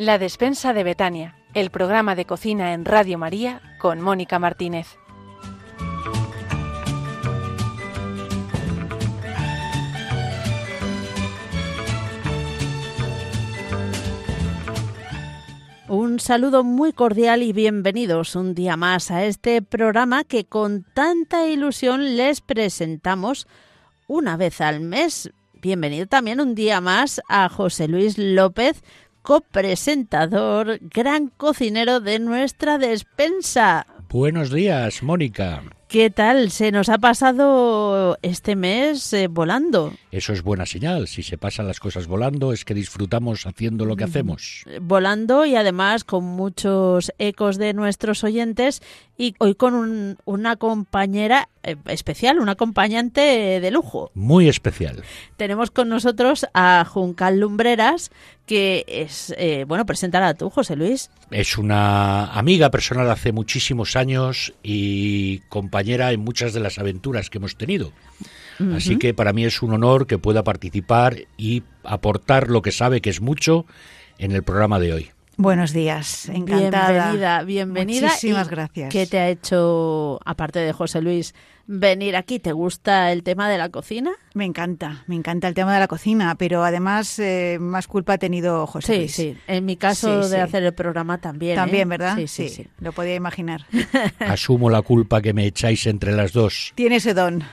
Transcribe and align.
La 0.00 0.16
despensa 0.16 0.72
de 0.72 0.82
Betania, 0.82 1.36
el 1.52 1.68
programa 1.68 2.14
de 2.14 2.24
cocina 2.24 2.72
en 2.72 2.86
Radio 2.86 3.18
María 3.18 3.60
con 3.78 4.00
Mónica 4.00 4.38
Martínez. 4.38 4.96
Un 15.86 16.18
saludo 16.18 16.64
muy 16.64 16.94
cordial 16.94 17.42
y 17.42 17.52
bienvenidos 17.52 18.36
un 18.36 18.54
día 18.54 18.78
más 18.78 19.10
a 19.10 19.26
este 19.26 19.60
programa 19.60 20.24
que 20.24 20.46
con 20.46 20.82
tanta 20.94 21.46
ilusión 21.46 22.16
les 22.16 22.40
presentamos 22.40 23.46
una 24.06 24.38
vez 24.38 24.62
al 24.62 24.80
mes. 24.80 25.30
Bienvenido 25.60 26.06
también 26.06 26.40
un 26.40 26.54
día 26.54 26.80
más 26.80 27.20
a 27.28 27.50
José 27.50 27.86
Luis 27.86 28.16
López, 28.16 28.82
copresentador, 29.30 30.80
gran 30.92 31.28
cocinero 31.28 32.00
de 32.00 32.18
nuestra 32.18 32.78
despensa. 32.78 33.86
Buenos 34.10 34.50
días, 34.52 35.04
Mónica. 35.04 35.62
¿Qué 35.86 36.08
tal? 36.10 36.50
Se 36.52 36.70
nos 36.70 36.88
ha 36.88 36.98
pasado 36.98 38.16
este 38.22 38.54
mes 38.54 39.12
eh, 39.12 39.26
volando. 39.26 39.92
Eso 40.12 40.32
es 40.32 40.42
buena 40.42 40.64
señal. 40.66 41.08
Si 41.08 41.22
se 41.24 41.36
pasan 41.36 41.66
las 41.66 41.80
cosas 41.80 42.06
volando 42.06 42.52
es 42.52 42.64
que 42.64 42.74
disfrutamos 42.74 43.44
haciendo 43.44 43.84
lo 43.84 43.96
que 43.96 44.04
hacemos. 44.04 44.64
Volando 44.80 45.44
y 45.46 45.56
además 45.56 46.04
con 46.04 46.22
muchos 46.24 47.12
ecos 47.18 47.56
de 47.58 47.72
nuestros 47.74 48.22
oyentes 48.22 48.82
y 49.18 49.34
hoy 49.38 49.56
con 49.56 49.74
un- 49.74 50.16
una 50.24 50.54
compañera 50.56 51.48
eh, 51.64 51.74
especial, 51.86 52.38
un 52.38 52.48
acompañante 52.48 53.58
de 53.60 53.70
lujo. 53.72 54.12
Muy 54.14 54.48
especial. 54.48 55.02
Tenemos 55.36 55.72
con 55.72 55.88
nosotros 55.88 56.46
a 56.54 56.84
Juncal 56.88 57.40
Lumbreras, 57.40 58.12
que 58.50 58.84
es, 58.88 59.32
eh, 59.38 59.64
bueno, 59.64 59.86
presentará 59.86 60.34
tú, 60.34 60.50
José 60.50 60.74
Luis. 60.74 61.08
Es 61.30 61.56
una 61.56 62.32
amiga 62.32 62.68
personal 62.72 63.08
hace 63.08 63.30
muchísimos 63.30 63.94
años 63.94 64.54
y 64.60 65.38
compañera 65.48 66.10
en 66.10 66.18
muchas 66.18 66.52
de 66.52 66.58
las 66.58 66.80
aventuras 66.80 67.30
que 67.30 67.38
hemos 67.38 67.54
tenido. 67.54 67.92
Así 68.74 68.98
que 68.98 69.14
para 69.14 69.32
mí 69.32 69.44
es 69.44 69.62
un 69.62 69.72
honor 69.72 70.08
que 70.08 70.18
pueda 70.18 70.42
participar 70.42 71.28
y 71.36 71.62
aportar 71.84 72.50
lo 72.50 72.60
que 72.60 72.72
sabe 72.72 73.00
que 73.00 73.10
es 73.10 73.20
mucho 73.20 73.66
en 74.18 74.32
el 74.32 74.42
programa 74.42 74.80
de 74.80 74.94
hoy. 74.94 75.10
Buenos 75.36 75.72
días, 75.72 76.28
encantada. 76.28 76.90
Bienvenida, 76.90 77.42
bienvenida. 77.44 78.08
Muchísimas 78.08 78.48
¿Y 78.48 78.50
gracias. 78.50 78.92
¿Qué 78.92 79.06
te 79.06 79.18
ha 79.20 79.28
hecho, 79.28 80.18
aparte 80.24 80.58
de 80.58 80.72
José 80.72 81.00
Luis, 81.00 81.36
venir 81.72 82.16
aquí? 82.16 82.40
¿Te 82.40 82.50
gusta 82.52 83.12
el 83.12 83.22
tema 83.22 83.48
de 83.48 83.56
la 83.56 83.68
cocina? 83.68 84.10
Me 84.34 84.44
encanta, 84.44 85.04
me 85.06 85.14
encanta 85.14 85.46
el 85.46 85.54
tema 85.54 85.72
de 85.72 85.78
la 85.78 85.86
cocina, 85.86 86.34
pero 86.34 86.64
además 86.64 87.16
eh, 87.20 87.58
más 87.60 87.86
culpa 87.86 88.14
ha 88.14 88.18
tenido 88.18 88.66
José 88.66 88.92
Sí, 88.92 88.98
Luis. 88.98 89.14
sí. 89.14 89.36
En 89.46 89.64
mi 89.64 89.76
caso 89.76 90.24
Sí, 90.24 90.30
de 90.30 90.36
sí. 90.36 90.40
hacer 90.42 90.64
el 90.64 90.74
programa 90.74 91.18
también. 91.18 91.52
¿eh? 91.52 91.56
También, 91.56 91.88
¿verdad? 91.88 92.16
Sí, 92.16 92.26
sí, 92.26 92.48
sí. 92.48 92.66
Lo 92.80 92.90
podía 92.92 93.14
imaginar. 93.14 93.66
Asumo 94.18 94.68
la 94.68 94.82
culpa 94.82 95.22
que 95.22 95.32
me 95.32 95.46
echáis 95.46 95.86
entre 95.86 96.10
las 96.12 96.32
dos. 96.32 96.72
Tiene 96.74 96.96
ese 96.96 97.14
don. 97.14 97.44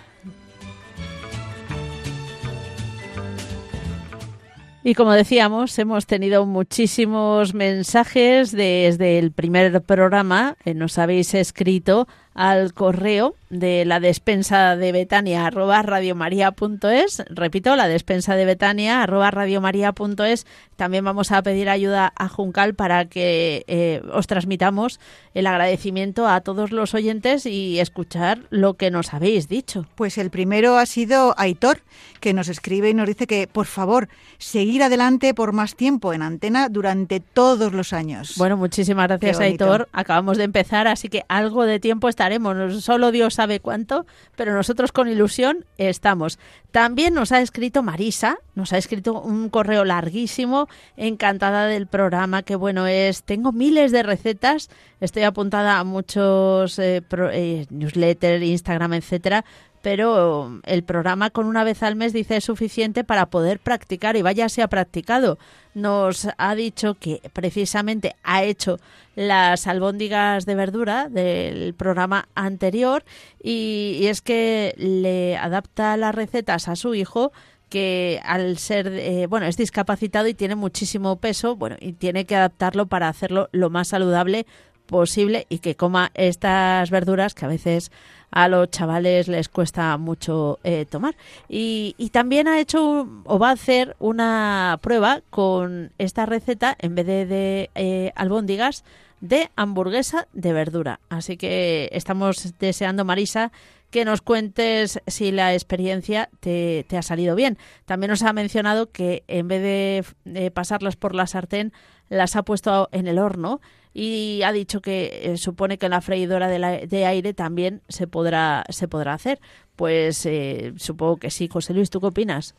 Y 4.83 4.93
como 4.95 5.11
decíamos, 5.11 5.77
hemos 5.79 6.05
tenido 6.05 6.45
muchísimos 6.45 7.53
mensajes 7.53 8.53
desde 8.53 9.19
el 9.19 9.33
primer 9.33 9.81
programa. 9.81 10.55
Eh, 10.63 10.73
nos 10.73 10.97
habéis 10.97 11.33
escrito 11.33 12.07
al 12.37 12.71
correo 12.73 13.35
de 13.49 13.85
la 13.85 13.99
despensa 13.99 14.75
de 14.75 14.91
Betania 14.91 15.47
arroba 15.47 15.81
radiomaria.es. 15.81 17.23
Repito, 17.29 17.75
la 17.75 17.87
despensa 17.87 18.35
de 18.35 18.45
Betania 18.45 19.01
arroba 19.01 19.31
radiomaria.es. 19.31 20.45
También 20.75 21.03
vamos 21.03 21.31
a 21.31 21.41
pedir 21.41 21.67
ayuda 21.69 22.13
a 22.15 22.29
Juncal 22.29 22.75
para 22.75 23.05
que 23.05 23.63
eh, 23.67 24.01
os 24.13 24.27
transmitamos 24.27 24.99
el 25.33 25.47
agradecimiento 25.47 26.27
a 26.27 26.41
todos 26.41 26.71
los 26.71 26.93
oyentes 26.93 27.45
y 27.45 27.79
escuchar 27.79 28.41
lo 28.49 28.75
que 28.75 28.91
nos 28.91 29.13
habéis 29.13 29.47
dicho. 29.47 29.87
Pues 29.95 30.17
el 30.17 30.29
primero 30.29 30.77
ha 30.77 30.85
sido 30.85 31.33
Aitor, 31.37 31.81
que 32.19 32.33
nos 32.33 32.49
escribe 32.49 32.89
y 32.89 32.93
nos 32.93 33.07
dice 33.07 33.25
que, 33.25 33.47
por 33.47 33.65
favor, 33.65 34.09
seguir 34.37 34.83
adelante 34.83 35.33
por 35.33 35.53
más 35.53 35.75
tiempo 35.75 36.13
en 36.13 36.21
antena 36.21 36.69
durante 36.69 37.19
todos 37.19 37.73
los 37.73 37.93
años. 37.93 38.33
Bueno, 38.37 38.57
muchísimas 38.57 39.07
gracias. 39.07 39.39
Aitor. 39.39 39.89
Acabamos 39.91 40.37
de 40.37 40.43
empezar, 40.43 40.87
así 40.87 41.09
que 41.09 41.23
algo 41.29 41.65
de 41.65 41.79
tiempo 41.79 42.09
estaremos. 42.27 42.83
Solo 42.83 43.11
Dios 43.11 43.35
sabe 43.35 43.59
cuánto, 43.59 44.05
pero 44.35 44.53
nosotros 44.53 44.91
con 44.91 45.07
ilusión 45.07 45.65
estamos. 45.77 46.39
También 46.71 47.13
nos 47.13 47.31
ha 47.31 47.41
escrito 47.41 47.83
Marisa, 47.83 48.37
nos 48.53 48.73
ha 48.73 48.77
escrito 48.77 49.21
un 49.21 49.49
correo 49.49 49.85
larguísimo, 49.85 50.67
encantada 50.97 51.67
del 51.67 51.87
programa, 51.87 52.43
qué 52.43 52.55
bueno 52.55 52.85
es. 52.85 53.23
Tengo 53.23 53.53
miles 53.53 53.91
de 53.91 54.03
recetas, 54.03 54.69
estoy 54.99 55.23
apuntada 55.23 55.79
a 55.79 55.83
muchos 55.85 56.77
eh, 56.79 57.01
eh, 57.31 57.65
newsletters, 57.69 58.43
Instagram, 58.43 58.93
etcétera, 58.93 59.45
pero 59.81 60.59
el 60.63 60.83
programa 60.83 61.29
con 61.29 61.45
una 61.45 61.63
vez 61.63 61.83
al 61.83 61.95
mes 61.95 62.13
dice 62.13 62.37
es 62.37 62.45
suficiente 62.45 63.03
para 63.03 63.27
poder 63.27 63.59
practicar 63.59 64.15
y 64.15 64.21
vaya 64.21 64.49
se 64.49 64.61
ha 64.61 64.67
practicado. 64.67 65.37
Nos 65.73 66.27
ha 66.37 66.55
dicho 66.55 66.95
que 66.95 67.21
precisamente 67.33 68.15
ha 68.23 68.43
hecho 68.43 68.79
las 69.15 69.67
albóndigas 69.67 70.45
de 70.45 70.55
verdura 70.55 71.09
del 71.09 71.73
programa 71.73 72.27
anterior 72.35 73.03
y, 73.41 73.97
y 74.01 74.07
es 74.07 74.21
que 74.21 74.73
le 74.77 75.37
adapta 75.37 75.97
las 75.97 76.15
recetas 76.15 76.67
a 76.67 76.75
su 76.75 76.95
hijo 76.95 77.31
que 77.69 78.21
al 78.23 78.57
ser, 78.57 78.87
eh, 78.87 79.27
bueno, 79.27 79.45
es 79.45 79.57
discapacitado 79.57 80.27
y 80.27 80.33
tiene 80.33 80.55
muchísimo 80.55 81.17
peso, 81.17 81.55
bueno, 81.55 81.75
y 81.79 81.93
tiene 81.93 82.25
que 82.25 82.35
adaptarlo 82.35 82.87
para 82.87 83.09
hacerlo 83.09 83.49
lo 83.51 83.69
más 83.69 83.89
saludable 83.89 84.45
posible 84.85 85.45
y 85.49 85.59
que 85.59 85.75
coma 85.75 86.11
estas 86.13 86.89
verduras 86.89 87.33
que 87.33 87.45
a 87.45 87.49
veces 87.49 87.91
a 88.31 88.47
los 88.47 88.69
chavales 88.69 89.27
les 89.27 89.49
cuesta 89.49 89.97
mucho 89.97 90.59
eh, 90.63 90.85
tomar. 90.89 91.15
Y, 91.47 91.93
también 92.11 92.47
ha 92.47 92.59
hecho 92.59 93.07
o 93.25 93.39
va 93.39 93.49
a 93.49 93.53
hacer 93.53 93.95
una 93.99 94.79
prueba 94.81 95.21
con 95.29 95.91
esta 95.97 96.25
receta 96.25 96.75
en 96.79 96.95
vez 96.95 97.05
de, 97.05 97.69
eh, 97.75 98.11
albóndigas 98.15 98.83
de 99.21 99.49
hamburguesa 99.55 100.27
de 100.33 100.53
verdura. 100.53 100.99
Así 101.09 101.37
que 101.37 101.89
estamos 101.91 102.53
deseando, 102.59 103.05
Marisa, 103.05 103.51
que 103.91 104.03
nos 104.03 104.21
cuentes 104.21 104.99
si 105.07 105.31
la 105.31 105.53
experiencia 105.53 106.29
te, 106.39 106.85
ha 106.97 107.01
salido 107.01 107.35
bien. 107.35 107.57
También 107.85 108.09
nos 108.09 108.23
ha 108.23 108.33
mencionado 108.33 108.91
que 108.91 109.23
en 109.27 109.47
vez 109.47 110.15
de 110.25 110.51
pasarlas 110.51 110.95
por 110.95 111.15
la 111.15 111.27
sartén, 111.27 111.71
las 112.09 112.35
ha 112.35 112.43
puesto 112.43 112.89
en 112.91 113.07
el 113.07 113.19
horno 113.19 113.59
y 113.99 114.43
ha 114.43 114.51
dicho 114.51 114.79
que 114.79 115.21
eh, 115.23 115.37
supone 115.37 115.79
que 115.79 115.87
en 115.87 115.91
la 115.91 116.01
freidora 116.01 116.47
de, 116.47 116.59
la- 116.59 116.77
de 116.85 117.05
aire 117.07 117.33
también 117.33 117.81
se 117.89 118.05
podrá, 118.05 118.63
se 118.69 118.87
podrá 118.87 119.13
hacer. 119.15 119.39
Pues 119.75 120.23
eh, 120.27 120.73
supongo 120.77 121.17
que 121.17 121.31
sí. 121.31 121.47
José 121.51 121.73
Luis, 121.73 121.89
¿tú 121.89 121.99
qué 121.99 122.05
opinas? 122.07 122.53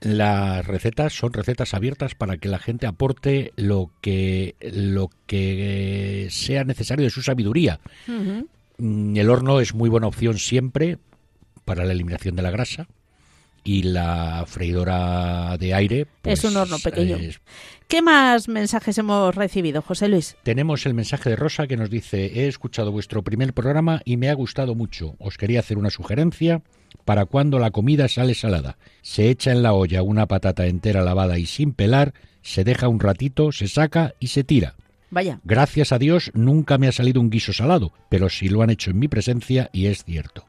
Las 0.00 0.66
recetas 0.66 1.12
son 1.12 1.34
recetas 1.34 1.74
abiertas 1.74 2.14
para 2.14 2.38
que 2.38 2.48
la 2.48 2.58
gente 2.58 2.86
aporte 2.86 3.52
lo 3.56 3.90
que 4.00 4.54
lo 4.72 5.10
que 5.26 6.28
sea 6.30 6.64
necesario 6.64 7.04
de 7.04 7.10
su 7.10 7.20
sabiduría. 7.20 7.78
Mm, 8.78 9.16
El 9.18 9.28
horno 9.28 9.60
es 9.60 9.74
muy 9.74 9.90
buena 9.90 10.06
opción 10.06 10.38
siempre 10.38 10.96
para 11.66 11.84
la 11.84 11.92
eliminación 11.92 12.34
de 12.36 12.42
la 12.42 12.50
grasa 12.50 12.88
y 13.64 13.82
la 13.84 14.44
freidora 14.46 15.56
de 15.58 15.74
aire 15.74 16.06
Es 16.24 16.44
un 16.44 16.52
pues, 16.52 16.56
horno 16.56 16.78
pequeño. 16.78 17.16
es- 17.16 17.40
¿Qué 17.88 18.02
más 18.02 18.48
mensajes 18.48 18.96
hemos 18.98 19.34
recibido, 19.34 19.82
José 19.82 20.08
Luis? 20.08 20.36
tenemos 20.44 20.86
el 20.86 20.94
mensaje 20.94 21.30
de 21.30 21.36
Rosa 21.36 21.66
que 21.66 21.76
nos 21.76 21.90
dice 21.90 22.26
he 22.40 22.46
escuchado 22.46 22.92
vuestro 22.92 23.22
primer 23.22 23.52
programa 23.52 24.00
y 24.04 24.16
me 24.16 24.28
ha 24.28 24.34
gustado 24.34 24.74
mucho. 24.74 25.16
Os 25.18 25.36
quería 25.36 25.60
hacer 25.60 25.76
una 25.78 25.90
sugerencia 25.90 26.62
para 27.04 27.24
cuando 27.26 27.58
la 27.58 27.70
comida 27.72 28.08
sale 28.08 28.34
salada. 28.34 28.76
Se 29.02 29.28
echa 29.28 29.50
en 29.52 29.62
la 29.62 29.72
olla 29.72 30.02
una 30.02 30.26
patata 30.26 30.66
entera 30.66 31.02
lavada 31.02 31.38
y 31.38 31.46
sin 31.46 31.72
pelar, 31.72 32.14
se 32.42 32.62
deja 32.64 32.88
un 32.88 33.00
ratito, 33.00 33.50
se 33.52 33.66
saca 33.68 34.14
y 34.20 34.28
se 34.28 34.44
tira. 34.44 34.74
Vaya, 35.10 35.40
Gracias 35.44 35.92
a 35.92 35.98
Dios 35.98 36.30
nunca 36.34 36.78
me 36.78 36.88
ha 36.88 36.92
salido 36.92 37.20
un 37.20 37.30
guiso 37.30 37.52
salado, 37.52 37.92
pero 38.08 38.28
sí 38.28 38.48
lo 38.48 38.62
han 38.62 38.70
hecho 38.70 38.90
en 38.90 38.98
mi 38.98 39.08
presencia 39.08 39.68
y 39.72 39.86
es 39.86 40.04
cierto. 40.04 40.44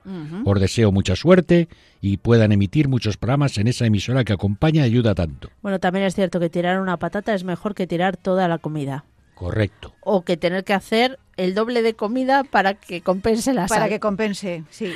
Os 0.45 0.59
deseo 0.59 0.91
mucha 0.91 1.15
suerte 1.15 1.67
y 1.99 2.17
puedan 2.17 2.51
emitir 2.51 2.87
muchos 2.87 3.17
programas 3.17 3.57
en 3.57 3.67
esa 3.67 3.85
emisora 3.85 4.23
que 4.23 4.33
acompaña 4.33 4.81
y 4.83 4.91
ayuda 4.91 5.15
tanto. 5.15 5.49
bueno, 5.61 5.79
también 5.79 6.05
es 6.05 6.15
cierto 6.15 6.39
que 6.39 6.49
tirar 6.49 6.79
una 6.79 6.97
patata 6.97 7.33
es 7.33 7.43
mejor 7.43 7.73
que 7.73 7.87
tirar 7.87 8.17
toda 8.17 8.47
la 8.47 8.57
comida. 8.57 9.05
Correcto. 9.35 9.95
O 10.01 10.21
que 10.21 10.37
tener 10.37 10.63
que 10.63 10.73
hacer 10.73 11.17
el 11.41 11.55
doble 11.55 11.81
de 11.81 11.95
comida 11.95 12.43
para 12.43 12.75
que 12.75 13.01
compense 13.01 13.53
la 13.53 13.65
Para 13.65 13.81
sal. 13.81 13.89
que 13.89 13.99
compense, 13.99 14.63
sí. 14.69 14.93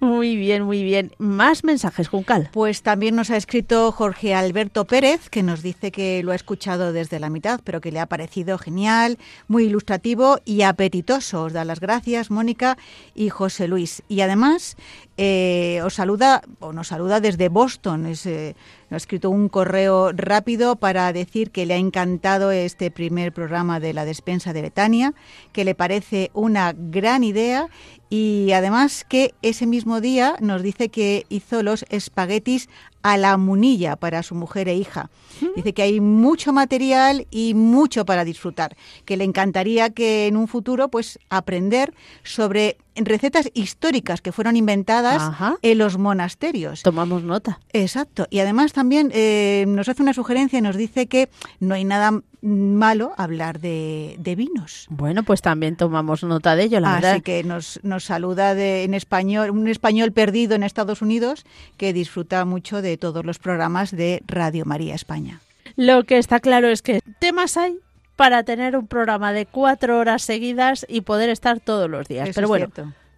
Muy 0.00 0.36
bien, 0.36 0.64
muy 0.64 0.82
bien. 0.82 1.12
Más 1.18 1.62
mensajes, 1.62 2.08
Juncal. 2.08 2.50
Pues 2.52 2.82
también 2.82 3.14
nos 3.14 3.30
ha 3.30 3.36
escrito 3.36 3.92
Jorge 3.92 4.34
Alberto 4.34 4.84
Pérez, 4.84 5.30
que 5.30 5.42
nos 5.44 5.62
dice 5.62 5.92
que 5.92 6.22
lo 6.24 6.32
ha 6.32 6.34
escuchado 6.34 6.92
desde 6.92 7.20
la 7.20 7.30
mitad, 7.30 7.60
pero 7.62 7.80
que 7.80 7.92
le 7.92 8.00
ha 8.00 8.06
parecido 8.06 8.58
genial, 8.58 9.18
muy 9.46 9.64
ilustrativo 9.64 10.40
y 10.44 10.62
apetitoso. 10.62 11.44
Os 11.44 11.52
da 11.52 11.64
las 11.64 11.78
gracias, 11.78 12.30
Mónica 12.30 12.76
y 13.14 13.28
José 13.28 13.68
Luis. 13.68 14.02
Y 14.08 14.22
además 14.22 14.76
eh, 15.18 15.80
os 15.84 15.94
saluda 15.94 16.42
o 16.60 16.72
nos 16.72 16.88
saluda 16.88 17.20
desde 17.20 17.48
Boston. 17.48 18.06
Es, 18.06 18.26
eh, 18.26 18.54
nos 18.90 18.96
ha 18.96 18.96
escrito 18.98 19.30
un 19.30 19.48
correo 19.48 20.12
rápido 20.12 20.76
para 20.76 21.12
decir 21.12 21.50
que 21.50 21.64
le 21.64 21.74
ha 21.74 21.78
encantado 21.78 22.50
este 22.50 22.90
primer 22.90 23.32
programa 23.32 23.80
de 23.80 23.94
la 23.94 24.04
despensa 24.04 24.52
de 24.52 24.62
Betania, 24.62 25.14
que 25.52 25.64
le 25.64 25.74
parece 25.74 26.30
una 26.34 26.74
gran 26.76 27.24
idea 27.24 27.68
y 28.10 28.52
además 28.52 29.04
que 29.08 29.34
ese 29.42 29.66
mismo 29.66 30.00
día 30.00 30.36
nos 30.40 30.62
dice 30.62 30.90
que 30.90 31.24
hizo 31.28 31.62
los 31.62 31.84
espaguetis 31.88 32.68
a 33.02 33.16
la 33.16 33.36
munilla 33.36 33.96
para 33.96 34.22
su 34.22 34.34
mujer 34.34 34.68
e 34.68 34.74
hija. 34.74 35.10
Dice 35.54 35.72
que 35.72 35.82
hay 35.82 36.00
mucho 36.00 36.52
material 36.52 37.26
y 37.30 37.54
mucho 37.54 38.04
para 38.04 38.24
disfrutar, 38.24 38.76
que 39.04 39.16
le 39.16 39.24
encantaría 39.24 39.90
que 39.90 40.26
en 40.26 40.36
un 40.36 40.46
futuro 40.48 40.88
pues 40.88 41.18
aprender 41.30 41.94
sobre 42.22 42.78
recetas 42.96 43.50
históricas 43.54 44.20
que 44.20 44.32
fueron 44.32 44.56
inventadas 44.56 45.30
en 45.62 45.78
los 45.78 45.98
monasterios. 45.98 46.82
Tomamos 46.82 47.22
nota. 47.22 47.60
Exacto. 47.72 48.26
Y 48.30 48.40
además 48.40 48.72
también 48.72 49.10
eh, 49.12 49.64
nos 49.68 49.88
hace 49.88 50.02
una 50.02 50.14
sugerencia 50.14 50.58
y 50.58 50.62
nos 50.62 50.76
dice 50.76 51.06
que 51.06 51.28
no 51.60 51.74
hay 51.74 51.84
nada 51.84 52.22
malo 52.46 53.12
hablar 53.16 53.60
de, 53.60 54.34
vinos. 54.36 54.86
Bueno, 54.88 55.22
pues 55.24 55.42
también 55.42 55.76
tomamos 55.76 56.22
nota 56.22 56.54
de 56.54 56.64
ello, 56.64 56.80
la 56.80 56.94
Así 56.94 57.02
verdad. 57.02 57.22
que 57.22 57.42
nos, 57.44 57.80
nos 57.82 58.04
saluda 58.04 58.54
de, 58.54 58.84
en 58.84 58.94
español, 58.94 59.50
un 59.50 59.68
español 59.68 60.12
perdido 60.12 60.54
en 60.54 60.62
Estados 60.62 61.02
Unidos 61.02 61.44
que 61.76 61.92
disfruta 61.92 62.44
mucho 62.44 62.82
de 62.82 62.96
todos 62.96 63.24
los 63.24 63.38
programas 63.38 63.90
de 63.90 64.22
Radio 64.26 64.64
María 64.64 64.94
España. 64.94 65.40
Lo 65.76 66.04
que 66.04 66.18
está 66.18 66.40
claro 66.40 66.68
es 66.68 66.82
que 66.82 67.00
temas 67.18 67.56
hay 67.56 67.78
para 68.16 68.42
tener 68.42 68.76
un 68.76 68.86
programa 68.86 69.32
de 69.32 69.46
cuatro 69.46 69.98
horas 69.98 70.22
seguidas 70.22 70.86
y 70.88 71.02
poder 71.02 71.30
estar 71.30 71.60
todos 71.60 71.88
los 71.88 72.08
días. 72.08 72.30
Eso 72.30 72.36
Pero 72.36 72.48
bueno, 72.48 72.68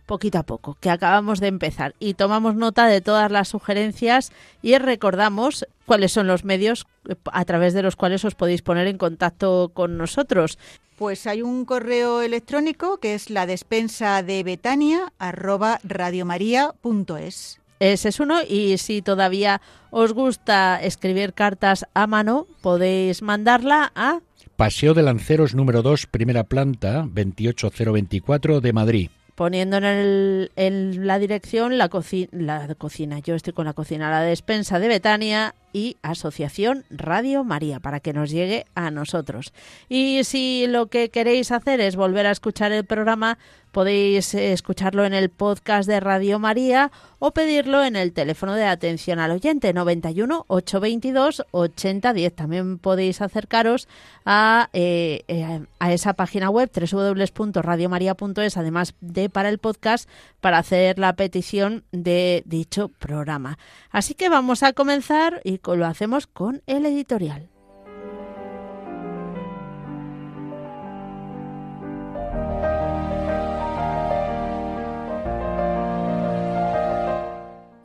poquito 0.07 0.39
a 0.39 0.43
poco, 0.43 0.77
que 0.81 0.91
acabamos 0.91 1.39
de 1.39 1.47
empezar 1.47 1.95
y 2.01 2.15
tomamos 2.15 2.57
nota 2.57 2.87
de 2.87 3.01
todas 3.01 3.31
las 3.31 3.49
sugerencias 3.49 4.33
y 4.61 4.77
recordamos 4.79 5.67
cuáles 5.87 6.13
son 6.13 6.27
los 6.27 6.45
medios 6.45 6.87
a 7.33 7.45
través 7.45 7.75
de 7.75 7.83
los 7.83 7.95
cuales 7.95 8.25
os 8.25 8.35
podéis 8.35 8.63
poner 8.63 8.89
en 8.89 8.99
contacto 8.99 9.71
con 9.73 9.97
nosotros. 9.97 10.59
Pues 10.97 11.29
hay 11.29 11.43
un 11.43 11.65
correo 11.65 12.23
electrónico 12.23 12.99
que 12.99 13.15
es 13.15 13.31
la 13.31 13.47
despensa 13.47 14.25
de 14.25 14.43
Betania 14.43 15.13
arroba 15.19 15.79
radiomaria.es. 15.85 17.61
Ese 17.79 18.09
es 18.09 18.19
uno 18.19 18.41
y 18.43 18.79
si 18.79 19.03
todavía 19.03 19.61
os 19.91 20.13
gusta 20.13 20.83
escribir 20.83 21.35
cartas 21.35 21.87
a 21.95 22.09
mano, 22.09 22.49
podéis 22.61 23.23
mandarla 23.23 23.93
a 23.95 24.19
Paseo 24.59 24.93
de 24.93 25.05
Lanceros 25.05 25.55
número 25.55 25.83
2, 25.83 26.07
primera 26.07 26.43
planta, 26.43 27.07
28024 27.15 28.61
de 28.61 28.73
Madrid. 28.73 29.09
poniendo 29.37 29.77
en, 29.77 29.85
el- 29.85 30.51
en 30.57 31.07
la 31.07 31.21
dirección 31.21 31.79
la, 31.79 31.89
coci- 31.89 32.29
la 32.33 32.75
cocina. 32.75 33.21
Yo 33.21 33.37
estoy 33.37 33.53
con 33.53 33.67
la 33.67 33.73
cocina, 33.73 34.11
la 34.11 34.23
despensa 34.23 34.81
de 34.81 34.89
Betania 34.89 35.55
y 35.73 35.97
Asociación 36.03 36.85
Radio 36.91 37.45
María 37.45 37.81
para 37.81 38.01
que 38.01 38.13
nos 38.13 38.31
llegue 38.31 38.67
a 38.75 38.91
nosotros. 38.91 39.53
Y 39.89 40.25
si 40.25 40.67
lo 40.67 40.87
que 40.87 41.11
queréis 41.11 41.53
hacer 41.53 41.81
es 41.81 41.97
volver 41.97 42.27
a 42.27 42.31
escuchar 42.31 42.73
el 42.73 42.85
programa, 42.85 43.39
podéis 43.73 44.35
eh, 44.35 44.53
escucharlo 44.53 45.05
en 45.05 45.15
el 45.15 45.31
podcast 45.31 45.89
de 45.89 46.01
Radio 46.01 46.39
María 46.39 46.91
o 47.19 47.33
pedirlo 47.33 47.85
en 47.85 47.97
el 47.97 48.13
teléfono 48.13 48.55
de 48.55 48.65
atención 48.65 49.19
al 49.19 49.31
oyente 49.31 49.73
91 49.73 50.45
822 50.49 51.45
8010. 51.51 52.35
También 52.35 52.79
podéis 52.79 53.21
acercaros 53.21 53.89
a, 54.25 54.69
eh, 54.73 55.23
eh, 55.29 55.61
a 55.79 55.93
esa 55.93 56.15
página 56.15 56.51
web 56.51 56.71
www.radiomaria.es, 56.73 58.57
además 58.57 58.95
de 59.01 59.29
para 59.29 59.49
el 59.49 59.59
podcast, 59.59 60.09
para 60.41 60.59
hacer 60.59 60.99
la 60.99 61.15
petición 61.15 61.85
de 61.93 62.43
dicho 62.47 62.89
programa. 62.99 63.59
Así 63.91 64.15
que 64.15 64.29
vamos 64.29 64.63
a 64.63 64.73
comenzar 64.73 65.41
lo 65.65 65.87
hacemos 65.87 66.27
con 66.27 66.63
el 66.67 66.87
editorial. 66.87 67.51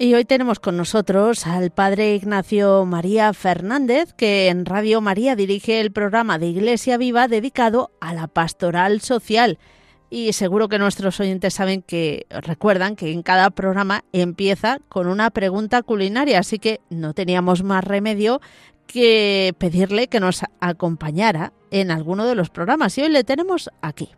Y 0.04 0.16
hoy 0.16 0.26
tenemos 0.26 0.60
con 0.60 0.76
nosotros 0.76 1.48
al 1.48 1.72
padre 1.72 2.14
Ignacio 2.16 2.84
María 2.84 3.32
Fernández, 3.32 4.12
que 4.12 4.50
en 4.50 4.66
Radio 4.66 5.00
María 5.00 5.38
dirige 5.38 5.80
el 5.80 5.94
programa 5.94 6.38
de 6.38 6.48
Iglesia 6.48 6.98
Viva 6.98 7.30
dedicado 7.30 7.90
a 8.02 8.14
la 8.14 8.28
pastoral 8.28 9.00
social. 9.00 9.60
Y 10.16 10.32
seguro 10.34 10.70
que 10.70 10.78
nuestros 10.78 11.20
oyentes 11.20 11.56
saben 11.56 11.82
que 11.82 12.28
recuerdan 12.30 12.96
que 12.96 13.12
en 13.12 13.24
cada 13.24 13.50
programa 13.50 14.04
empieza 14.14 14.78
con 14.88 15.08
una 15.08 15.32
pregunta 15.32 15.82
culinaria, 15.82 16.38
así 16.38 16.60
que 16.60 16.82
no 16.92 17.16
teníamos 17.16 17.64
más 17.64 17.84
remedio 17.84 18.40
que 18.86 19.56
pedirle 19.58 20.10
que 20.10 20.20
nos 20.20 20.44
acompañara 20.60 21.52
en 21.72 21.90
alguno 21.90 22.28
de 22.28 22.36
los 22.36 22.52
programas. 22.52 22.96
Y 23.00 23.02
hoy 23.02 23.10
le 23.10 23.24
tenemos 23.24 23.72
aquí. 23.82 24.12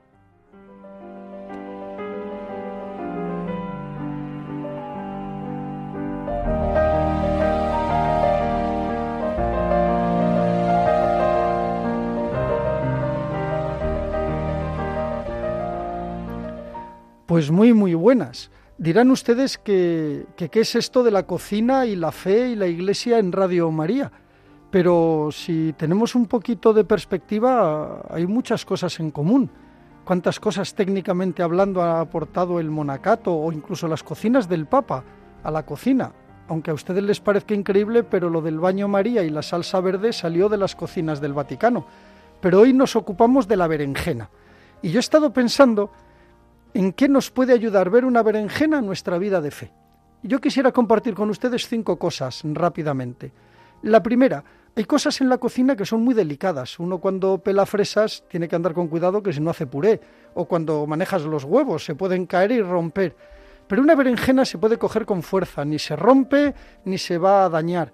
Pues 17.35 17.51
muy, 17.51 17.73
muy 17.73 17.93
buenas. 17.95 18.49
Dirán 18.77 19.11
ustedes 19.11 19.57
que, 19.57 20.25
qué 20.37 20.61
es 20.61 20.73
esto 20.73 21.03
de 21.03 21.11
la 21.11 21.23
cocina 21.23 21.85
y 21.85 21.97
la 21.97 22.13
fe 22.13 22.51
y 22.51 22.55
la 22.55 22.65
iglesia 22.65 23.19
en 23.19 23.33
Radio 23.33 23.69
María. 23.71 24.09
Pero 24.71 25.27
si 25.33 25.73
tenemos 25.73 26.15
un 26.15 26.27
poquito 26.27 26.71
de 26.71 26.85
perspectiva, 26.85 28.03
hay 28.09 28.25
muchas 28.25 28.63
cosas 28.63 29.01
en 29.01 29.11
común. 29.11 29.51
¿Cuántas 30.05 30.39
cosas 30.39 30.75
técnicamente 30.75 31.43
hablando 31.43 31.81
ha 31.81 31.99
aportado 31.99 32.57
el 32.61 32.71
monacato 32.71 33.35
o 33.35 33.51
incluso 33.51 33.89
las 33.89 34.01
cocinas 34.01 34.47
del 34.47 34.65
Papa 34.65 35.03
a 35.43 35.51
la 35.51 35.65
cocina? 35.65 36.13
Aunque 36.47 36.71
a 36.71 36.73
ustedes 36.73 37.03
les 37.03 37.19
parezca 37.19 37.53
increíble, 37.53 38.03
pero 38.03 38.29
lo 38.29 38.41
del 38.41 38.59
baño 38.59 38.87
María 38.87 39.23
y 39.23 39.29
la 39.29 39.41
salsa 39.41 39.81
verde 39.81 40.13
salió 40.13 40.47
de 40.47 40.55
las 40.55 40.73
cocinas 40.73 41.19
del 41.19 41.33
Vaticano. 41.33 41.85
Pero 42.39 42.61
hoy 42.61 42.71
nos 42.71 42.95
ocupamos 42.95 43.45
de 43.45 43.57
la 43.57 43.67
berenjena. 43.67 44.29
Y 44.81 44.91
yo 44.91 44.99
he 44.99 45.01
estado 45.01 45.33
pensando 45.33 45.91
en 46.75 46.91
qué 46.91 47.07
nos 47.07 47.31
puede 47.31 47.53
ayudar 47.53 47.89
ver 47.89 48.03
una 48.03 48.21
berenjena 48.21 48.79
en 48.79 48.85
nuestra 48.85 49.17
vida 49.17 49.39
de 49.39 49.49
fe. 49.49 49.71
Yo 50.23 50.41
quisiera 50.41 50.73
compartir 50.73 51.13
con 51.15 51.29
ustedes 51.29 51.69
cinco 51.69 51.97
cosas 51.97 52.41
rápidamente. 52.43 53.31
La 53.83 54.03
primera, 54.03 54.43
hay 54.75 54.83
cosas 54.83 55.21
en 55.21 55.29
la 55.29 55.37
cocina 55.37 55.77
que 55.77 55.85
son 55.85 56.03
muy 56.03 56.13
delicadas. 56.13 56.77
Uno 56.77 56.97
cuando 56.97 57.37
pela 57.37 57.65
fresas 57.65 58.25
tiene 58.27 58.49
que 58.49 58.57
andar 58.57 58.73
con 58.73 58.89
cuidado 58.89 59.23
que 59.23 59.31
si 59.31 59.39
no 59.39 59.51
hace 59.51 59.67
puré, 59.67 60.01
o 60.33 60.45
cuando 60.49 60.85
manejas 60.85 61.21
los 61.21 61.45
huevos 61.45 61.85
se 61.85 61.95
pueden 61.95 62.25
caer 62.25 62.51
y 62.51 62.61
romper. 62.61 63.15
Pero 63.67 63.81
una 63.81 63.95
berenjena 63.95 64.43
se 64.43 64.57
puede 64.57 64.77
coger 64.77 65.05
con 65.05 65.23
fuerza, 65.23 65.63
ni 65.63 65.79
se 65.79 65.95
rompe 65.95 66.53
ni 66.83 66.97
se 66.97 67.17
va 67.17 67.45
a 67.45 67.49
dañar. 67.49 67.93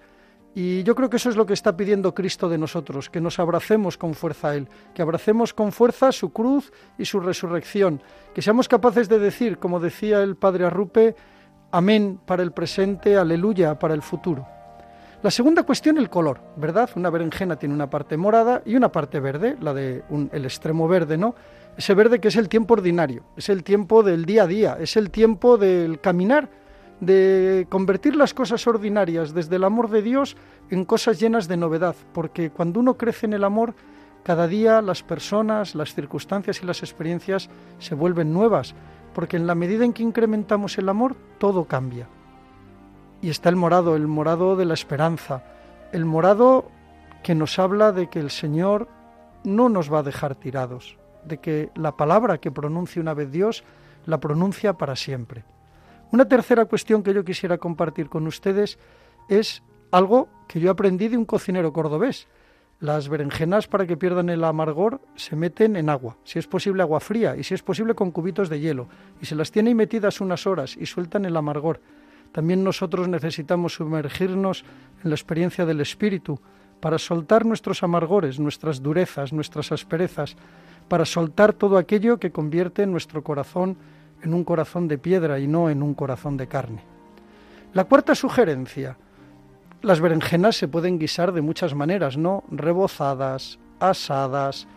Y 0.53 0.83
yo 0.83 0.95
creo 0.95 1.09
que 1.09 1.15
eso 1.15 1.29
es 1.29 1.37
lo 1.37 1.45
que 1.45 1.53
está 1.53 1.77
pidiendo 1.77 2.13
Cristo 2.13 2.49
de 2.49 2.57
nosotros, 2.57 3.09
que 3.09 3.21
nos 3.21 3.39
abracemos 3.39 3.97
con 3.97 4.13
fuerza 4.13 4.49
a 4.49 4.55
Él, 4.55 4.67
que 4.93 5.01
abracemos 5.01 5.53
con 5.53 5.71
fuerza 5.71 6.11
su 6.11 6.33
cruz 6.33 6.73
y 6.97 7.05
su 7.05 7.21
resurrección, 7.21 8.01
que 8.33 8.41
seamos 8.41 8.67
capaces 8.67 9.07
de 9.07 9.17
decir, 9.19 9.59
como 9.59 9.79
decía 9.79 10.21
el 10.21 10.35
Padre 10.35 10.65
Arrupe, 10.65 11.15
amén 11.71 12.19
para 12.25 12.43
el 12.43 12.51
presente, 12.51 13.15
aleluya 13.17 13.79
para 13.79 13.93
el 13.93 14.01
futuro. 14.01 14.45
La 15.23 15.31
segunda 15.31 15.63
cuestión, 15.63 15.97
el 15.97 16.09
color, 16.09 16.41
¿verdad? 16.57 16.89
Una 16.95 17.09
berenjena 17.11 17.55
tiene 17.55 17.75
una 17.75 17.89
parte 17.89 18.17
morada 18.17 18.61
y 18.65 18.75
una 18.75 18.91
parte 18.91 19.19
verde, 19.19 19.55
la 19.61 19.73
de 19.73 20.03
un- 20.09 20.29
el 20.33 20.43
extremo 20.43 20.87
verde, 20.87 21.15
¿no? 21.15 21.33
Ese 21.77 21.93
verde 21.93 22.19
que 22.19 22.27
es 22.27 22.35
el 22.35 22.49
tiempo 22.49 22.73
ordinario, 22.73 23.23
es 23.37 23.47
el 23.47 23.63
tiempo 23.63 24.03
del 24.03 24.25
día 24.25 24.43
a 24.43 24.47
día, 24.47 24.77
es 24.79 24.97
el 24.97 25.11
tiempo 25.11 25.57
del 25.57 26.01
caminar, 26.01 26.49
de 27.01 27.65
convertir 27.69 28.15
las 28.15 28.33
cosas 28.33 28.65
ordinarias 28.67 29.33
desde 29.33 29.57
el 29.57 29.63
amor 29.65 29.89
de 29.89 30.03
Dios 30.03 30.37
en 30.69 30.85
cosas 30.85 31.19
llenas 31.19 31.47
de 31.47 31.57
novedad, 31.57 31.95
porque 32.13 32.51
cuando 32.51 32.79
uno 32.79 32.95
crece 32.95 33.25
en 33.25 33.33
el 33.33 33.43
amor, 33.43 33.73
cada 34.23 34.47
día 34.47 34.81
las 34.81 35.01
personas, 35.01 35.73
las 35.73 35.95
circunstancias 35.95 36.61
y 36.61 36.65
las 36.65 36.83
experiencias 36.83 37.49
se 37.79 37.95
vuelven 37.95 38.31
nuevas, 38.31 38.75
porque 39.13 39.35
en 39.35 39.47
la 39.47 39.55
medida 39.55 39.83
en 39.83 39.93
que 39.93 40.03
incrementamos 40.03 40.77
el 40.77 40.87
amor, 40.89 41.15
todo 41.39 41.65
cambia. 41.65 42.07
Y 43.19 43.29
está 43.29 43.49
el 43.49 43.55
morado, 43.55 43.95
el 43.95 44.07
morado 44.07 44.55
de 44.55 44.65
la 44.65 44.75
esperanza, 44.75 45.43
el 45.91 46.05
morado 46.05 46.69
que 47.23 47.33
nos 47.33 47.57
habla 47.57 47.91
de 47.91 48.09
que 48.09 48.19
el 48.19 48.29
Señor 48.29 48.87
no 49.43 49.69
nos 49.69 49.91
va 49.91 49.99
a 49.99 50.03
dejar 50.03 50.35
tirados, 50.35 50.97
de 51.25 51.39
que 51.39 51.71
la 51.75 51.97
palabra 51.97 52.37
que 52.37 52.51
pronuncia 52.51 53.01
una 53.01 53.15
vez 53.15 53.31
Dios 53.31 53.63
la 54.05 54.19
pronuncia 54.19 54.73
para 54.73 54.95
siempre. 54.95 55.43
Una 56.11 56.27
tercera 56.27 56.65
cuestión 56.65 57.03
que 57.03 57.13
yo 57.13 57.23
quisiera 57.23 57.57
compartir 57.57 58.09
con 58.09 58.27
ustedes 58.27 58.77
es 59.29 59.63
algo 59.91 60.27
que 60.47 60.59
yo 60.59 60.69
aprendí 60.69 61.07
de 61.07 61.17
un 61.17 61.25
cocinero 61.25 61.71
cordobés. 61.71 62.27
Las 62.81 63.07
berenjenas, 63.07 63.67
para 63.67 63.85
que 63.85 63.95
pierdan 63.95 64.29
el 64.29 64.43
amargor, 64.43 64.99
se 65.15 65.35
meten 65.35 65.75
en 65.75 65.89
agua, 65.89 66.17
si 66.23 66.39
es 66.39 66.47
posible 66.47 66.81
agua 66.81 66.99
fría 66.99 67.37
y 67.37 67.43
si 67.43 67.53
es 67.53 67.61
posible 67.61 67.93
con 67.93 68.11
cubitos 68.11 68.49
de 68.49 68.59
hielo, 68.59 68.89
y 69.21 69.25
se 69.25 69.35
las 69.35 69.51
tiene 69.51 69.69
ahí 69.69 69.75
metidas 69.75 70.19
unas 70.19 70.47
horas 70.47 70.75
y 70.75 70.85
sueltan 70.85 71.23
el 71.25 71.37
amargor. 71.37 71.79
También 72.31 72.63
nosotros 72.63 73.07
necesitamos 73.07 73.75
sumergirnos 73.75 74.65
en 75.03 75.09
la 75.11 75.15
experiencia 75.15 75.65
del 75.65 75.79
Espíritu 75.79 76.41
para 76.81 76.97
soltar 76.97 77.45
nuestros 77.45 77.83
amargores, 77.83 78.39
nuestras 78.39 78.81
durezas, 78.81 79.31
nuestras 79.31 79.71
asperezas, 79.71 80.35
para 80.89 81.05
soltar 81.05 81.53
todo 81.53 81.77
aquello 81.77 82.19
que 82.19 82.31
convierte 82.31 82.85
nuestro 82.87 83.23
corazón 83.23 83.77
en 84.23 84.33
un 84.33 84.43
corazón 84.43 84.87
de 84.87 84.97
piedra 84.97 85.39
y 85.39 85.47
no 85.47 85.69
en 85.69 85.81
un 85.83 85.93
corazón 85.93 86.37
de 86.37 86.47
carne. 86.47 86.83
La 87.73 87.85
cuarta 87.85 88.15
sugerencia, 88.15 88.97
las 89.81 89.99
berenjenas 89.99 90.57
se 90.57 90.67
pueden 90.67 90.99
guisar 90.99 91.31
de 91.31 91.41
muchas 91.41 91.73
maneras, 91.73 92.17
¿no? 92.17 92.43
Rebozadas, 92.51 93.59
asadas, 93.79 94.67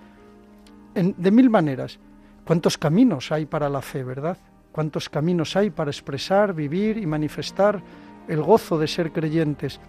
de 0.95 1.31
mil 1.31 1.51
maneras. 1.51 1.99
¿Cuántos 2.45 2.79
caminos 2.79 3.33
hay 3.33 3.47
para 3.47 3.69
la 3.69 3.83
fe, 3.83 4.05
verdad? 4.05 4.39
¿Cuántos 4.73 5.09
caminos 5.09 5.57
hay 5.57 5.71
para 5.71 5.91
expresar, 5.91 6.55
vivir 6.55 6.99
y 6.99 7.07
manifestar 7.07 7.81
el 8.29 8.43
gozo 8.43 8.79
de 8.79 8.87
ser 8.87 9.13
creyentes? 9.13 9.81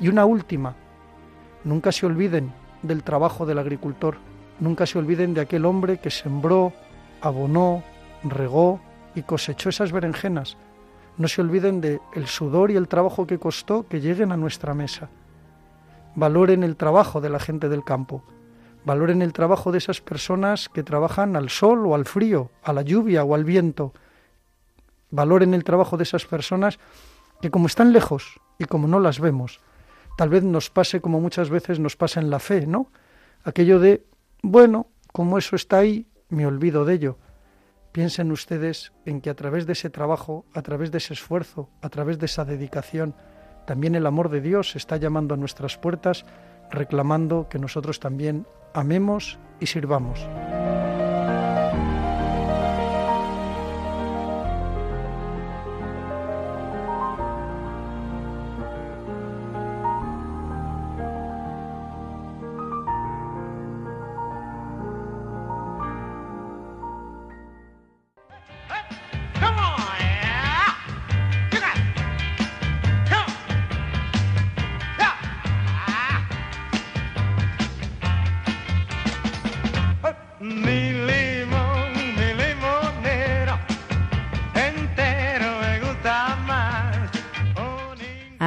Y 0.00 0.08
una 0.08 0.24
última, 0.24 0.74
nunca 1.64 1.92
se 1.92 2.06
olviden 2.06 2.52
del 2.82 3.02
trabajo 3.02 3.46
del 3.46 3.58
agricultor, 3.58 4.16
nunca 4.60 4.86
se 4.86 4.98
olviden 4.98 5.34
de 5.34 5.42
aquel 5.42 5.64
hombre 5.64 5.98
que 5.98 6.10
sembró, 6.10 6.72
abonó, 7.20 7.82
regó 8.24 8.80
y 9.16 9.22
cosechó 9.22 9.70
esas 9.70 9.90
berenjenas 9.90 10.56
no 11.18 11.28
se 11.28 11.40
olviden 11.40 11.80
de 11.80 12.00
el 12.12 12.26
sudor 12.26 12.70
y 12.70 12.76
el 12.76 12.88
trabajo 12.88 13.26
que 13.26 13.38
costó 13.38 13.86
que 13.88 14.00
lleguen 14.00 14.32
a 14.32 14.36
nuestra 14.36 14.74
mesa. 14.74 15.08
Valoren 16.14 16.62
el 16.62 16.76
trabajo 16.76 17.20
de 17.20 17.30
la 17.30 17.38
gente 17.38 17.68
del 17.68 17.84
campo. 17.84 18.22
Valoren 18.84 19.22
el 19.22 19.32
trabajo 19.32 19.72
de 19.72 19.78
esas 19.78 20.00
personas 20.00 20.68
que 20.68 20.82
trabajan 20.82 21.34
al 21.34 21.48
sol 21.48 21.86
o 21.86 21.94
al 21.94 22.04
frío, 22.04 22.50
a 22.62 22.72
la 22.72 22.82
lluvia 22.82 23.24
o 23.24 23.34
al 23.34 23.44
viento. 23.44 23.92
Valoren 25.10 25.54
el 25.54 25.64
trabajo 25.64 25.96
de 25.96 26.02
esas 26.02 26.26
personas 26.26 26.78
que 27.40 27.50
como 27.50 27.66
están 27.66 27.92
lejos 27.92 28.40
y 28.58 28.64
como 28.64 28.86
no 28.86 29.00
las 29.00 29.18
vemos, 29.18 29.60
tal 30.16 30.28
vez 30.28 30.42
nos 30.42 30.70
pase 30.70 31.00
como 31.00 31.20
muchas 31.20 31.50
veces 31.50 31.78
nos 31.78 31.96
pasa 31.96 32.20
en 32.20 32.30
la 32.30 32.38
fe, 32.38 32.66
¿no? 32.66 32.90
Aquello 33.44 33.78
de, 33.78 34.04
bueno, 34.42 34.88
como 35.12 35.38
eso 35.38 35.56
está 35.56 35.78
ahí, 35.78 36.06
me 36.28 36.46
olvido 36.46 36.84
de 36.84 36.94
ello. 36.94 37.18
Piensen 37.96 38.30
ustedes 38.30 38.92
en 39.06 39.22
que 39.22 39.30
a 39.30 39.34
través 39.34 39.64
de 39.64 39.72
ese 39.72 39.88
trabajo, 39.88 40.44
a 40.52 40.60
través 40.60 40.90
de 40.90 40.98
ese 40.98 41.14
esfuerzo, 41.14 41.70
a 41.80 41.88
través 41.88 42.18
de 42.18 42.26
esa 42.26 42.44
dedicación, 42.44 43.14
también 43.66 43.94
el 43.94 44.04
amor 44.04 44.28
de 44.28 44.42
Dios 44.42 44.76
está 44.76 44.98
llamando 44.98 45.32
a 45.32 45.38
nuestras 45.38 45.78
puertas, 45.78 46.26
reclamando 46.70 47.48
que 47.48 47.58
nosotros 47.58 47.98
también 47.98 48.46
amemos 48.74 49.38
y 49.60 49.66
sirvamos. 49.68 50.28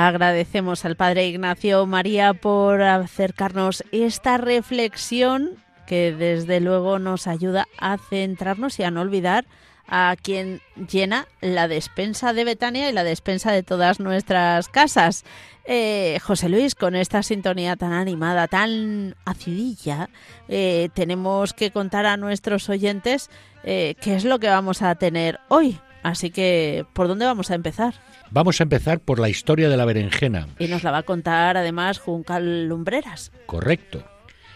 Agradecemos 0.02 0.86
al 0.86 0.96
Padre 0.96 1.28
Ignacio 1.28 1.86
María 1.86 2.34
por 2.34 2.82
acercarnos 2.82 3.84
esta 3.92 4.38
reflexión 4.38 5.58
que 5.88 6.14
desde 6.14 6.62
luego 6.62 7.00
nos 7.00 7.28
ayuda 7.28 7.68
a 7.78 7.98
centrarnos 7.98 8.80
y 8.80 8.84
a 8.84 8.92
no 8.92 9.02
olvidar 9.02 9.46
a 9.90 10.16
quien 10.22 10.62
llena 10.90 11.28
la 11.42 11.68
despensa 11.68 12.32
de 12.32 12.46
Betania 12.46 12.90
y 12.90 12.94
la 12.94 13.04
despensa 13.04 13.52
de 13.52 13.62
todas 13.62 14.00
nuestras 14.00 14.70
casas. 14.70 15.26
Eh, 15.66 16.18
José 16.24 16.48
Luis, 16.48 16.76
con 16.76 16.96
esta 16.96 17.22
sintonía 17.22 17.76
tan 17.76 17.92
animada, 17.92 18.48
tan 18.48 19.16
acidilla, 19.26 20.10
eh, 20.48 20.88
tenemos 20.94 21.52
que 21.52 21.72
contar 21.72 22.06
a 22.06 22.16
nuestros 22.16 22.70
oyentes 22.70 23.30
eh, 23.66 23.96
qué 24.00 24.16
es 24.16 24.24
lo 24.24 24.40
que 24.40 24.48
vamos 24.48 24.82
a 24.82 24.96
tener 24.96 25.42
hoy. 25.50 25.78
Así 26.04 26.30
que, 26.30 26.86
¿por 26.94 27.08
dónde 27.08 27.26
vamos 27.26 27.52
a 27.52 27.56
empezar? 27.56 27.94
Vamos 28.32 28.60
a 28.60 28.64
empezar 28.64 29.00
por 29.00 29.20
la 29.20 29.30
historia 29.30 29.70
de 29.70 29.78
la 29.78 29.86
berenjena. 29.86 30.48
Y 30.60 30.68
nos 30.68 30.84
la 30.84 30.92
va 30.92 31.00
a 31.00 31.04
contar 31.04 31.58
además 31.58 32.00
Juncal 32.00 32.68
Lumbreras. 32.68 33.32
Correcto. 33.46 34.04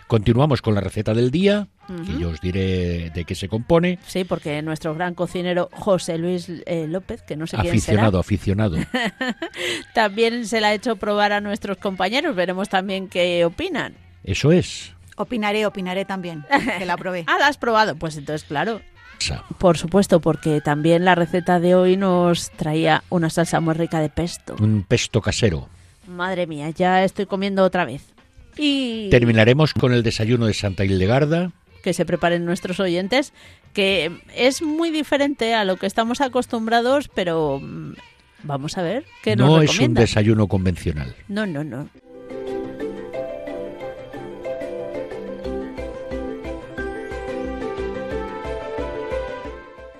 Continuamos 0.07 0.61
con 0.61 0.75
la 0.75 0.81
receta 0.81 1.13
del 1.13 1.31
día, 1.31 1.67
y 2.05 2.19
yo 2.19 2.29
os 2.29 2.39
diré 2.39 3.09
de 3.09 3.25
qué 3.25 3.35
se 3.35 3.47
compone. 3.47 3.99
Sí, 4.05 4.23
porque 4.23 4.61
nuestro 4.61 4.93
gran 4.93 5.15
cocinero 5.15 5.69
José 5.71 6.17
Luis 6.17 6.49
eh, 6.49 6.87
López, 6.87 7.23
que 7.23 7.35
no 7.35 7.47
sé 7.47 7.57
aficionado, 7.57 8.23
quién 8.23 8.45
será, 8.45 8.67
aficionado, 8.77 8.77
también 9.93 10.45
se 10.45 10.61
la 10.61 10.67
ha 10.67 10.73
hecho 10.73 10.97
probar 10.97 11.31
a 11.31 11.41
nuestros 11.41 11.77
compañeros. 11.77 12.35
Veremos 12.35 12.69
también 12.69 13.07
qué 13.07 13.43
opinan. 13.43 13.95
Eso 14.23 14.51
es. 14.51 14.93
Opinaré, 15.15 15.65
opinaré 15.65 16.05
también, 16.05 16.45
que 16.77 16.85
la 16.85 16.97
probé. 16.97 17.23
ah, 17.27 17.37
la 17.39 17.47
has 17.47 17.57
probado. 17.57 17.95
Pues 17.95 18.17
entonces, 18.17 18.47
claro, 18.47 18.81
por 19.57 19.77
supuesto, 19.77 20.19
porque 20.19 20.61
también 20.61 21.05
la 21.05 21.15
receta 21.15 21.59
de 21.59 21.75
hoy 21.75 21.97
nos 21.97 22.51
traía 22.51 23.03
una 23.09 23.29
salsa 23.29 23.59
muy 23.59 23.73
rica 23.73 23.99
de 23.99 24.09
pesto. 24.09 24.55
Un 24.59 24.83
pesto 24.83 25.21
casero. 25.21 25.69
Madre 26.07 26.47
mía, 26.47 26.69
ya 26.69 27.03
estoy 27.03 27.25
comiendo 27.25 27.63
otra 27.63 27.85
vez. 27.85 28.03
Y 28.57 29.09
terminaremos 29.09 29.73
con 29.73 29.93
el 29.93 30.03
desayuno 30.03 30.45
de 30.45 30.53
Santa 30.53 30.85
Hildegarda. 30.85 31.51
Que 31.81 31.93
se 31.93 32.05
preparen 32.05 32.45
nuestros 32.45 32.79
oyentes, 32.79 33.33
que 33.73 34.11
es 34.35 34.61
muy 34.61 34.89
diferente 34.89 35.53
a 35.53 35.65
lo 35.65 35.77
que 35.77 35.85
estamos 35.85 36.21
acostumbrados, 36.21 37.09
pero 37.13 37.59
mm, 37.61 37.93
vamos 38.43 38.77
a 38.77 38.83
ver 38.83 39.05
qué 39.21 39.35
nos 39.35 39.47
No 39.47 39.61
es 39.61 39.79
un 39.79 39.93
desayuno 39.93 40.47
convencional. 40.47 41.15
No, 41.27 41.45
no, 41.45 41.63
no. 41.63 41.89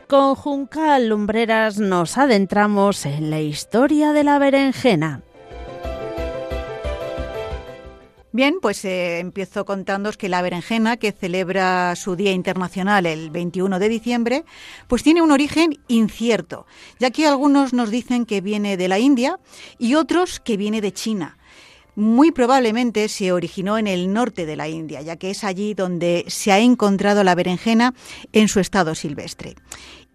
Con 0.07 0.35
Juncal 0.35 1.07
Lumbreras 1.07 1.79
nos 1.79 2.17
adentramos 2.17 3.05
en 3.05 3.29
la 3.29 3.39
historia 3.39 4.11
de 4.11 4.23
la 4.23 4.37
berenjena. 4.37 5.23
Bien, 8.35 8.55
pues 8.61 8.83
eh, 8.83 9.19
empiezo 9.19 9.63
contándoos 9.63 10.17
que 10.17 10.27
la 10.27 10.41
berenjena, 10.41 10.97
que 10.97 11.11
celebra 11.11 11.95
su 11.95 12.15
Día 12.15 12.31
Internacional 12.31 13.05
el 13.05 13.29
21 13.29 13.77
de 13.77 13.89
diciembre, 13.89 14.43
pues 14.87 15.03
tiene 15.03 15.21
un 15.21 15.31
origen 15.31 15.79
incierto, 15.87 16.65
ya 16.99 17.11
que 17.11 17.27
algunos 17.27 17.73
nos 17.73 17.91
dicen 17.91 18.25
que 18.25 18.41
viene 18.41 18.75
de 18.75 18.87
la 18.87 18.97
India 18.97 19.39
y 19.77 19.93
otros 19.93 20.39
que 20.39 20.57
viene 20.57 20.81
de 20.81 20.91
China. 20.91 21.37
Muy 21.95 22.31
probablemente 22.31 23.07
se 23.07 23.31
originó 23.31 23.77
en 23.77 23.87
el 23.87 24.11
norte 24.11 24.45
de 24.45 24.55
la 24.55 24.67
India, 24.67 25.01
ya 25.01 25.15
que 25.15 25.29
es 25.29 25.43
allí 25.43 25.73
donde 25.73 26.25
se 26.27 26.51
ha 26.51 26.59
encontrado 26.59 27.23
la 27.23 27.35
berenjena 27.35 27.93
en 28.31 28.47
su 28.47 28.59
estado 28.59 28.95
silvestre 28.95 29.55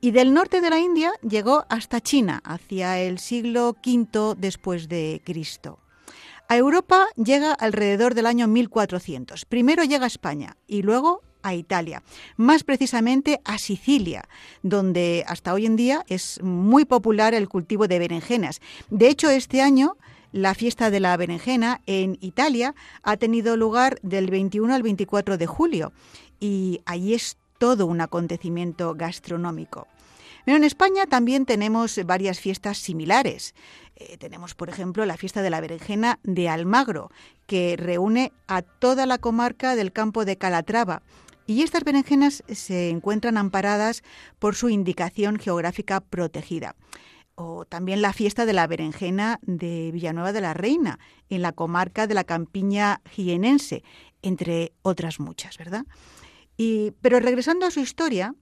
y 0.01 0.13
del 0.13 0.33
norte 0.33 0.61
de 0.61 0.71
la 0.71 0.79
India 0.79 1.13
llegó 1.29 1.65
hasta 1.69 2.01
China 2.01 2.41
hacia 2.45 2.99
el 3.01 3.19
siglo 3.19 3.77
V 3.85 4.35
después 4.39 4.89
de 4.89 5.21
Cristo. 5.25 5.81
A 6.49 6.57
Europa 6.57 7.07
llega 7.17 7.53
alrededor 7.53 8.15
del 8.15 8.27
año 8.27 8.49
1400. 8.49 9.45
Primero 9.45 9.85
llega 9.85 10.05
a 10.05 10.07
España 10.09 10.57
y 10.67 10.83
luego 10.83 11.23
a 11.43 11.55
Italia, 11.55 12.03
más 12.37 12.65
precisamente 12.65 13.41
a 13.45 13.59
Sicilia, 13.59 14.25
donde 14.63 15.25
hasta 15.27 15.53
hoy 15.53 15.67
en 15.67 15.77
día 15.77 16.05
es 16.09 16.41
muy 16.43 16.85
popular 16.85 17.35
el 17.35 17.49
cultivo 17.49 17.87
de 17.87 17.99
berenjenas. 17.99 18.61
De 18.91 19.09
hecho, 19.09 19.31
este 19.31 19.61
año 19.61 19.97
la 20.33 20.55
fiesta 20.55 20.91
de 20.91 21.01
la 21.01 21.17
berenjena 21.17 21.81
en 21.87 22.19
Italia 22.21 22.75
ha 23.03 23.17
tenido 23.17 23.57
lugar 23.57 23.99
del 24.03 24.29
21 24.29 24.75
al 24.75 24.83
24 24.83 25.39
de 25.39 25.47
julio 25.47 25.93
y 26.41 26.81
allí 26.85 27.15
es 27.15 27.37
todo 27.59 27.87
un 27.87 28.01
acontecimiento 28.01 28.95
gastronómico. 28.95 29.89
Pero 30.45 30.57
en 30.57 30.65
España 30.65 31.07
también 31.07 31.45
tenemos 31.45 32.01
varias 32.07 32.41
fiestas 32.41 32.79
similares. 32.79 33.55
Eh, 33.97 34.17
tenemos, 34.17 34.55
por 34.55 34.71
ejemplo, 34.71 35.05
la 35.05 35.17
fiesta 35.17 35.43
de 35.43 35.51
la 35.51 35.61
berenjena 35.61 36.21
de 36.23 36.49
Almagro, 36.49 37.11
que 37.47 37.77
reúne 37.77 38.33
a 38.47 38.63
toda 38.63 39.05
la 39.05 39.19
comarca 39.19 39.77
del 39.77 39.93
campo 39.93 40.25
de 40.25 40.39
Calatrava. 40.39 41.03
Y 41.47 41.63
estas 41.63 41.85
berenjenas 41.85 42.45
se 42.51 42.89
encuentran 42.89 43.37
amparadas 43.37 44.03
por 44.39 44.55
su 44.55 44.69
indicación 44.69 45.39
geográfica 45.39 46.01
protegida 46.01 46.77
o 47.39 47.65
también 47.65 48.03
la 48.03 48.13
fiesta 48.13 48.47
de 48.47 48.53
la 48.53 48.67
berenjena 48.67 49.39
de 49.43 49.93
Villanueva 49.93 50.33
de 50.33 50.41
la 50.41 50.55
Reina, 50.55 50.99
en 51.29 51.41
la 51.41 51.53
comarca 51.53 52.09
de 52.09 52.15
la 52.15 52.25
Campiña 52.25 53.01
jienense, 53.09 53.85
entre 54.23 54.73
otras 54.83 55.21
muchas, 55.21 55.57
¿verdad? 55.57 55.87
Y, 56.57 56.91
pero 57.01 57.21
regresando 57.21 57.65
a 57.65 57.71
su 57.71 57.79
historia, 57.79 58.35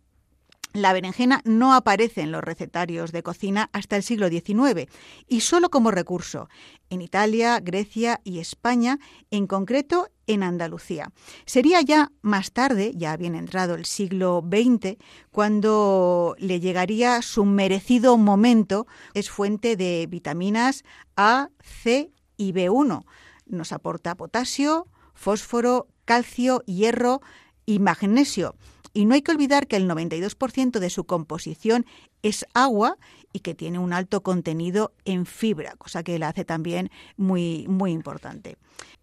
la 0.82 0.92
berenjena 0.92 1.40
no 1.44 1.74
aparece 1.74 2.20
en 2.20 2.32
los 2.32 2.42
recetarios 2.42 3.12
de 3.12 3.22
cocina 3.22 3.70
hasta 3.72 3.96
el 3.96 4.02
siglo 4.02 4.28
XIX 4.28 4.90
y 5.26 5.40
solo 5.40 5.70
como 5.70 5.90
recurso 5.90 6.48
en 6.90 7.02
Italia, 7.02 7.60
Grecia 7.60 8.20
y 8.24 8.38
España, 8.38 8.98
en 9.30 9.46
concreto 9.46 10.08
en 10.26 10.42
Andalucía. 10.42 11.12
Sería 11.44 11.80
ya 11.80 12.12
más 12.22 12.52
tarde, 12.52 12.92
ya 12.94 13.16
bien 13.16 13.34
entrado 13.34 13.74
el 13.74 13.84
siglo 13.84 14.44
XX, 14.46 14.96
cuando 15.30 16.36
le 16.38 16.60
llegaría 16.60 17.22
su 17.22 17.44
merecido 17.44 18.16
momento. 18.18 18.86
Es 19.14 19.30
fuente 19.30 19.76
de 19.76 20.06
vitaminas 20.08 20.84
A, 21.16 21.50
C 21.60 22.12
y 22.36 22.52
B1. 22.52 23.04
Nos 23.46 23.72
aporta 23.72 24.16
potasio, 24.16 24.88
fósforo, 25.14 25.88
calcio, 26.04 26.62
hierro 26.66 27.20
y 27.64 27.78
magnesio 27.78 28.56
y 28.96 29.04
no 29.04 29.14
hay 29.14 29.20
que 29.20 29.30
olvidar 29.30 29.66
que 29.66 29.76
el 29.76 29.86
92% 29.86 30.78
de 30.78 30.88
su 30.88 31.04
composición 31.04 31.84
es 32.22 32.46
agua 32.54 32.96
y 33.30 33.40
que 33.40 33.54
tiene 33.54 33.78
un 33.78 33.92
alto 33.92 34.22
contenido 34.22 34.94
en 35.04 35.26
fibra, 35.26 35.74
cosa 35.76 36.02
que 36.02 36.18
la 36.18 36.30
hace 36.30 36.46
también 36.46 36.90
muy, 37.18 37.66
muy 37.68 37.92
importante. 37.92 38.56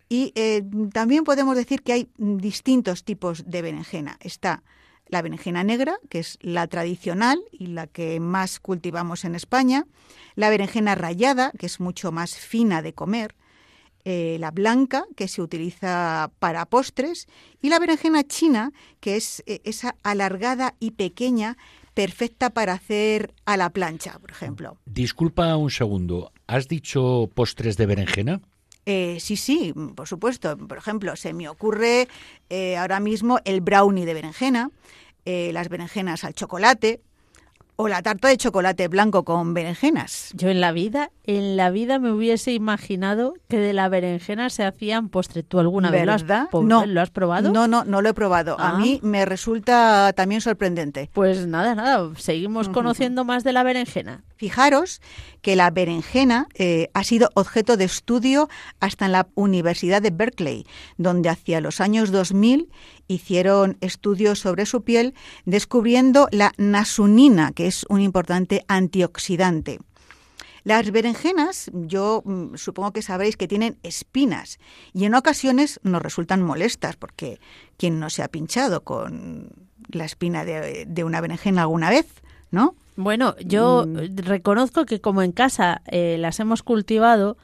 Y 0.09 0.31
eh, 0.33 0.63
también 0.91 1.23
podemos 1.23 1.55
decir 1.55 1.83
que 1.83 1.93
hay 1.93 2.09
distintos 2.17 3.03
tipos 3.03 3.43
de 3.45 3.61
berenjena. 3.61 4.17
Está 4.19 4.63
la 5.05 5.21
berenjena 5.21 5.63
negra, 5.63 5.99
que 6.09 6.17
es 6.17 6.39
la 6.41 6.65
tradicional 6.65 7.39
y 7.51 7.67
la 7.67 7.85
que 7.85 8.19
más 8.19 8.59
cultivamos 8.59 9.25
en 9.25 9.35
España, 9.35 9.85
la 10.33 10.49
berenjena 10.49 10.95
rayada, 10.95 11.51
que 11.59 11.67
es 11.67 11.79
mucho 11.79 12.11
más 12.11 12.35
fina 12.35 12.81
de 12.81 12.93
comer, 12.93 13.35
eh, 14.05 14.35
la 14.39 14.51
blanca, 14.51 15.05
que 15.15 15.29
se 15.29 15.41
utiliza 15.41 16.29
para 16.39 16.65
postres, 16.65 17.27
y 17.61 17.69
la 17.69 17.79
berenjena 17.79 18.23
china, 18.23 18.73
que 18.99 19.15
es 19.15 19.41
eh, 19.45 19.61
esa 19.63 19.95
alargada 20.03 20.75
y 20.79 20.91
pequeña, 20.91 21.57
perfecta 21.93 22.49
para 22.49 22.73
hacer 22.73 23.33
a 23.45 23.55
la 23.55 23.69
plancha, 23.69 24.19
por 24.19 24.31
ejemplo. 24.31 24.77
Disculpa 24.85 25.55
un 25.55 25.71
segundo, 25.71 26.33
¿has 26.47 26.67
dicho 26.67 27.29
postres 27.33 27.77
de 27.77 27.85
berenjena? 27.85 28.41
Eh, 28.85 29.19
sí, 29.21 29.37
sí, 29.37 29.73
por 29.95 30.07
supuesto. 30.07 30.57
Por 30.57 30.77
ejemplo, 30.77 31.15
se 31.15 31.33
me 31.33 31.47
ocurre 31.47 32.09
ahora 32.77 32.99
mismo 32.99 33.39
el 33.45 33.61
brownie 33.61 34.05
de 34.05 34.13
berenjena, 34.13 34.69
las 35.25 35.69
berenjenas 35.69 36.25
al 36.25 36.33
chocolate, 36.33 36.99
o 37.75 37.87
la 37.87 38.01
tarta 38.01 38.27
de 38.27 38.37
chocolate 38.37 38.87
blanco 38.87 39.23
con 39.23 39.53
berenjenas. 39.53 40.31
Yo 40.33 40.49
en 40.49 40.61
la 40.61 40.71
vida, 40.71 41.11
en 41.23 41.57
la 41.57 41.71
vida 41.71 41.99
me 41.99 42.11
hubiese 42.11 42.53
imaginado 42.53 43.33
que 43.47 43.57
de 43.57 43.73
la 43.73 43.89
berenjena 43.89 44.49
se 44.49 44.63
hacían 44.63 45.09
postre. 45.09 45.43
¿Tú 45.43 45.59
alguna 45.59 45.89
vez 45.91 46.05
lo 46.05 46.13
has, 46.13 46.25
no, 46.53 46.85
lo 46.85 47.01
has 47.01 47.09
probado? 47.09 47.51
No, 47.51 47.67
no, 47.67 47.83
no 47.83 48.01
lo 48.01 48.09
he 48.09 48.13
probado. 48.13 48.59
A 48.59 48.77
mí 48.77 48.99
ah. 49.01 49.05
me 49.05 49.25
resulta 49.25 50.13
también 50.13 50.41
sorprendente. 50.41 51.09
Pues 51.13 51.47
nada, 51.47 51.75
nada, 51.75 52.09
seguimos 52.17 52.69
conociendo 52.69 53.25
más 53.25 53.43
de 53.43 53.53
la 53.53 53.63
berenjena. 53.63 54.23
Fijaros 54.35 55.01
que 55.41 55.55
la 55.55 55.71
berenjena 55.71 56.47
eh, 56.55 56.89
ha 56.93 57.03
sido 57.03 57.29
objeto 57.33 57.77
de 57.77 57.85
estudio 57.85 58.49
hasta 58.79 59.05
en 59.05 59.13
la 59.13 59.27
Universidad 59.35 60.01
de 60.01 60.11
Berkeley, 60.11 60.65
donde 60.97 61.29
hacia 61.29 61.61
los 61.61 61.81
años 61.81 62.11
2000 62.11 62.69
hicieron 63.07 63.77
estudios 63.81 64.39
sobre 64.39 64.65
su 64.65 64.83
piel 64.83 65.13
descubriendo 65.45 66.27
la 66.31 66.53
nasunina, 66.57 67.51
que 67.51 67.67
es 67.67 67.85
un 67.89 68.01
importante 68.01 68.65
antioxidante. 68.67 69.79
Las 70.63 70.91
berenjenas, 70.91 71.69
yo 71.73 72.21
mm, 72.23 72.55
supongo 72.55 72.93
que 72.93 73.01
sabréis 73.01 73.35
que 73.35 73.49
tienen 73.49 73.77
espinas 73.83 74.59
y 74.93 75.05
en 75.05 75.15
ocasiones 75.15 75.79
nos 75.83 76.01
resultan 76.01 76.41
molestas 76.41 76.95
porque 76.95 77.39
quien 77.77 77.99
no 77.99 78.09
se 78.09 78.23
ha 78.23 78.29
pinchado 78.29 78.83
con 78.83 79.49
la 79.89 80.05
espina 80.05 80.45
de, 80.45 80.85
de 80.87 81.03
una 81.03 81.19
berenjena 81.19 81.63
alguna 81.63 81.89
vez, 81.89 82.07
¿no? 82.51 82.75
Bueno, 82.95 83.35
yo 83.39 83.85
mm. 83.87 84.17
reconozco 84.17 84.85
que 84.85 85.01
como 85.01 85.21
en 85.21 85.31
casa 85.31 85.81
eh, 85.87 86.17
las 86.19 86.39
hemos 86.39 86.63
cultivado, 86.63 87.37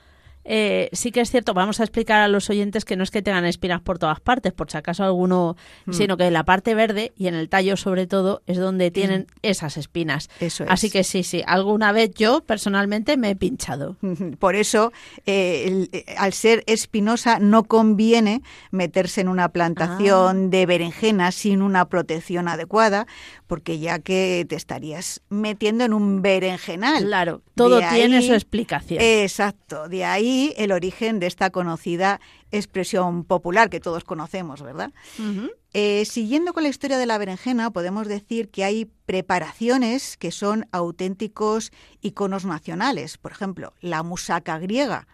eh, 0.46 0.90
sí 0.94 1.12
que 1.12 1.22
es 1.22 1.30
cierto, 1.30 1.54
vamos 1.54 1.80
a 1.80 1.84
explicar 1.84 2.22
a 2.22 2.28
los 2.28 2.50
oyentes 2.50 2.86
que 2.86 2.96
no 2.96 3.04
es 3.04 3.12
que 3.12 3.22
tengan 3.22 3.46
espinas 3.46 3.82
por 3.82 4.00
todas 4.00 4.20
partes, 4.20 4.54
por 4.54 4.72
si 4.72 4.78
acaso 4.78 5.04
alguno, 5.04 5.58
mm. 5.86 5.94
sino 5.94 6.18
que 6.18 6.26
en 6.26 6.34
la 6.34 6.44
parte 6.44 6.74
verde 6.76 7.12
y 7.16 7.28
en 7.28 7.36
el 7.36 7.50
tallo 7.50 7.78
sobre 7.78 8.08
todo 8.08 8.42
es 8.48 8.58
donde 8.58 8.90
tienen 8.92 9.28
esas 9.42 9.78
espinas. 9.78 10.30
Eso 10.40 10.66
Así 10.68 10.90
que 10.90 11.04
sí, 11.04 11.24
sí, 11.24 11.44
alguna 11.46 11.92
vez 11.92 12.12
yo 12.16 12.42
personalmente 12.42 13.18
me 13.18 13.32
he 13.32 13.36
pinchado. 13.36 13.98
Por 14.40 14.56
eso, 14.56 14.92
eh, 15.26 15.88
al 16.18 16.34
ser 16.34 16.64
espinosa, 16.68 17.40
no 17.40 17.64
conviene 17.64 18.42
meterse 18.72 19.22
en 19.22 19.28
una 19.28 19.50
plantación 19.50 20.46
ah. 20.46 20.50
de 20.50 20.66
berenjenas 20.66 21.36
sin 21.36 21.62
una 21.62 21.86
protección 21.90 22.48
adecuada, 22.48 23.08
porque 23.48 23.80
ya 23.80 24.00
que 24.00 24.46
te 24.48 24.56
estarías 24.56 25.22
metiendo 25.30 25.84
en 25.84 25.94
un 25.94 26.22
berenjenal. 26.22 27.04
Claro, 27.04 27.42
todo 27.56 27.82
tiene 27.92 28.22
su 28.22 28.34
explicación. 28.34 29.02
Exacto, 29.02 29.88
de 29.90 30.06
ahí 30.06 30.29
el 30.58 30.72
origen 30.72 31.20
de 31.20 31.28
esta 31.28 31.50
conocida 31.50 32.20
expresión 32.52 33.24
popular 33.24 33.70
que 33.70 33.80
todos 33.80 34.04
conocemos, 34.04 34.62
¿verdad? 34.62 34.92
Eh, 35.74 36.06
siguiendo 36.06 36.54
con 36.54 36.64
la 36.64 36.70
historia 36.70 36.98
de 36.98 37.06
la 37.06 37.18
berenjena, 37.18 37.72
podemos 37.72 38.08
decir 38.08 38.50
que 38.50 38.64
hay 38.64 38.86
preparaciones 39.06 40.18
que 40.18 40.32
son 40.32 40.68
auténticos 40.72 41.72
iconos 42.02 42.46
nacionales. 42.46 43.18
Por 43.18 43.32
ejemplo, 43.32 43.74
la 43.82 44.04
musaca 44.04 44.58
griega, 44.60 45.08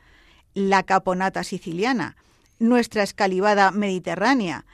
la 0.53 0.83
caponata 0.83 1.43
siciliana, 1.43 2.15
nuestra 2.59 3.03
escalivada 3.03 3.71
mediterránea, 3.71 4.65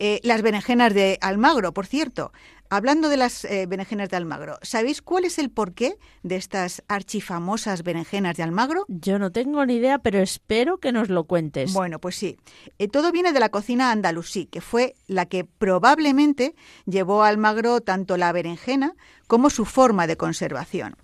eh, 0.00 0.20
las 0.22 0.42
berenjenas 0.42 0.94
de 0.94 1.18
Almagro, 1.20 1.72
por 1.72 1.86
cierto, 1.86 2.32
Hablando 2.70 3.08
de 3.08 3.16
las 3.16 3.46
eh, 3.46 3.64
berenjenas 3.66 4.10
de 4.10 4.16
Almagro, 4.18 4.58
¿sabéis 4.60 5.00
cuál 5.00 5.24
es 5.24 5.38
el 5.38 5.48
porqué 5.48 5.96
de 6.22 6.36
estas 6.36 6.82
archifamosas 6.86 7.82
berenjenas 7.82 8.36
de 8.36 8.42
Almagro? 8.42 8.84
Yo 8.88 9.18
no 9.18 9.32
tengo 9.32 9.64
ni 9.64 9.76
idea, 9.76 9.98
pero 9.98 10.18
espero 10.18 10.76
que 10.76 10.92
nos 10.92 11.08
lo 11.08 11.24
cuentes. 11.24 11.72
Bueno, 11.72 11.98
pues 11.98 12.16
sí. 12.16 12.36
Eh, 12.78 12.88
todo 12.88 13.10
viene 13.10 13.32
de 13.32 13.40
la 13.40 13.48
cocina 13.48 13.90
andalusí, 13.90 14.44
que 14.44 14.60
fue 14.60 14.96
la 15.06 15.24
que 15.24 15.44
probablemente 15.44 16.54
llevó 16.84 17.22
a 17.22 17.28
Almagro 17.28 17.80
tanto 17.80 18.18
la 18.18 18.32
berenjena 18.32 18.94
como 19.26 19.48
su 19.48 19.64
forma 19.64 20.06
de 20.06 20.18
conservación. 20.18 20.96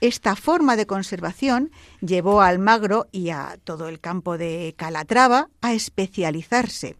Esta 0.00 0.34
forma 0.34 0.74
de 0.76 0.86
conservación 0.86 1.70
llevó 2.00 2.42
a 2.42 2.48
Almagro 2.48 3.06
y 3.12 3.30
a 3.30 3.56
todo 3.62 3.88
el 3.88 4.00
campo 4.00 4.36
de 4.36 4.74
Calatrava 4.76 5.48
a 5.60 5.74
especializarse 5.74 6.96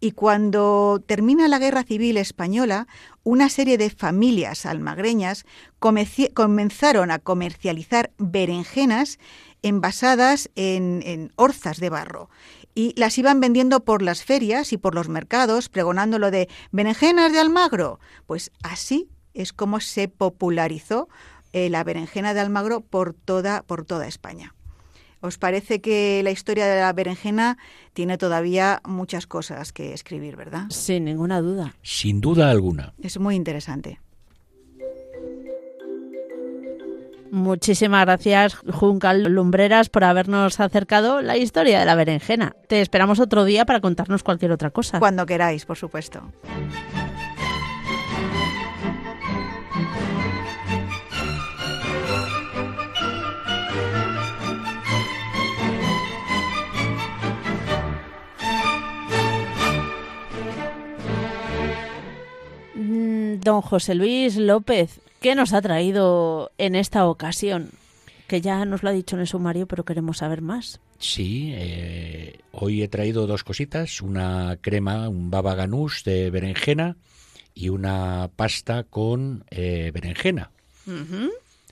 y 0.00 0.12
cuando 0.12 1.02
termina 1.06 1.48
la 1.48 1.58
Guerra 1.58 1.82
Civil 1.82 2.16
Española, 2.16 2.86
una 3.24 3.48
serie 3.48 3.78
de 3.78 3.90
familias 3.90 4.66
almagreñas 4.66 5.46
comenzaron 5.78 7.10
a 7.10 7.18
comercializar 7.18 8.12
berenjenas 8.18 9.18
envasadas 9.62 10.50
en, 10.54 11.32
orzas 11.36 11.78
de 11.78 11.90
barro 11.90 12.28
y 12.74 12.92
las 12.96 13.16
iban 13.16 13.40
vendiendo 13.40 13.84
por 13.84 14.02
las 14.02 14.22
ferias 14.22 14.72
y 14.72 14.76
por 14.76 14.94
los 14.94 15.08
mercados, 15.08 15.68
pregonando 15.68 16.18
lo 16.18 16.30
de 16.30 16.48
berenjenas 16.72 17.32
de 17.32 17.40
Almagro. 17.40 17.98
Pues 18.26 18.52
así 18.62 19.08
es 19.32 19.54
como 19.54 19.80
se 19.80 20.08
popularizó 20.08 21.08
eh, 21.52 21.70
la 21.70 21.84
berenjena 21.84 22.34
de 22.34 22.40
Almagro 22.40 22.82
por 22.82 23.14
toda, 23.14 23.62
por 23.62 23.86
toda 23.86 24.06
España. 24.06 24.54
¿Os 25.20 25.38
parece 25.38 25.80
que 25.80 26.20
la 26.22 26.30
historia 26.30 26.66
de 26.66 26.80
la 26.80 26.92
berenjena 26.92 27.58
tiene 27.94 28.18
todavía 28.18 28.80
muchas 28.84 29.26
cosas 29.26 29.72
que 29.72 29.92
escribir, 29.92 30.36
verdad? 30.36 30.66
Sin 30.70 31.04
ninguna 31.04 31.40
duda. 31.40 31.74
Sin 31.82 32.20
duda 32.20 32.50
alguna. 32.50 32.92
Es 33.02 33.18
muy 33.18 33.34
interesante. 33.34 34.00
Muchísimas 37.30 38.04
gracias, 38.04 38.56
Juncal 38.72 39.24
Lumbreras, 39.24 39.88
por 39.88 40.04
habernos 40.04 40.60
acercado 40.60 41.22
la 41.22 41.36
historia 41.36 41.80
de 41.80 41.84
la 41.84 41.94
berenjena. 41.94 42.54
Te 42.68 42.80
esperamos 42.80 43.20
otro 43.20 43.44
día 43.44 43.66
para 43.66 43.80
contarnos 43.80 44.22
cualquier 44.22 44.52
otra 44.52 44.70
cosa. 44.70 45.00
Cuando 45.00 45.26
queráis, 45.26 45.66
por 45.66 45.76
supuesto. 45.76 46.32
Don 63.40 63.60
José 63.62 63.94
Luis 63.94 64.36
López, 64.36 65.00
¿qué 65.20 65.34
nos 65.34 65.52
ha 65.52 65.62
traído 65.62 66.50
en 66.58 66.74
esta 66.74 67.06
ocasión? 67.06 67.70
Que 68.26 68.40
ya 68.40 68.64
nos 68.64 68.82
lo 68.82 68.88
ha 68.88 68.92
dicho 68.92 69.14
en 69.16 69.20
el 69.20 69.26
sumario, 69.28 69.66
pero 69.66 69.84
queremos 69.84 70.18
saber 70.18 70.42
más. 70.42 70.80
Sí, 70.98 71.52
eh, 71.54 72.38
hoy 72.52 72.82
he 72.82 72.88
traído 72.88 73.26
dos 73.26 73.44
cositas, 73.44 74.00
una 74.00 74.58
crema, 74.60 75.08
un 75.08 75.30
baba 75.30 75.54
ganús 75.54 76.02
de 76.04 76.30
berenjena 76.30 76.96
y 77.54 77.68
una 77.68 78.30
pasta 78.34 78.82
con 78.84 79.44
eh, 79.50 79.90
berenjena. 79.94 80.50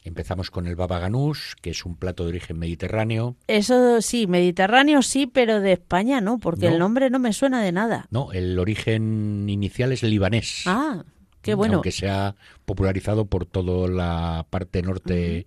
Empezamos 0.04 0.50
con 0.50 0.66
el 0.66 0.76
baba 0.76 0.98
ganús, 0.98 1.56
que 1.62 1.70
es 1.70 1.86
un 1.86 1.96
plato 1.96 2.24
de 2.24 2.28
origen 2.30 2.58
mediterráneo. 2.58 3.36
Eso 3.48 4.02
sí, 4.02 4.26
mediterráneo 4.26 5.00
sí, 5.00 5.26
pero 5.26 5.60
de 5.60 5.72
España 5.72 6.20
no, 6.20 6.38
porque 6.38 6.66
No. 6.66 6.72
el 6.74 6.78
nombre 6.78 7.08
no 7.08 7.18
me 7.18 7.32
suena 7.32 7.62
de 7.62 7.72
nada. 7.72 8.06
No, 8.10 8.30
el 8.32 8.58
origen 8.58 9.48
inicial 9.48 9.92
es 9.92 10.02
libanés. 10.02 10.64
Ah, 10.66 11.02
qué 11.44 11.54
bueno. 11.54 11.74
Aunque 11.74 11.92
se 11.92 12.08
ha 12.08 12.34
popularizado 12.64 13.26
por 13.26 13.46
toda 13.46 13.88
la 13.88 14.46
parte 14.50 14.82
norte 14.82 15.46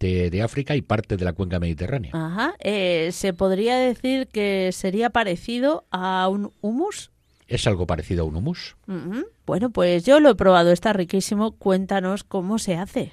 de, 0.00 0.30
de 0.30 0.42
África 0.42 0.74
y 0.74 0.82
parte 0.82 1.16
de 1.16 1.24
la 1.24 1.32
cuenca 1.32 1.60
mediterránea. 1.60 2.10
Ajá. 2.14 2.54
Eh, 2.58 3.10
¿Se 3.12 3.32
podría 3.32 3.76
decir 3.76 4.26
que 4.28 4.70
sería 4.72 5.10
parecido 5.10 5.84
a 5.90 6.28
un 6.28 6.52
hummus? 6.60 7.10
Es 7.46 7.66
algo 7.66 7.86
parecido 7.86 8.22
a 8.24 8.26
un 8.26 8.36
hummus. 8.36 8.76
Ujú. 8.88 9.26
Bueno, 9.46 9.70
pues 9.70 10.04
yo 10.04 10.18
lo 10.18 10.30
he 10.30 10.34
probado, 10.34 10.72
está 10.72 10.92
riquísimo. 10.92 11.52
Cuéntanos 11.52 12.24
cómo 12.24 12.58
se 12.58 12.76
hace. 12.76 13.12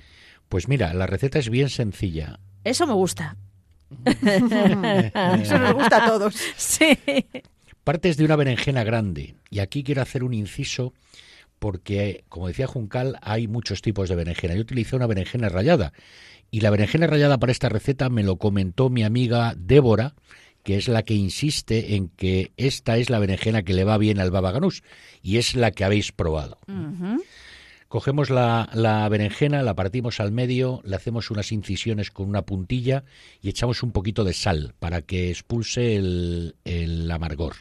Pues 0.49 0.67
mira, 0.67 0.93
la 0.93 1.07
receta 1.07 1.39
es 1.39 1.49
bien 1.49 1.69
sencilla. 1.69 2.39
Eso 2.63 2.87
me 2.87 2.93
gusta. 2.93 3.37
Eso 4.05 5.59
nos 5.59 5.73
gusta 5.73 6.05
a 6.05 6.07
todos. 6.07 6.35
Sí. 6.57 6.97
Partes 7.83 8.15
de 8.15 8.25
una 8.25 8.35
berenjena 8.35 8.83
grande. 8.83 9.35
Y 9.49 9.59
aquí 9.59 9.83
quiero 9.83 10.01
hacer 10.01 10.23
un 10.23 10.33
inciso 10.33 10.93
porque, 11.61 12.23
como 12.27 12.47
decía 12.47 12.65
Juncal, 12.65 13.19
hay 13.21 13.47
muchos 13.47 13.83
tipos 13.83 14.09
de 14.09 14.15
berenjena. 14.15 14.55
Yo 14.55 14.61
utilicé 14.61 14.95
una 14.95 15.05
berenjena 15.05 15.47
rallada. 15.47 15.93
Y 16.49 16.61
la 16.61 16.71
berenjena 16.71 17.05
rallada 17.05 17.37
para 17.37 17.51
esta 17.51 17.69
receta 17.69 18.09
me 18.09 18.23
lo 18.23 18.37
comentó 18.37 18.89
mi 18.89 19.03
amiga 19.03 19.53
Débora, 19.55 20.15
que 20.63 20.77
es 20.77 20.87
la 20.87 21.03
que 21.03 21.13
insiste 21.13 21.93
en 21.93 22.09
que 22.09 22.51
esta 22.57 22.97
es 22.97 23.11
la 23.11 23.19
berenjena 23.19 23.61
que 23.61 23.75
le 23.75 23.83
va 23.83 23.99
bien 23.99 24.19
al 24.19 24.31
baba 24.31 24.51
ganús. 24.51 24.81
Y 25.21 25.37
es 25.37 25.53
la 25.53 25.69
que 25.69 25.83
habéis 25.83 26.11
probado. 26.11 26.57
Cogemos 27.89 28.31
la, 28.31 28.67
la 28.73 29.07
berenjena, 29.07 29.61
la 29.61 29.75
partimos 29.75 30.19
al 30.19 30.31
medio, 30.31 30.81
le 30.83 30.95
hacemos 30.95 31.29
unas 31.29 31.51
incisiones 31.51 32.09
con 32.09 32.27
una 32.27 32.41
puntilla 32.41 33.03
y 33.39 33.49
echamos 33.49 33.83
un 33.83 33.91
poquito 33.91 34.23
de 34.23 34.33
sal 34.33 34.73
para 34.79 35.03
que 35.03 35.29
expulse 35.29 35.95
el, 35.95 36.55
el 36.65 37.11
amargor. 37.11 37.53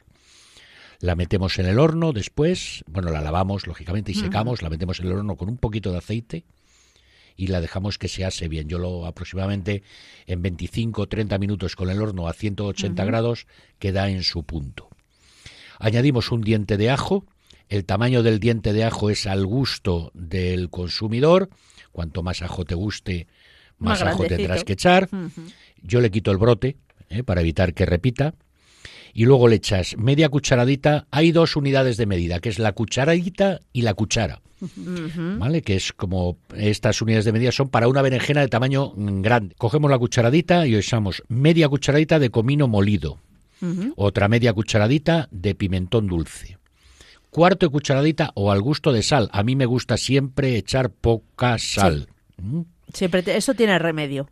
La 1.01 1.17
metemos 1.17 1.59
en 1.59 1.67
el 1.67 1.79
horno 1.79 2.13
después, 2.13 2.85
bueno, 2.87 3.11
la 3.11 3.23
lavamos 3.23 3.67
lógicamente 3.67 4.13
y 4.13 4.15
secamos, 4.15 4.61
la 4.61 4.69
metemos 4.69 5.01
en 5.01 5.07
el 5.07 5.13
horno 5.13 5.37
con 5.37 5.49
un 5.49 5.57
poquito 5.57 5.93
de 5.93 5.99
aceite 5.99 6.45
y 7.37 7.47
la 7.47 7.63
dejamos 7.63 7.97
que 7.97 8.09
se 8.09 8.25
ase 8.27 8.49
bien. 8.49 8.69
Yo 8.69 8.79
lo 8.79 9.07
aproximadamente 9.07 9.83
en 10.27 10.43
25 10.43 11.03
o 11.03 11.09
30 11.09 11.39
minutos 11.39 11.75
con 11.75 11.89
el 11.89 12.03
horno 12.03 12.29
a 12.29 12.35
180 12.35 13.03
grados 13.07 13.47
queda 13.79 14.11
en 14.11 14.23
su 14.23 14.43
punto. 14.43 14.91
Añadimos 15.79 16.31
un 16.33 16.43
diente 16.43 16.77
de 16.77 16.91
ajo. 16.91 17.25
El 17.71 17.87
tamaño 17.87 18.23
del 18.23 18.39
diente 18.39 18.75
de 18.75 18.85
ajo 18.85 19.09
es 19.09 19.27
al 19.27 19.47
gusto 19.47 20.11
del 20.13 20.69
consumidor. 20.69 21.49
Cuanto 21.93 22.23
más 22.23 22.43
ajo 22.43 22.67
te 22.67 22.75
guste, 22.75 23.27
más, 23.79 24.01
Más 24.01 24.03
ajo 24.03 24.19
grandecito. 24.19 24.37
tendrás 24.37 24.65
que 24.65 24.73
echar. 24.75 25.09
Yo 25.83 26.03
le 26.03 26.11
quito 26.11 26.31
el 26.31 26.37
brote 26.37 26.77
¿eh? 27.09 27.23
para 27.23 27.41
evitar 27.41 27.73
que 27.73 27.87
repita. 27.87 28.35
Y 29.13 29.25
luego 29.25 29.49
le 29.49 29.57
echas 29.57 29.97
media 29.97 30.29
cucharadita. 30.29 31.07
Hay 31.11 31.33
dos 31.33 31.57
unidades 31.57 31.97
de 31.97 32.07
medida, 32.07 32.39
que 32.41 32.49
es 32.49 32.59
la 32.59 32.73
cucharadita 32.73 33.61
y 33.73 33.83
la 33.83 33.95
cuchara. 33.95 34.41
¿Vale? 35.39 35.63
Que 35.63 35.77
es 35.77 35.93
como 35.93 36.37
estas 36.55 37.01
unidades 37.01 37.25
de 37.25 37.33
medida 37.33 37.51
son 37.51 37.69
para 37.71 37.89
una 37.89 38.03
berenjena 38.03 38.41
de 38.43 38.49
tamaño 38.49 38.93
mm, 38.95 39.23
grande. 39.23 39.55
Cogemos 39.57 39.91
la 39.91 39.99
cucharadita 39.99 40.67
y 40.67 40.75
echamos 40.77 41.23
media 41.29 41.69
cucharadita 41.69 42.19
de 42.19 42.31
comino 42.31 42.69
molido. 42.69 43.19
Otra 43.97 44.29
media 44.29 44.53
cucharadita 44.55 45.29
de 45.31 45.55
pimentón 45.55 46.07
dulce. 46.07 46.57
Cuarto 47.31 47.67
de 47.67 47.71
cucharadita 47.73 48.31
o 48.35 48.51
al 48.51 48.61
gusto 48.63 48.93
de 48.93 49.03
sal. 49.03 49.29
A 49.33 49.43
mí 49.43 49.55
me 49.55 49.67
gusta 49.67 49.97
siempre 49.99 50.57
echar 50.57 50.91
poca 50.91 51.59
sal. 51.59 52.09
¿Mm? 52.39 52.63
Siempre 52.93 53.23
te- 53.23 53.37
eso 53.37 53.55
tiene 53.55 53.79
remedio. 53.79 54.29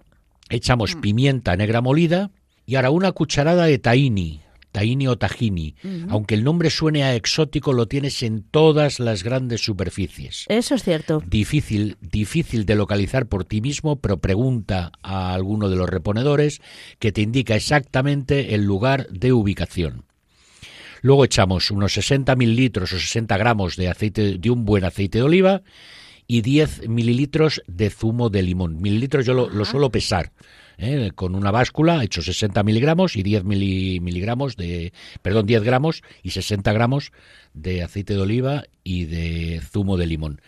Echamos 0.51 0.95
pimienta 0.95 1.57
negra 1.57 1.81
molida 1.83 2.31
y 2.67 2.77
ahora 2.77 2.91
una 2.91 3.13
cucharada 3.13 3.65
de 3.67 3.79
tahini, 3.79 4.41
tahini 4.73 5.09
o 5.09 5.17
tahini. 5.17 5.75
Aunque 6.09 6.35
el 6.35 6.45
nombre 6.45 6.71
suene 6.71 7.05
a 7.05 7.15
exótico, 7.15 7.73
lo 7.73 7.87
tienes 7.87 8.23
en 8.23 8.43
todas 8.43 9.01
las 9.01 9.23
grandes 9.23 9.63
superficies. 9.63 10.45
Eso 10.49 10.75
es 10.75 10.83
cierto. 10.83 11.23
Difícil, 11.27 11.97
difícil 12.01 12.67
de 12.67 12.75
localizar 12.75 13.27
por 13.27 13.45
ti 13.45 13.61
mismo, 13.61 13.97
pero 13.97 14.19
pregunta 14.19 14.93
a 15.03 15.35
alguno 15.35 15.69
de 15.69 15.77
los 15.77 15.89
reponedores 15.89 16.61
que 16.99 17.13
te 17.13 17.23
indica 17.23 17.55
exactamente 17.55 18.55
el 18.55 18.65
lugar 18.65 19.09
de 19.09 19.33
ubicación. 19.33 20.05
Luego 21.01 21.25
echamos 21.25 21.71
unos 21.71 21.93
60 21.93 22.35
mililitros 22.37 22.93
o 22.93 22.99
60 22.99 23.37
gramos 23.37 23.77
de 23.77 23.89
aceite 23.89 24.39
de 24.39 24.51
un 24.51 24.65
buen 24.65 24.85
aceite 24.85 25.19
de 25.19 25.25
oliva 25.25 25.63
y 26.27 26.43
10 26.43 26.89
mililitros 26.89 27.63
de 27.67 27.91
zumo 27.91 28.31
de 28.31 28.43
limón. 28.43 28.81
Mililitros 28.81 29.25
yo 29.25 29.35
lo, 29.35 29.49
lo 29.49 29.65
suelo 29.65 29.91
pesar. 29.91 30.33
¿Eh? 30.79 31.11
Con 31.15 31.35
una 31.35 31.51
báscula 31.51 32.03
hecho 32.03 32.23
60 32.23 32.63
miligramos 32.63 33.17
y 33.17 33.23
10 33.23 33.45
mili- 33.45 34.01
miligramos 34.01 34.57
de, 34.57 34.93
perdón, 35.23 35.47
10 35.47 35.63
gramos 35.63 36.03
y 36.23 36.31
60 36.31 36.73
gramos 36.73 37.13
de 37.55 37.83
aceite 37.83 38.15
de 38.15 38.21
oliva 38.21 38.65
y 38.85 39.05
de 39.05 39.61
zumo 39.61 39.97
de 39.97 40.07
limón. 40.07 40.41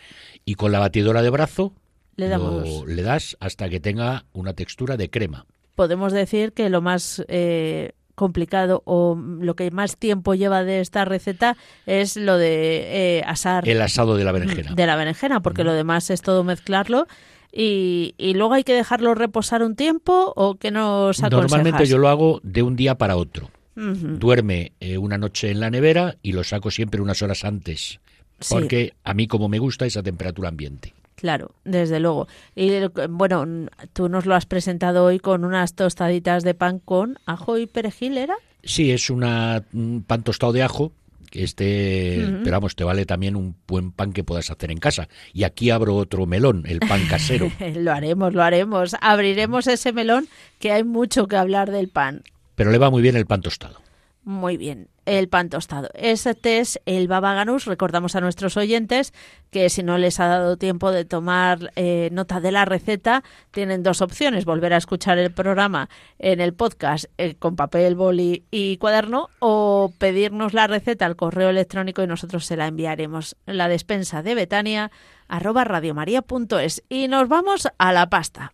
Y 0.45 0.55
con 0.55 0.71
la 0.71 0.79
batidora 0.79 1.21
de 1.21 1.29
brazo 1.29 1.73
Le 2.15 2.25
lo- 2.29 2.31
damos. 2.31 2.87
le 2.87 3.01
das 3.03 3.37
hasta 3.39 3.69
que 3.69 3.79
tenga 3.79 4.25
una 4.33 4.53
textura 4.53 4.97
de 4.97 5.09
crema. 5.09 5.45
Podemos 5.75 6.11
decir 6.13 6.53
que 6.53 6.69
lo 6.69 6.81
más 6.81 7.23
eh, 7.27 7.91
complicado 8.15 8.83
o 8.85 9.15
lo 9.15 9.55
que 9.55 9.71
más 9.71 9.97
tiempo 9.97 10.35
lleva 10.35 10.63
de 10.63 10.79
esta 10.81 11.05
receta 11.05 11.57
es 11.85 12.17
lo 12.17 12.37
de 12.37 13.17
eh, 13.19 13.23
asar 13.25 13.67
El 13.67 13.81
asado 13.81 14.15
de 14.17 14.23
la 14.23 14.31
berenjena. 14.31 14.75
de 14.75 14.85
la 14.85 14.95
berenjena, 14.95 15.39
porque 15.41 15.63
lo 15.63 15.73
demás 15.73 16.09
es 16.11 16.21
todo 16.21 16.43
mezclarlo. 16.43 17.07
Y, 17.51 18.15
y 18.17 18.33
luego 18.33 18.53
hay 18.53 18.63
que 18.63 18.73
dejarlo 18.73 19.13
reposar 19.13 19.63
un 19.63 19.75
tiempo 19.75 20.33
o 20.35 20.55
que 20.55 20.71
nos 20.71 21.19
aconsejas. 21.21 21.51
Normalmente 21.51 21.85
yo 21.85 21.97
lo 21.97 22.07
hago 22.07 22.39
de 22.43 22.63
un 22.63 22.75
día 22.75 22.97
para 22.97 23.17
otro. 23.17 23.49
Duerme 23.73 24.73
eh, 24.79 24.97
una 24.97 25.17
noche 25.17 25.49
en 25.49 25.59
la 25.59 25.69
nevera 25.69 26.15
y 26.21 26.33
lo 26.33 26.43
saco 26.43 26.69
siempre 26.69 27.01
unas 27.01 27.21
horas 27.21 27.43
antes. 27.45 27.99
Sí. 28.39 28.53
Porque 28.53 28.93
a 29.03 29.13
mí 29.13 29.27
como 29.27 29.49
me 29.49 29.59
gusta 29.59 29.85
esa 29.85 30.03
temperatura 30.03 30.49
ambiente. 30.49 30.93
Claro, 31.15 31.51
desde 31.63 31.99
luego. 31.99 32.27
Y 32.55 32.71
bueno, 33.09 33.45
tú 33.93 34.09
nos 34.09 34.25
lo 34.25 34.35
has 34.35 34.45
presentado 34.45 35.05
hoy 35.05 35.19
con 35.19 35.45
unas 35.45 35.75
tostaditas 35.75 36.43
de 36.43 36.53
pan 36.53 36.79
con 36.79 37.17
ajo 37.25 37.57
y 37.57 37.67
perejil, 37.67 38.17
¿era? 38.17 38.35
Sí, 38.63 38.91
es 38.91 39.09
una, 39.09 39.63
un 39.73 40.03
pan 40.05 40.23
tostado 40.23 40.51
de 40.51 40.63
ajo. 40.63 40.91
Este, 41.31 42.25
pero 42.43 42.51
vamos, 42.51 42.75
te 42.75 42.83
vale 42.83 43.05
también 43.05 43.35
un 43.35 43.55
buen 43.67 43.91
pan 43.91 44.13
que 44.13 44.23
puedas 44.23 44.49
hacer 44.51 44.71
en 44.71 44.79
casa. 44.79 45.07
Y 45.33 45.43
aquí 45.43 45.69
abro 45.69 45.95
otro 45.95 46.25
melón, 46.25 46.63
el 46.67 46.79
pan 46.79 47.05
casero. 47.09 47.51
lo 47.75 47.91
haremos, 47.91 48.33
lo 48.33 48.43
haremos. 48.43 48.95
Abriremos 49.01 49.67
ese 49.67 49.93
melón 49.93 50.27
que 50.59 50.71
hay 50.71 50.83
mucho 50.83 51.27
que 51.27 51.37
hablar 51.37 51.71
del 51.71 51.87
pan. 51.87 52.23
pero 52.55 52.71
le 52.71 52.77
va 52.77 52.89
muy 52.89 53.01
bien 53.01 53.15
el 53.15 53.25
pan 53.25 53.41
tostado. 53.41 53.81
Muy 54.23 54.57
bien, 54.57 54.87
el 55.17 55.27
pan 55.27 55.49
tostado. 55.49 55.89
Este 55.93 56.59
es 56.59 56.79
el 56.85 57.09
baba 57.09 57.33
ganús. 57.33 57.65
Recordamos 57.65 58.15
a 58.15 58.21
nuestros 58.21 58.55
oyentes 58.55 59.13
que 59.49 59.69
si 59.69 59.83
no 59.83 59.97
les 59.97 60.21
ha 60.21 60.27
dado 60.27 60.55
tiempo 60.55 60.89
de 60.89 61.03
tomar 61.03 61.73
eh, 61.75 62.07
nota 62.13 62.39
de 62.39 62.53
la 62.53 62.63
receta, 62.63 63.21
tienen 63.51 63.83
dos 63.83 64.01
opciones. 64.01 64.45
Volver 64.45 64.73
a 64.73 64.77
escuchar 64.77 65.17
el 65.17 65.33
programa 65.33 65.89
en 66.17 66.39
el 66.39 66.53
podcast 66.53 67.05
eh, 67.17 67.35
con 67.35 67.57
papel, 67.57 67.95
boli 67.95 68.45
y 68.51 68.77
cuaderno 68.77 69.29
o 69.39 69.93
pedirnos 69.97 70.53
la 70.53 70.67
receta 70.67 71.07
al 71.07 71.17
correo 71.17 71.49
electrónico 71.49 72.01
y 72.01 72.07
nosotros 72.07 72.45
se 72.45 72.55
la 72.55 72.67
enviaremos. 72.67 73.35
La 73.45 73.67
despensa 73.67 74.23
de 74.23 74.33
Betania 74.33 74.91
arroba 75.27 75.65
radiomaria.es. 75.65 76.83
Y 76.87 77.09
nos 77.09 77.27
vamos 77.27 77.67
a 77.77 77.91
la 77.91 78.09
pasta. 78.09 78.53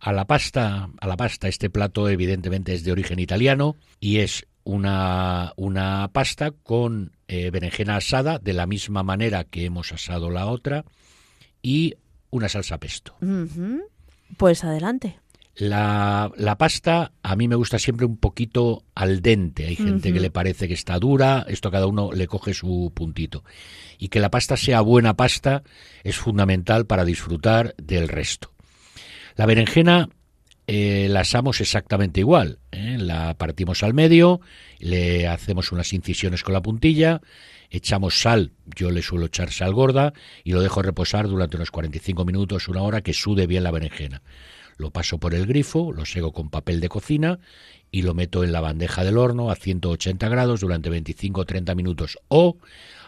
A 0.00 0.12
la 0.14 0.24
pasta, 0.26 0.88
a 0.98 1.06
la 1.06 1.16
pasta, 1.18 1.48
este 1.48 1.68
plato 1.68 2.08
evidentemente 2.08 2.72
es 2.72 2.82
de 2.82 2.92
origen 2.92 3.18
italiano 3.18 3.76
y 4.00 4.18
es 4.18 4.46
una, 4.66 5.52
una 5.56 6.10
pasta 6.12 6.50
con 6.50 7.12
eh, 7.28 7.50
berenjena 7.50 7.96
asada 7.96 8.40
de 8.40 8.52
la 8.52 8.66
misma 8.66 9.04
manera 9.04 9.44
que 9.44 9.64
hemos 9.64 9.92
asado 9.92 10.28
la 10.28 10.46
otra 10.46 10.84
y 11.62 11.94
una 12.30 12.48
salsa 12.48 12.78
pesto. 12.78 13.16
Pues 14.36 14.64
adelante. 14.64 15.20
La, 15.54 16.32
la 16.36 16.58
pasta 16.58 17.12
a 17.22 17.36
mí 17.36 17.46
me 17.46 17.54
gusta 17.54 17.78
siempre 17.78 18.06
un 18.06 18.16
poquito 18.16 18.82
al 18.96 19.22
dente. 19.22 19.66
Hay 19.66 19.76
gente 19.76 20.12
que 20.12 20.20
le 20.20 20.30
parece 20.30 20.66
que 20.66 20.74
está 20.74 20.98
dura, 20.98 21.46
esto 21.48 21.68
a 21.68 21.72
cada 21.72 21.86
uno 21.86 22.10
le 22.12 22.26
coge 22.26 22.52
su 22.52 22.90
puntito. 22.92 23.44
Y 23.98 24.08
que 24.08 24.18
la 24.18 24.32
pasta 24.32 24.56
sea 24.56 24.80
buena 24.80 25.14
pasta 25.14 25.62
es 26.02 26.16
fundamental 26.16 26.86
para 26.86 27.04
disfrutar 27.04 27.74
del 27.78 28.08
resto. 28.08 28.50
La 29.36 29.46
berenjena 29.46 30.08
eh, 30.66 31.06
la 31.08 31.20
asamos 31.20 31.60
exactamente 31.60 32.20
igual. 32.20 32.58
¿eh? 32.72 32.96
La 32.98 33.34
partimos 33.34 33.82
al 33.82 33.94
medio, 33.94 34.40
le 34.78 35.28
hacemos 35.28 35.70
unas 35.72 35.92
incisiones 35.92 36.42
con 36.42 36.54
la 36.54 36.62
puntilla, 36.62 37.20
echamos 37.70 38.20
sal, 38.20 38.52
yo 38.74 38.90
le 38.90 39.02
suelo 39.02 39.26
echar 39.26 39.52
sal 39.52 39.72
gorda 39.72 40.12
y 40.42 40.52
lo 40.52 40.60
dejo 40.60 40.82
reposar 40.82 41.28
durante 41.28 41.56
unos 41.56 41.70
45 41.70 42.24
minutos, 42.24 42.68
una 42.68 42.82
hora, 42.82 43.02
que 43.02 43.12
sude 43.12 43.46
bien 43.46 43.62
la 43.62 43.70
berenjena. 43.70 44.22
Lo 44.76 44.90
paso 44.90 45.18
por 45.18 45.34
el 45.34 45.46
grifo, 45.46 45.92
lo 45.92 46.04
sego 46.04 46.32
con 46.32 46.50
papel 46.50 46.80
de 46.80 46.88
cocina 46.88 47.38
y 47.90 48.02
lo 48.02 48.12
meto 48.12 48.44
en 48.44 48.52
la 48.52 48.60
bandeja 48.60 49.04
del 49.04 49.16
horno 49.16 49.50
a 49.50 49.56
180 49.56 50.28
grados 50.28 50.60
durante 50.60 50.90
25 50.90 51.40
o 51.40 51.44
30 51.46 51.74
minutos 51.74 52.18
o 52.28 52.58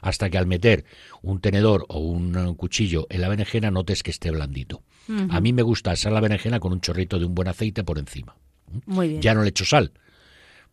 hasta 0.00 0.30
que 0.30 0.38
al 0.38 0.46
meter 0.46 0.84
un 1.20 1.40
tenedor 1.40 1.84
o 1.88 1.98
un 1.98 2.54
cuchillo 2.54 3.06
en 3.10 3.20
la 3.20 3.28
berenjena 3.28 3.70
notes 3.70 4.02
que 4.02 4.12
esté 4.12 4.30
blandito. 4.30 4.82
A 5.30 5.40
mí 5.40 5.52
me 5.52 5.62
gusta 5.62 5.92
asar 5.92 6.12
la 6.12 6.20
berenjena 6.20 6.60
con 6.60 6.72
un 6.72 6.80
chorrito 6.80 7.18
de 7.18 7.24
un 7.24 7.34
buen 7.34 7.48
aceite 7.48 7.84
por 7.84 7.98
encima. 7.98 8.36
Muy 8.86 9.08
bien. 9.08 9.22
Ya 9.22 9.34
no 9.34 9.42
le 9.42 9.48
echo 9.48 9.64
sal, 9.64 9.92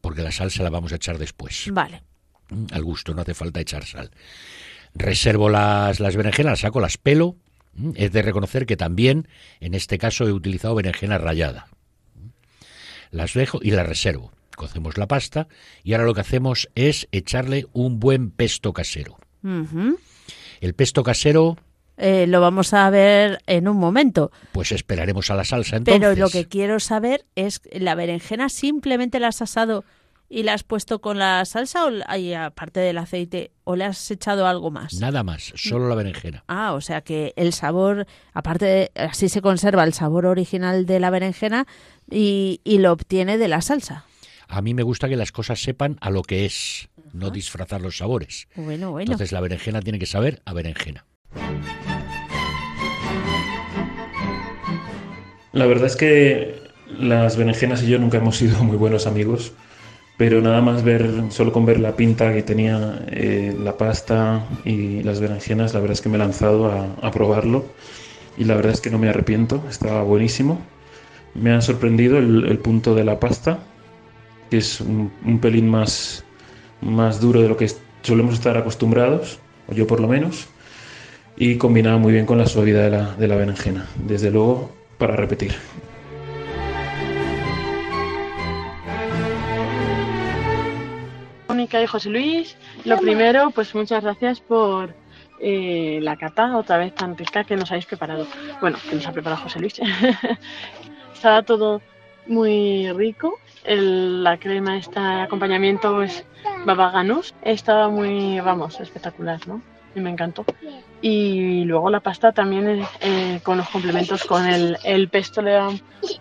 porque 0.02 0.21
la 0.21 0.32
sal 0.32 0.52
se 0.52 0.63
la 0.63 0.69
vamos 0.69 0.91
a 0.91 0.95
echar 0.95 1.17
después. 1.17 1.69
Vale. 1.71 2.04
Al 2.71 2.84
gusto, 2.84 3.13
no 3.13 3.21
hace 3.21 3.34
falta 3.34 3.60
echar 3.62 3.86
sal. 3.86 4.12
Reservo 4.93 5.50
las, 5.50 6.00
las 6.00 6.15
berenjenas, 6.15 6.52
las 6.52 6.60
saco, 6.60 6.80
las 6.80 6.98
pelo. 6.98 7.36
Es 7.95 8.12
de 8.12 8.21
reconocer 8.21 8.65
que 8.65 8.78
también, 8.78 9.28
en 9.60 9.74
este 9.74 9.98
caso, 9.98 10.26
he 10.28 10.32
utilizado 10.32 10.76
berenjena 10.76 11.17
rallada. 11.17 11.67
Las 13.12 13.34
dejo 13.34 13.60
y 13.62 13.71
las 13.71 13.88
reservo. 13.88 14.32
Cocemos 14.56 14.98
la 14.98 15.08
pasta 15.08 15.48
y 15.84 15.93
ahora 15.93 16.06
lo 16.06 16.13
que 16.13 16.21
hacemos 16.21 16.69
es 16.76 17.08
echarle 17.12 17.67
un 17.74 18.00
buen 18.00 18.32
pesto 18.32 18.71
casero. 18.74 19.17
El 20.62 20.74
pesto 20.74 21.04
casero, 21.04 21.58
Eh, 21.98 22.28
lo 22.28 22.42
vamos 22.42 22.74
a 22.74 22.90
ver 22.90 23.40
en 23.48 23.68
un 23.68 23.78
momento. 23.78 24.32
pues 24.52 24.72
esperaremos 24.72 25.30
a 25.32 25.36
la 25.36 25.44
salsa 25.46 25.78
entonces. 25.78 26.02
Pero 26.02 26.16
lo 26.20 26.30
que 26.30 26.46
quiero 26.48 26.80
saber 26.80 27.26
es, 27.36 27.62
¿la 27.72 27.96
berenjena 27.96 28.50
simplemente 28.50 29.20
la 29.20 29.30
has 29.30 29.42
asado 29.42 29.86
y 30.28 30.42
la 30.44 30.54
has 30.54 30.64
puesto 30.64 31.00
con 31.02 31.20
la 31.20 31.46
salsa 31.46 31.86
o 31.86 32.18
y 32.18 32.34
aparte 32.34 32.80
del 32.80 32.98
aceite 32.98 33.52
o 33.64 33.76
le 33.76 33.86
has 33.86 34.10
echado 34.12 34.48
algo 34.48 34.72
más? 34.72 34.96
Nada 34.96 35.24
más, 35.24 35.54
solo 35.56 35.88
la 35.88 35.96
berenjena. 35.96 36.44
Ah, 36.48 36.74
o 36.74 36.82
sea 36.82 37.02
que 37.02 37.32
el 37.38 37.54
sabor, 37.54 38.08
aparte, 38.34 38.66
de- 38.66 38.92
así 38.96 39.30
se 39.30 39.42
conserva 39.42 39.84
el 39.84 39.94
sabor 39.94 40.26
original 40.26 40.86
de 40.88 41.00
la 41.00 41.12
berenjena 41.12 41.66
y, 42.12 42.60
y 42.64 42.80
lo 42.80 42.92
obtiene 42.92 43.38
de 43.38 43.48
la 43.48 43.62
salsa. 43.62 44.06
A 44.48 44.62
mí 44.62 44.74
me 44.74 44.84
gusta 44.84 45.08
que 45.08 45.16
las 45.16 45.32
cosas 45.32 45.62
sepan 45.62 45.98
a 46.02 46.10
lo 46.10 46.22
que 46.24 46.46
es, 46.46 46.90
no 47.14 47.30
disfrazar 47.30 47.82
los 47.82 47.98
sabores. 47.98 48.48
Bueno, 48.56 48.92
bueno. 48.92 49.12
Entonces 49.12 49.32
la 49.32 49.42
berenjena 49.42 49.82
tiene 49.82 49.98
que 50.00 50.06
saber 50.06 50.42
a 50.46 50.54
berenjena. 50.54 51.06
La 55.56 55.65
verdad 55.68 55.86
es 55.86 55.96
que 55.96 56.54
las 57.00 57.38
berenjenas 57.38 57.82
y 57.82 57.88
yo 57.88 57.98
nunca 57.98 58.18
hemos 58.18 58.36
sido 58.36 58.62
muy 58.65 58.76
buenos 58.76 59.08
amigos, 59.08 59.54
pero 60.18 60.41
nada 60.41 60.60
más 60.60 60.84
ver, 60.84 61.10
solo 61.30 61.54
con 61.54 61.65
ver 61.65 61.80
la 61.80 61.96
pinta 61.96 62.34
que 62.34 62.44
tenía 62.44 63.06
eh, 63.08 63.56
la 63.58 63.78
pasta 63.78 64.46
y 64.65 65.02
las 65.04 65.22
berenjenas, 65.22 65.74
la 65.74 65.80
verdad 65.80 65.94
es 65.94 66.02
que 66.02 66.10
me 66.10 66.15
he 66.15 66.20
lanzado 66.20 66.70
a, 67.02 67.12
probarlo 67.12 67.63
y 68.38 68.44
la 68.44 68.56
verdad 68.56 68.74
es 68.74 68.82
que 68.82 68.89
no 68.89 68.98
me 68.98 69.08
arrepiento, 69.08 69.63
estaba 69.70 70.04
buenísimo. 70.04 70.60
Me 71.36 71.54
ha 71.54 71.62
sorprendido 71.62 72.18
el, 72.18 72.48
el 72.48 72.58
punto 72.58 72.94
de 72.94 73.06
la 73.06 73.22
pasta, 73.22 73.60
que 74.50 74.58
es 74.58 74.82
un, 74.82 75.10
un 75.24 75.39
pelín 75.39 75.70
más, 75.70 76.26
más 76.82 77.22
duro 77.22 77.41
de 77.41 77.48
lo 77.48 77.56
que 77.56 77.72
solemos 78.02 78.34
estar 78.34 78.58
acostumbrados, 78.58 79.39
o 79.70 79.74
yo 79.74 79.88
por 79.88 80.02
lo 80.02 80.10
menos, 80.10 80.50
y 81.38 81.56
combinaba 81.56 81.98
muy 81.98 82.12
bien 82.12 82.26
con 82.26 82.38
la 82.38 82.46
suavidad 82.46 82.84
de 82.84 82.89
la, 82.89 83.15
de 83.15 83.28
la 83.30 83.38
berenjena. 83.38 83.88
Desde 84.06 84.32
luego, 84.32 84.76
para 84.98 85.16
repetir. 85.16 85.54
Mónica 91.48 91.82
y 91.82 91.88
José 91.88 92.10
Luis, 92.10 92.58
lo 92.84 92.98
primero, 92.98 93.52
pues 93.52 93.74
muchas 93.76 94.04
gracias 94.04 94.42
por 94.42 94.94
eh, 95.40 96.00
la 96.02 96.16
cata, 96.16 96.58
otra 96.58 96.78
vez 96.78 96.94
tan 96.96 97.18
rica 97.18 97.44
que 97.44 97.56
nos 97.56 97.72
habéis 97.72 97.86
preparado. 97.86 98.28
Bueno, 98.62 98.78
que 98.90 98.96
nos 98.96 99.08
ha 99.08 99.12
preparado 99.12 99.44
José 99.44 99.60
Luis. 99.60 99.80
Estaba 101.14 101.44
todo 101.44 101.82
muy 102.28 102.92
rico. 102.94 103.40
La 103.66 104.38
crema, 104.38 104.78
este 104.78 105.00
acompañamiento 105.00 106.04
es 106.04 106.26
baba 106.66 106.92
ganoush. 106.92 107.32
Estaba 107.42 107.90
muy, 107.90 108.40
vamos, 108.40 108.80
espectacular, 108.80 109.40
¿no? 109.48 109.62
Y 109.96 110.00
me 110.00 110.10
encantó. 110.10 110.46
Y 111.08 111.65
luego 111.65 111.91
la 111.91 112.00
pasta 112.00 112.32
también 112.32 112.82
eh, 113.00 113.39
con 113.44 113.58
los 113.58 113.70
complementos, 113.70 114.24
con 114.24 114.48
el, 114.48 115.08
pesto 115.10 115.44
le 115.44 115.52
da 115.52 115.70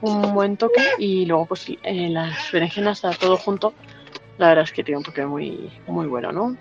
un 0.02 0.34
buen 0.34 0.58
toque 0.58 0.82
y 0.98 1.24
luego 1.24 1.46
pues 1.46 1.70
eh, 1.82 2.10
las 2.10 2.52
berenjenas, 2.52 3.00
todo 3.18 3.38
junto. 3.38 3.72
La 4.36 4.48
verdad 4.48 4.64
es 4.64 4.72
que 4.72 4.84
tiene 4.84 4.98
un 4.98 5.04
toque 5.04 5.24
muy, 5.24 5.70
muy 5.86 6.06
bueno, 6.06 6.32
¿no? 6.32 6.58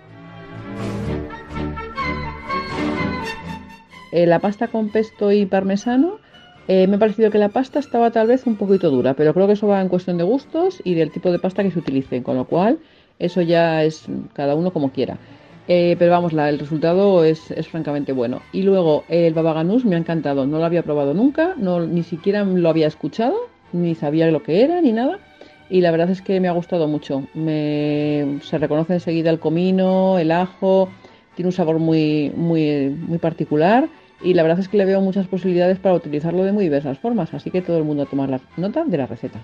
Eh, 4.10 4.24
la 4.24 4.38
pasta 4.38 4.68
con 4.68 4.88
pesto 4.88 5.30
y 5.30 5.44
parmesano, 5.44 6.16
eh, 6.66 6.86
me 6.86 6.96
ha 6.96 6.98
parecido 6.98 7.30
que 7.30 7.36
la 7.36 7.50
pasta 7.50 7.78
estaba 7.78 8.10
tal 8.10 8.28
vez 8.28 8.46
un 8.46 8.56
poquito 8.56 8.88
dura, 8.88 9.12
pero 9.12 9.34
creo 9.34 9.46
que 9.46 9.52
eso 9.52 9.66
va 9.66 9.82
en 9.82 9.90
cuestión 9.90 10.16
de 10.16 10.24
gustos 10.24 10.80
y 10.82 10.94
del 10.94 11.10
tipo 11.10 11.30
de 11.30 11.38
pasta 11.38 11.62
que 11.62 11.70
se 11.70 11.78
utilice, 11.78 12.22
con 12.22 12.38
lo 12.38 12.46
cual 12.46 12.78
eso 13.18 13.42
ya 13.42 13.82
es 13.82 14.06
cada 14.32 14.54
uno 14.54 14.72
como 14.72 14.92
quiera. 14.92 15.18
Eh, 15.66 15.96
pero 15.98 16.10
vamos, 16.10 16.32
la- 16.32 16.50
el 16.50 16.58
resultado 16.58 17.24
es, 17.24 17.50
es 17.50 17.68
francamente 17.68 18.12
bueno. 18.12 18.42
Y 18.52 18.62
luego 18.62 19.04
el 19.08 19.32
baba 19.32 19.54
ganoush 19.54 19.84
me 19.84 19.94
ha 19.96 19.98
encantado, 19.98 20.46
no 20.46 20.58
lo 20.58 20.64
había 20.64 20.82
probado 20.82 21.14
nunca, 21.14 21.54
no, 21.56 21.80
ni 21.86 22.02
siquiera 22.02 22.44
lo 22.44 22.68
había 22.68 22.86
escuchado, 22.86 23.34
ni 23.72 23.94
sabía 23.94 24.30
lo 24.30 24.42
que 24.42 24.62
era, 24.62 24.80
ni 24.80 24.92
nada. 24.92 25.18
Y 25.70 25.80
la 25.80 25.90
verdad 25.90 26.10
es 26.10 26.20
que 26.20 26.38
me 26.40 26.48
ha 26.48 26.52
gustado 26.52 26.86
mucho. 26.86 27.24
Me, 27.32 28.38
se 28.42 28.58
reconoce 28.58 28.92
enseguida 28.94 29.30
el 29.30 29.38
comino, 29.40 30.18
el 30.18 30.30
ajo, 30.30 30.90
tiene 31.34 31.48
un 31.48 31.52
sabor 31.52 31.78
muy, 31.78 32.30
muy, 32.36 32.90
muy 32.90 33.18
particular 33.18 33.88
y 34.22 34.34
la 34.34 34.42
verdad 34.42 34.60
es 34.60 34.68
que 34.68 34.76
le 34.76 34.84
veo 34.84 35.00
muchas 35.00 35.26
posibilidades 35.26 35.78
para 35.78 35.94
utilizarlo 35.94 36.44
de 36.44 36.52
muy 36.52 36.64
diversas 36.64 36.98
formas, 36.98 37.34
así 37.34 37.50
que 37.50 37.62
todo 37.62 37.78
el 37.78 37.84
mundo 37.84 38.04
a 38.04 38.06
tomar 38.06 38.28
la 38.28 38.40
nota 38.56 38.84
de 38.84 38.96
la 38.98 39.06
receta. 39.06 39.40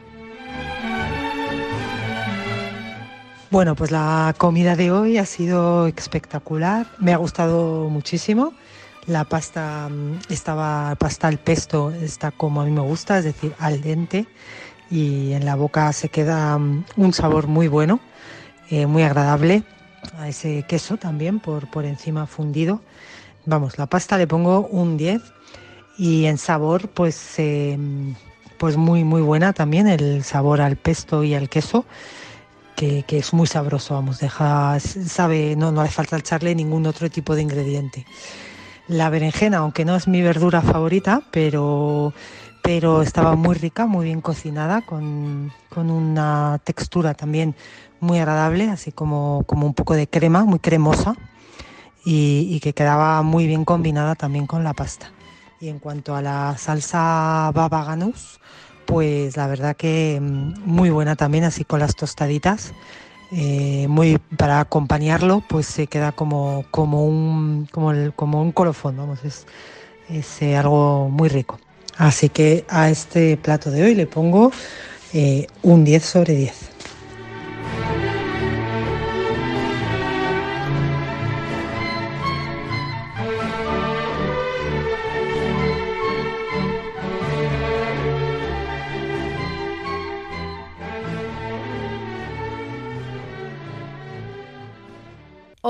Bueno, 3.50 3.74
pues 3.74 3.90
la 3.90 4.32
comida 4.38 4.76
de 4.76 4.92
hoy 4.92 5.18
ha 5.18 5.26
sido 5.26 5.88
espectacular, 5.88 6.86
me 6.98 7.12
ha 7.12 7.16
gustado 7.16 7.88
muchísimo. 7.88 8.54
La 9.06 9.24
pasta 9.24 9.88
mm, 9.90 10.20
estaba, 10.28 10.94
pasta 10.94 11.26
al 11.26 11.38
pesto 11.38 11.90
está 11.90 12.30
como 12.30 12.60
a 12.60 12.64
mí 12.64 12.70
me 12.70 12.80
gusta, 12.80 13.18
es 13.18 13.24
decir, 13.24 13.52
al 13.58 13.80
dente 13.80 14.28
y 14.88 15.32
en 15.32 15.44
la 15.44 15.56
boca 15.56 15.92
se 15.92 16.10
queda 16.10 16.56
mm, 16.58 16.84
un 16.96 17.12
sabor 17.12 17.48
muy 17.48 17.66
bueno, 17.66 17.98
eh, 18.70 18.86
muy 18.86 19.02
agradable. 19.02 19.64
A 20.16 20.28
ese 20.28 20.64
queso 20.68 20.96
también 20.96 21.40
por, 21.40 21.68
por 21.72 21.84
encima 21.84 22.28
fundido. 22.28 22.80
Vamos, 23.46 23.78
la 23.78 23.86
pasta 23.86 24.16
le 24.16 24.28
pongo 24.28 24.68
un 24.68 24.96
10 24.96 25.22
y 25.98 26.26
en 26.26 26.38
sabor 26.38 26.88
pues, 26.88 27.34
eh, 27.38 27.76
pues 28.58 28.76
muy 28.76 29.02
muy 29.02 29.22
buena 29.22 29.52
también 29.52 29.88
el 29.88 30.22
sabor 30.22 30.60
al 30.60 30.76
pesto 30.76 31.24
y 31.24 31.34
al 31.34 31.48
queso 31.48 31.84
que, 33.06 33.18
es 33.18 33.34
muy 33.34 33.46
sabroso, 33.46 33.94
vamos, 33.94 34.20
deja, 34.20 34.78
sabe, 34.80 35.54
no, 35.54 35.70
no 35.70 35.82
hace 35.82 35.92
falta 35.92 36.16
echarle 36.16 36.54
ningún 36.54 36.86
otro 36.86 37.10
tipo 37.10 37.34
de 37.34 37.42
ingrediente. 37.42 38.06
La 38.88 39.10
berenjena, 39.10 39.58
aunque 39.58 39.84
no 39.84 39.96
es 39.96 40.08
mi 40.08 40.22
verdura 40.22 40.62
favorita, 40.62 41.22
pero, 41.30 42.14
pero 42.62 43.02
estaba 43.02 43.36
muy 43.36 43.54
rica, 43.54 43.86
muy 43.86 44.06
bien 44.06 44.22
cocinada, 44.22 44.80
con, 44.80 45.52
con 45.68 45.90
una 45.90 46.58
textura 46.64 47.12
también 47.12 47.54
muy 48.00 48.18
agradable, 48.18 48.70
así 48.70 48.92
como, 48.92 49.44
como 49.46 49.66
un 49.66 49.74
poco 49.74 49.94
de 49.94 50.08
crema, 50.08 50.44
muy 50.44 50.58
cremosa, 50.58 51.16
y, 52.02 52.48
y 52.50 52.60
que 52.60 52.72
quedaba 52.72 53.20
muy 53.22 53.46
bien 53.46 53.66
combinada 53.66 54.14
también 54.14 54.46
con 54.46 54.64
la 54.64 54.72
pasta. 54.72 55.12
Y 55.60 55.68
en 55.68 55.80
cuanto 55.80 56.16
a 56.16 56.22
la 56.22 56.56
salsa 56.56 57.52
baba 57.54 57.84
ganoush, 57.84 58.38
pues 58.90 59.36
la 59.36 59.46
verdad 59.46 59.76
que 59.76 60.18
mm, 60.20 60.62
muy 60.64 60.90
buena 60.90 61.14
también, 61.14 61.44
así 61.44 61.64
con 61.64 61.78
las 61.78 61.94
tostaditas. 61.94 62.72
Eh, 63.30 63.86
muy 63.88 64.18
para 64.36 64.58
acompañarlo, 64.58 65.44
pues 65.48 65.66
se 65.66 65.86
queda 65.86 66.10
como, 66.10 66.64
como 66.72 67.06
un 67.06 67.68
como, 67.70 68.42
un 68.42 68.50
colofón, 68.50 68.96
vamos, 68.96 69.24
es, 69.24 69.46
es 70.08 70.42
eh, 70.42 70.56
algo 70.56 71.08
muy 71.08 71.28
rico. 71.28 71.60
Así 71.96 72.28
que 72.28 72.64
a 72.68 72.90
este 72.90 73.36
plato 73.36 73.70
de 73.70 73.84
hoy 73.84 73.94
le 73.94 74.06
pongo 74.08 74.50
eh, 75.12 75.46
un 75.62 75.84
10 75.84 76.04
sobre 76.04 76.34
10. 76.34 76.70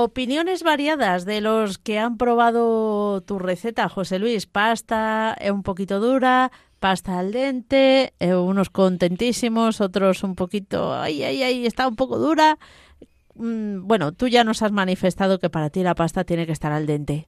Opiniones 0.03 0.63
variadas 0.63 1.25
de 1.25 1.41
los 1.41 1.77
que 1.77 1.99
han 1.99 2.17
probado 2.17 3.21
tu 3.21 3.37
receta, 3.37 3.87
José 3.87 4.17
Luis. 4.17 4.47
Pasta 4.47 5.37
eh, 5.39 5.51
un 5.51 5.61
poquito 5.61 5.99
dura, 5.99 6.51
pasta 6.79 7.19
al 7.19 7.31
dente, 7.31 8.13
eh, 8.19 8.33
unos 8.33 8.71
contentísimos, 8.71 9.79
otros 9.79 10.23
un 10.23 10.33
poquito, 10.33 10.95
ay, 10.95 11.21
ay, 11.21 11.43
ay, 11.43 11.67
está 11.67 11.87
un 11.87 11.95
poco 11.95 12.17
dura. 12.17 12.57
Mm, 13.35 13.85
bueno, 13.85 14.11
tú 14.11 14.27
ya 14.27 14.43
nos 14.43 14.63
has 14.63 14.71
manifestado 14.71 15.37
que 15.37 15.51
para 15.51 15.69
ti 15.69 15.83
la 15.83 15.93
pasta 15.93 16.23
tiene 16.23 16.47
que 16.47 16.51
estar 16.51 16.71
al 16.71 16.87
dente. 16.87 17.27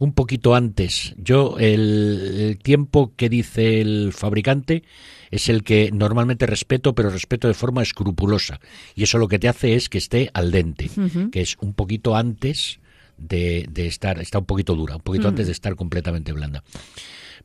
Un 0.00 0.12
poquito 0.12 0.56
antes. 0.56 1.14
Yo, 1.18 1.56
el, 1.58 2.34
el 2.36 2.58
tiempo 2.58 3.12
que 3.14 3.28
dice 3.28 3.80
el 3.80 4.12
fabricante 4.12 4.82
es 5.30 5.48
el 5.48 5.62
que 5.62 5.90
normalmente 5.92 6.46
respeto, 6.46 6.94
pero 6.94 7.10
respeto 7.10 7.48
de 7.48 7.54
forma 7.54 7.82
escrupulosa. 7.82 8.60
Y 8.94 9.02
eso 9.04 9.18
lo 9.18 9.28
que 9.28 9.38
te 9.38 9.48
hace 9.48 9.74
es 9.74 9.88
que 9.88 9.98
esté 9.98 10.30
al 10.34 10.50
dente, 10.50 10.90
que 11.32 11.40
es 11.40 11.56
un 11.60 11.74
poquito 11.74 12.16
antes 12.16 12.80
de, 13.16 13.66
de 13.70 13.86
estar, 13.86 14.20
está 14.20 14.38
un 14.38 14.44
poquito 14.46 14.74
dura, 14.74 14.96
un 14.96 15.02
poquito 15.02 15.26
Mm. 15.26 15.30
antes 15.30 15.46
de 15.46 15.52
estar 15.52 15.74
completamente 15.76 16.32
blanda. 16.32 16.62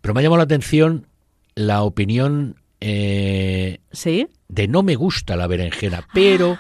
Pero 0.02 0.14
me 0.14 0.20
ha 0.20 0.24
llamado 0.24 0.38
la 0.38 0.44
atención 0.44 1.08
la 1.56 1.84
opinión 1.84 2.56
eh, 2.82 3.80
¿Sí? 3.92 4.28
de 4.50 4.68
no 4.68 4.84
me 4.84 4.96
gusta 4.96 5.36
la 5.36 5.48
berenjena, 5.48 6.08
pero... 6.14 6.52
O 6.52 6.58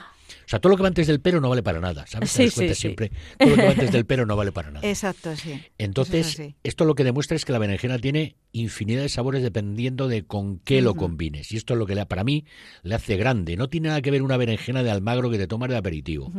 sea, 0.53 0.59
todo 0.59 0.71
lo 0.71 0.77
que 0.77 0.83
va 0.83 0.87
antes 0.89 1.07
del 1.07 1.19
pero 1.19 1.41
no 1.41 1.49
vale 1.49 1.63
para 1.63 1.79
nada, 1.79 2.05
¿sabes? 2.07 2.31
Te 2.33 2.49
Sí, 2.49 2.49
sí, 2.49 2.67
sí. 2.69 2.75
siempre. 2.75 3.11
Todo 3.37 3.49
lo 3.49 3.55
que 3.55 3.63
va 3.63 3.71
antes 3.71 3.91
del 3.91 4.05
pero 4.07 4.25
no 4.25 4.35
vale 4.35 4.51
para 4.51 4.71
nada. 4.71 4.87
Exacto, 4.87 5.35
sí. 5.35 5.61
Entonces, 5.77 6.39
es 6.39 6.53
esto 6.63 6.85
lo 6.85 6.95
que 6.95 7.03
demuestra 7.03 7.35
es 7.35 7.45
que 7.45 7.51
la 7.51 7.59
berenjena 7.59 7.97
tiene 7.97 8.35
infinidad 8.51 9.01
de 9.01 9.09
sabores 9.09 9.41
dependiendo 9.41 10.07
de 10.07 10.25
con 10.25 10.59
qué 10.59 10.81
lo 10.81 10.95
combines. 10.95 11.51
Y 11.51 11.57
esto 11.57 11.73
es 11.73 11.79
lo 11.79 11.85
que 11.85 11.95
le, 11.95 12.05
para 12.05 12.23
mí 12.23 12.45
le 12.83 12.95
hace 12.95 13.17
grande. 13.17 13.57
No 13.57 13.69
tiene 13.69 13.87
nada 13.89 14.01
que 14.01 14.11
ver 14.11 14.21
una 14.21 14.37
berenjena 14.37 14.83
de 14.83 14.91
almagro 14.91 15.29
que 15.29 15.37
te 15.37 15.47
tomas 15.47 15.69
de 15.69 15.77
aperitivo. 15.77 16.31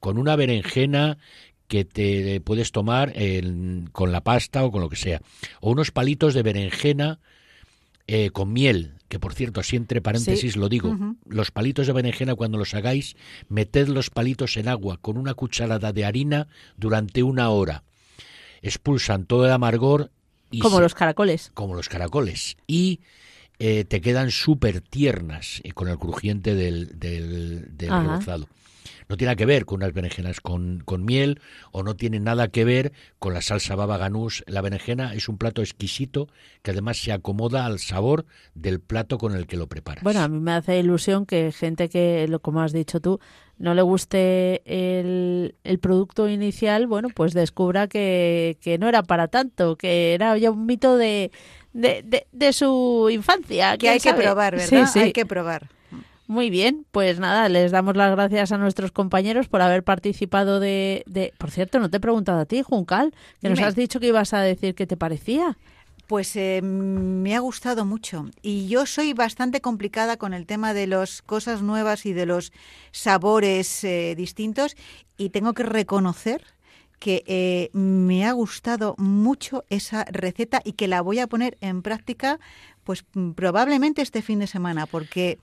Con 0.00 0.18
una 0.18 0.36
berenjena 0.36 1.18
que 1.68 1.84
te 1.84 2.40
puedes 2.42 2.72
tomar 2.72 3.14
con 3.92 4.12
la 4.12 4.20
pasta 4.22 4.64
o 4.64 4.70
con 4.70 4.80
lo 4.80 4.88
que 4.88 4.96
sea. 4.96 5.20
O 5.60 5.70
unos 5.70 5.90
palitos 5.90 6.34
de 6.34 6.42
berenjena 6.42 7.18
eh, 8.06 8.30
con 8.30 8.52
miel, 8.52 8.95
que 9.08 9.18
por 9.18 9.34
cierto, 9.34 9.60
así 9.60 9.76
entre 9.76 10.00
paréntesis 10.00 10.56
lo 10.56 10.68
digo, 10.68 10.96
los 11.28 11.50
palitos 11.50 11.86
de 11.86 11.92
berenjena 11.92 12.34
cuando 12.34 12.58
los 12.58 12.74
hagáis, 12.74 13.16
meted 13.48 13.88
los 13.88 14.10
palitos 14.10 14.56
en 14.56 14.68
agua 14.68 14.98
con 15.00 15.16
una 15.16 15.34
cucharada 15.34 15.92
de 15.92 16.04
harina 16.04 16.48
durante 16.76 17.22
una 17.22 17.50
hora. 17.50 17.82
Expulsan 18.62 19.26
todo 19.26 19.46
el 19.46 19.52
amargor 19.52 20.10
y 20.50 20.58
Como 20.60 20.76
se- 20.76 20.82
los 20.82 20.94
caracoles. 20.94 21.50
como 21.54 21.74
los 21.74 21.88
caracoles 21.88 22.56
y 22.66 23.00
eh, 23.58 23.84
te 23.84 24.00
quedan 24.00 24.30
súper 24.30 24.80
tiernas 24.80 25.60
eh, 25.64 25.72
con 25.72 25.88
el 25.88 25.98
crujiente 25.98 26.54
del, 26.54 26.98
del, 26.98 27.76
del 27.76 27.90
rebozado. 28.02 28.48
No 29.08 29.16
tiene 29.16 29.28
nada 29.30 29.36
que 29.36 29.46
ver 29.46 29.64
con 29.64 29.76
unas 29.78 29.92
berenjenas 29.92 30.40
con, 30.40 30.82
con 30.84 31.04
miel 31.04 31.40
o 31.72 31.82
no 31.82 31.96
tiene 31.96 32.20
nada 32.20 32.48
que 32.48 32.64
ver 32.64 32.92
con 33.18 33.34
la 33.34 33.42
salsa 33.42 33.74
baba 33.74 33.98
ganús. 33.98 34.44
La 34.46 34.60
berenjena 34.60 35.14
es 35.14 35.28
un 35.28 35.38
plato 35.38 35.62
exquisito 35.62 36.28
que 36.62 36.70
además 36.72 36.98
se 36.98 37.12
acomoda 37.12 37.66
al 37.66 37.78
sabor 37.78 38.26
del 38.54 38.80
plato 38.80 39.18
con 39.18 39.34
el 39.34 39.46
que 39.46 39.56
lo 39.56 39.66
preparas. 39.68 40.02
Bueno, 40.04 40.20
a 40.20 40.28
mí 40.28 40.38
me 40.40 40.52
hace 40.52 40.78
ilusión 40.78 41.26
que 41.26 41.52
gente 41.52 41.88
que, 41.88 42.26
lo- 42.28 42.40
como 42.40 42.60
has 42.60 42.72
dicho 42.72 43.00
tú, 43.00 43.20
no 43.58 43.72
le 43.74 43.80
guste 43.82 44.60
el, 44.66 45.54
el 45.64 45.78
producto 45.78 46.28
inicial, 46.28 46.86
bueno, 46.86 47.08
pues 47.14 47.32
descubra 47.32 47.88
que, 47.88 48.58
que 48.60 48.76
no 48.78 48.88
era 48.88 49.02
para 49.02 49.28
tanto, 49.28 49.76
que 49.76 50.12
era 50.14 50.36
ya 50.36 50.50
un 50.50 50.66
mito 50.66 50.96
de, 50.98 51.30
de, 51.72 52.02
de, 52.02 52.26
de 52.32 52.52
su 52.52 53.08
infancia. 53.10 53.72
Que 53.72 53.78
¿quién 53.78 53.92
hay 53.94 54.00
que 54.00 54.12
probar, 54.14 54.60
Sí, 54.60 54.70
¿verdad? 54.74 54.86
sí. 54.92 54.98
Hay 54.98 55.12
que 55.12 55.24
probar. 55.24 55.68
Muy 56.26 56.50
bien, 56.50 56.84
pues 56.90 57.20
nada, 57.20 57.48
les 57.48 57.70
damos 57.70 57.96
las 57.96 58.10
gracias 58.10 58.50
a 58.50 58.58
nuestros 58.58 58.90
compañeros 58.90 59.48
por 59.48 59.62
haber 59.62 59.84
participado 59.84 60.58
de... 60.58 61.04
de... 61.06 61.32
Por 61.38 61.52
cierto, 61.52 61.78
no 61.78 61.88
te 61.88 61.98
he 61.98 62.00
preguntado 62.00 62.40
a 62.40 62.46
ti, 62.46 62.62
Juncal, 62.62 63.14
que 63.40 63.48
nos 63.48 63.60
has 63.60 63.76
dicho 63.76 64.00
que 64.00 64.08
ibas 64.08 64.32
a 64.32 64.40
decir 64.40 64.74
qué 64.74 64.86
te 64.86 64.96
parecía. 64.96 65.56
Pues 66.08 66.34
eh, 66.36 66.62
me 66.62 67.36
ha 67.36 67.40
gustado 67.40 67.84
mucho. 67.84 68.26
Y 68.42 68.66
yo 68.66 68.86
soy 68.86 69.12
bastante 69.12 69.60
complicada 69.60 70.16
con 70.16 70.34
el 70.34 70.46
tema 70.46 70.74
de 70.74 70.88
las 70.88 71.22
cosas 71.22 71.62
nuevas 71.62 72.06
y 72.06 72.12
de 72.12 72.26
los 72.26 72.52
sabores 72.90 73.84
eh, 73.84 74.14
distintos. 74.16 74.76
Y 75.16 75.30
tengo 75.30 75.52
que 75.52 75.62
reconocer 75.62 76.42
que 76.98 77.22
eh, 77.26 77.70
me 77.72 78.24
ha 78.24 78.32
gustado 78.32 78.94
mucho 78.98 79.64
esa 79.68 80.04
receta 80.04 80.60
y 80.64 80.72
que 80.72 80.88
la 80.88 81.02
voy 81.02 81.18
a 81.18 81.26
poner 81.26 81.56
en 81.60 81.82
práctica 81.82 82.40
pues 82.84 83.04
probablemente 83.34 84.00
este 84.00 84.22
fin 84.22 84.38
de 84.38 84.46
semana 84.46 84.86
porque 84.86 85.38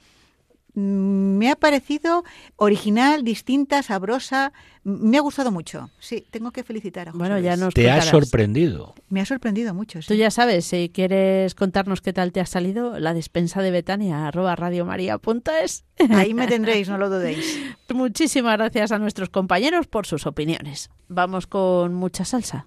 me 0.76 1.52
ha 1.52 1.56
parecido 1.56 2.24
original, 2.56 3.24
distinta, 3.24 3.84
sabrosa, 3.84 4.54
me 4.84 5.18
ha 5.18 5.22
gustado 5.22 5.52
mucho. 5.52 5.90
Sí, 6.00 6.26
tengo 6.32 6.52
que 6.52 6.64
felicitar 6.64 7.08
a 7.08 7.12
José 7.12 7.20
Bueno, 7.20 7.40
ya 7.40 7.52
Luis. 7.52 7.60
nos 7.66 7.74
te 7.74 7.90
ha 7.92 8.02
sorprendido. 8.02 8.96
Me 9.10 9.22
ha 9.22 9.26
sorprendido 9.26 9.74
mucho. 9.74 10.02
sí. 10.02 10.08
Tú 10.08 10.14
ya 10.16 10.32
sabes, 10.32 10.66
si 10.66 10.90
quieres 10.94 11.56
contarnos 11.56 12.02
qué 12.02 12.12
tal 12.12 12.32
te 12.32 12.40
ha 12.42 12.46
salido, 12.46 13.00
la 13.00 13.14
despensa 13.14 13.62
de 13.62 13.72
Betania, 13.72 14.28
arroba 14.28 14.56
radiomaria.es. 14.56 15.86
Ahí 16.10 16.34
me 16.34 16.48
tendréis, 16.48 16.90
no 16.90 16.98
lo 16.98 17.10
dudéis. 17.10 17.60
Muchísimas 17.94 18.58
gracias 18.58 18.92
a 18.92 19.00
nuestros 19.00 19.30
compañeros 19.30 19.88
por 19.88 20.06
sus 20.08 20.26
opiniones. 20.26 20.90
Vamos 21.08 21.46
con 21.48 21.94
mucha 21.94 22.26
salsa. 22.26 22.66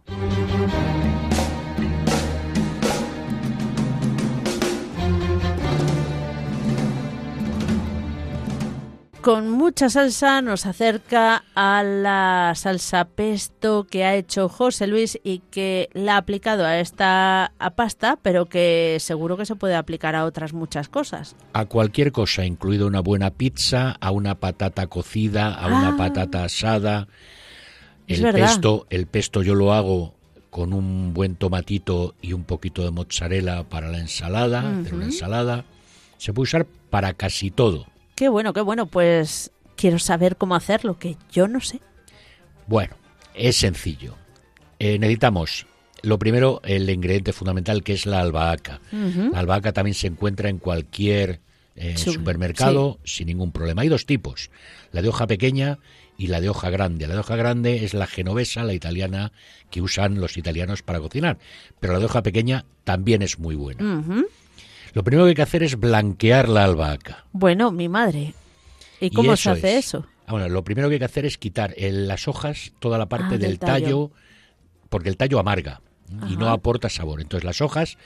Con 9.27 9.51
mucha 9.51 9.91
salsa 9.91 10.41
nos 10.41 10.67
acerca 10.67 11.43
a 11.57 11.83
la 11.83 12.53
salsa 12.55 13.07
pesto 13.07 13.85
que 13.91 14.05
ha 14.05 14.15
hecho 14.15 14.49
José 14.49 14.87
Luis 14.87 15.19
y 15.25 15.41
que 15.51 15.89
la 15.95 16.15
ha 16.15 16.19
aplicado 16.19 16.65
a 16.65 16.79
esta 16.79 17.47
a 17.59 17.71
pasta, 17.71 18.21
pero 18.23 18.47
que 18.47 18.99
seguro 19.01 19.37
que 19.37 19.45
se 19.45 19.57
puede 19.57 19.75
aplicar 19.75 20.15
a 20.15 20.27
otras 20.27 20.53
muchas 20.53 20.89
cosas. 20.89 21.35
A 21.55 21.65
cualquier 21.65 22.13
cosa, 22.13 22.45
incluido 22.45 22.87
una 22.87 23.01
buena 23.01 23.31
pizza, 23.31 23.97
a 24.01 24.13
una 24.13 24.37
patata 24.37 24.87
cocida, 24.87 25.53
a 25.53 25.67
una 25.67 25.89
Ah. 25.89 25.97
patata 25.97 26.45
asada. 26.45 27.09
El 28.07 28.33
pesto, 28.33 28.87
el 28.91 29.09
pesto 29.09 29.43
yo 29.43 29.57
lo 29.57 29.73
hago 29.73 30.15
con 30.51 30.73
un 30.73 31.15
buen 31.15 31.35
tomatito 31.35 32.15
y 32.23 32.33
un 32.33 32.45
poquito 32.45 32.85
de 32.85 32.93
mozzarella 32.93 33.65
para 33.65 33.89
la 33.91 33.99
ensalada, 33.99 34.61
hacer 34.61 34.95
una 34.95 35.07
ensalada. 35.07 35.65
Se 36.17 36.33
puede 36.33 36.45
usar 36.45 36.67
para 36.91 37.13
casi 37.13 37.51
todo. 37.51 37.87
Qué 38.17 38.29
bueno, 38.29 38.53
qué 38.53 38.61
bueno. 38.63 38.87
Pues 38.87 39.53
quiero 39.77 39.99
saber 40.01 40.37
cómo 40.37 40.57
hacerlo, 40.57 40.99
que 40.99 41.17
yo 41.31 41.47
no 41.47 41.61
sé. 41.61 41.81
Bueno, 42.67 42.97
es 43.35 43.57
sencillo. 43.57 44.17
Eh, 44.79 44.99
necesitamos, 44.99 45.67
lo 46.03 46.19
primero, 46.19 46.61
el 46.65 46.89
ingrediente 46.91 47.33
fundamental 47.33 47.83
que 47.85 47.93
es 47.93 48.07
la 48.07 48.21
albahaca. 48.21 48.81
La 49.33 49.39
albahaca 49.39 49.73
también 49.73 49.95
se 49.95 50.07
encuentra 50.09 50.49
en 50.49 50.59
cualquier 50.59 51.41
eh, 51.77 51.97
Su- 51.97 52.13
supermercado 52.15 52.99
sin 53.05 53.27
ningún 53.29 53.53
problema. 53.53 53.83
Hay 53.83 53.89
dos 53.89 54.07
tipos, 54.07 54.51
la 54.93 55.03
de 55.03 55.09
hoja 55.09 55.27
pequeña 55.27 55.79
y 56.19 56.29
la 56.29 56.41
de 56.41 56.49
hoja 56.49 56.71
grande. 56.71 57.07
La 57.07 57.13
de 57.15 57.21
hoja 57.21 57.37
grande 57.37 57.85
es 57.85 57.93
la 57.93 58.07
genovesa, 58.07 58.65
la 58.65 58.73
italiana 58.73 59.33
que 59.71 59.83
usan 59.83 60.19
los 60.21 60.39
italianos 60.39 60.83
para 60.83 61.01
cocinar, 61.01 61.39
pero 61.79 61.93
la 61.93 61.99
de 61.99 62.07
hoja 62.07 62.23
pequeña 62.23 62.65
también 62.85 63.21
es 63.21 63.39
muy 63.39 63.55
buena. 63.55 64.03
Lo 64.97 65.05
primero 65.05 65.25
que 65.27 65.29
hay 65.29 65.35
que 65.35 65.43
hacer 65.43 65.63
es 65.63 65.79
blanquear 65.79 66.49
la 66.49 66.65
albahaca. 66.65 67.27
Bueno, 67.33 67.71
mi 67.71 67.87
madre. 67.87 68.33
¿Y 68.99 69.11
cómo 69.11 69.37
se 69.37 69.43
eso 69.43 69.51
hace 69.51 69.77
es. 69.77 69.85
eso? 69.89 70.07
Ah, 70.27 70.33
bueno, 70.33 70.49
lo 70.49 70.65
primero 70.65 70.89
que 70.89 70.95
hay 70.95 70.99
que 70.99 71.05
hacer 71.05 71.27
es 71.27 71.37
quitar 71.37 71.75
el- 71.77 72.09
las 72.09 72.29
hojas, 72.29 72.73
toda 72.79 72.97
la 72.97 73.05
parte 73.07 73.35
Ah, 73.35 73.39
del 73.39 73.59
tallo, 73.59 73.85
tallo. 73.85 74.11
porque 74.89 75.11
el 75.11 75.19
tallo 75.19 75.39
amarga 75.39 75.83
y 76.31 76.39
no 76.39 76.49
aporta 76.49 76.89
sabor. 76.89 77.21
Entonces 77.21 77.45
las 77.45 77.61
hojas 77.61 77.99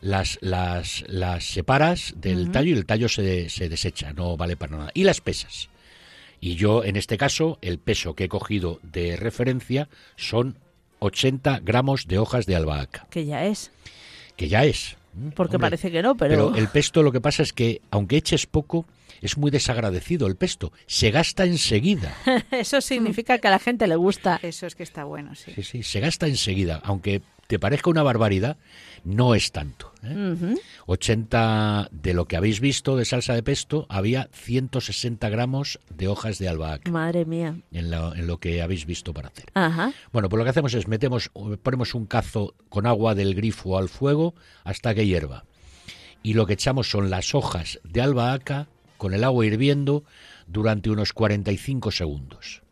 las, 0.00 0.38
las, 0.40 1.04
las 1.06 1.44
separas 1.44 2.14
del 2.16 2.50
tallo 2.50 2.70
y 2.70 2.78
el 2.78 2.86
tallo 2.86 3.10
se, 3.10 3.50
se 3.50 3.68
desecha, 3.68 4.14
no 4.14 4.38
vale 4.38 4.56
para 4.56 4.74
nada. 4.78 4.90
Y 4.94 5.04
las 5.04 5.20
pesas. 5.20 5.68
Y 6.40 6.54
yo, 6.56 6.82
en 6.82 6.96
este 6.96 7.18
caso, 7.18 7.58
el 7.60 7.78
peso 7.78 8.14
que 8.14 8.24
he 8.24 8.28
cogido 8.30 8.80
de 8.82 9.16
referencia 9.16 9.90
son 10.16 10.56
80 10.98 11.60
gramos 11.60 12.08
de 12.08 12.16
hojas 12.18 12.46
de 12.46 12.56
albahaca, 12.56 13.06
Que 13.10 13.26
ya 13.26 13.44
es. 13.44 13.70
que 14.36 14.48
ya 14.48 14.64
es. 14.64 14.96
Porque 15.34 15.56
Hombre, 15.56 15.70
parece 15.70 15.90
que 15.90 16.02
no, 16.02 16.16
pero... 16.16 16.52
pero 16.52 16.56
el 16.56 16.68
pesto 16.68 17.02
lo 17.02 17.12
que 17.12 17.20
pasa 17.20 17.42
es 17.42 17.52
que, 17.52 17.82
aunque 17.90 18.16
eches 18.16 18.46
poco, 18.46 18.86
es 19.20 19.36
muy 19.36 19.50
desagradecido 19.50 20.26
el 20.26 20.36
pesto. 20.36 20.72
Se 20.86 21.10
gasta 21.10 21.44
enseguida. 21.44 22.14
eso 22.50 22.80
significa 22.80 23.38
que 23.38 23.48
a 23.48 23.50
la 23.50 23.58
gente 23.58 23.86
le 23.86 23.96
gusta. 23.96 24.40
Eso 24.42 24.66
es 24.66 24.74
que 24.74 24.82
está 24.82 25.04
bueno, 25.04 25.34
sí. 25.34 25.52
Sí, 25.54 25.62
sí, 25.62 25.82
se 25.82 26.00
gasta 26.00 26.26
enseguida. 26.26 26.80
Aunque 26.84 27.22
te 27.52 27.58
parezca 27.58 27.90
una 27.90 28.02
barbaridad, 28.02 28.56
no 29.04 29.34
es 29.34 29.52
tanto. 29.52 29.92
¿eh? 30.02 30.32
Ujú. 30.32 30.58
80 30.86 31.88
de 31.92 32.14
lo 32.14 32.24
que 32.26 32.38
habéis 32.38 32.60
visto 32.60 32.96
de 32.96 33.04
salsa 33.04 33.34
de 33.34 33.42
pesto, 33.42 33.84
había 33.90 34.30
160 34.32 35.28
gramos 35.28 35.78
de 35.90 36.08
hojas 36.08 36.38
de 36.38 36.48
albahaca 36.48 36.90
Madre 36.90 37.26
mía. 37.26 37.56
en, 37.72 37.90
la- 37.90 38.12
en 38.16 38.26
lo 38.26 38.38
que 38.38 38.62
habéis 38.62 38.86
visto 38.86 39.12
para 39.12 39.28
hacer. 39.28 39.44
Ajá. 39.52 39.92
Bueno, 40.14 40.30
pues 40.30 40.38
lo 40.38 40.44
que 40.44 40.50
hacemos 40.50 40.72
es 40.72 40.88
metemos, 40.88 41.30
ponemos 41.62 41.94
un 41.94 42.06
cazo 42.06 42.54
con 42.70 42.86
agua 42.86 43.14
del 43.14 43.34
grifo 43.34 43.76
al 43.76 43.90
fuego 43.90 44.34
hasta 44.64 44.94
que 44.94 45.04
hierva. 45.06 45.44
Y 46.22 46.32
lo 46.32 46.46
que 46.46 46.54
echamos 46.54 46.88
son 46.88 47.10
las 47.10 47.34
hojas 47.34 47.80
de 47.84 48.00
albahaca 48.00 48.68
con 48.96 49.12
el 49.12 49.24
agua 49.24 49.44
hirviendo 49.44 50.04
durante 50.46 50.88
unos 50.88 51.12
45 51.12 51.90
segundos. 51.90 52.62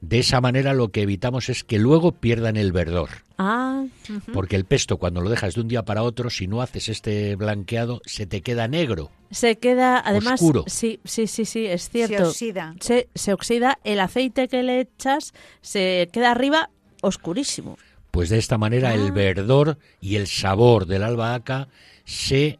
De 0.00 0.18
esa 0.18 0.40
manera 0.40 0.74
lo 0.74 0.88
que 0.88 1.02
evitamos 1.02 1.48
es 1.48 1.62
que 1.62 1.78
luego 1.78 2.10
pierdan 2.10 2.56
el 2.56 2.72
verdor. 2.72 3.10
Ah. 3.44 3.84
Porque 4.32 4.54
el 4.56 4.64
pesto, 4.64 4.98
cuando 4.98 5.20
lo 5.20 5.28
dejas 5.30 5.54
de 5.54 5.60
un 5.62 5.68
día 5.68 5.84
para 5.84 6.02
otro, 6.02 6.30
si 6.30 6.46
no 6.46 6.62
haces 6.62 6.88
este 6.88 7.34
blanqueado, 7.36 8.00
se 8.04 8.26
te 8.26 8.40
queda 8.42 8.68
negro. 8.68 9.10
se 9.30 9.56
queda, 9.58 9.98
además, 9.98 10.40
Oscuro. 10.40 10.64
sí, 10.66 11.00
sí, 11.04 11.26
sí, 11.26 11.44
sí, 11.44 11.66
es 11.66 11.84
Se 11.84 12.06
cierto. 12.06 12.28
oxida. 12.28 12.74
Se, 12.80 13.08
se 13.14 13.32
oxida, 13.32 13.78
el 13.82 13.98
aceite 14.00 14.46
que 14.48 14.62
le 14.62 14.80
echas 14.80 15.32
se 15.62 16.08
queda 16.12 16.30
arriba 16.30 16.70
oscurísimo. 17.00 17.78
Pues 18.10 18.28
de 18.28 18.38
esta 18.38 18.58
manera 18.58 18.90
Ah. 18.90 18.94
el 18.94 19.10
verdor 19.10 19.78
y 20.00 20.16
el 20.16 20.26
sabor 20.26 20.86
de 20.86 20.98
la 20.98 21.06
albahaca 21.06 21.68
se 22.04 22.58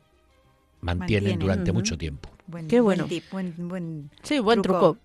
mantienen 0.80 1.24
Mantiene. 1.32 1.42
durante 1.44 1.72
mucho 1.72 1.96
tiempo. 1.98 2.30
Buen, 2.46 2.66
Qué 2.68 2.80
buen 2.80 2.98
bueno. 2.98 3.08
tip, 3.08 3.24
buen, 3.30 3.54
buen 3.68 4.10
Sí, 4.22 4.38
buen 4.40 4.62
truco. 4.62 4.96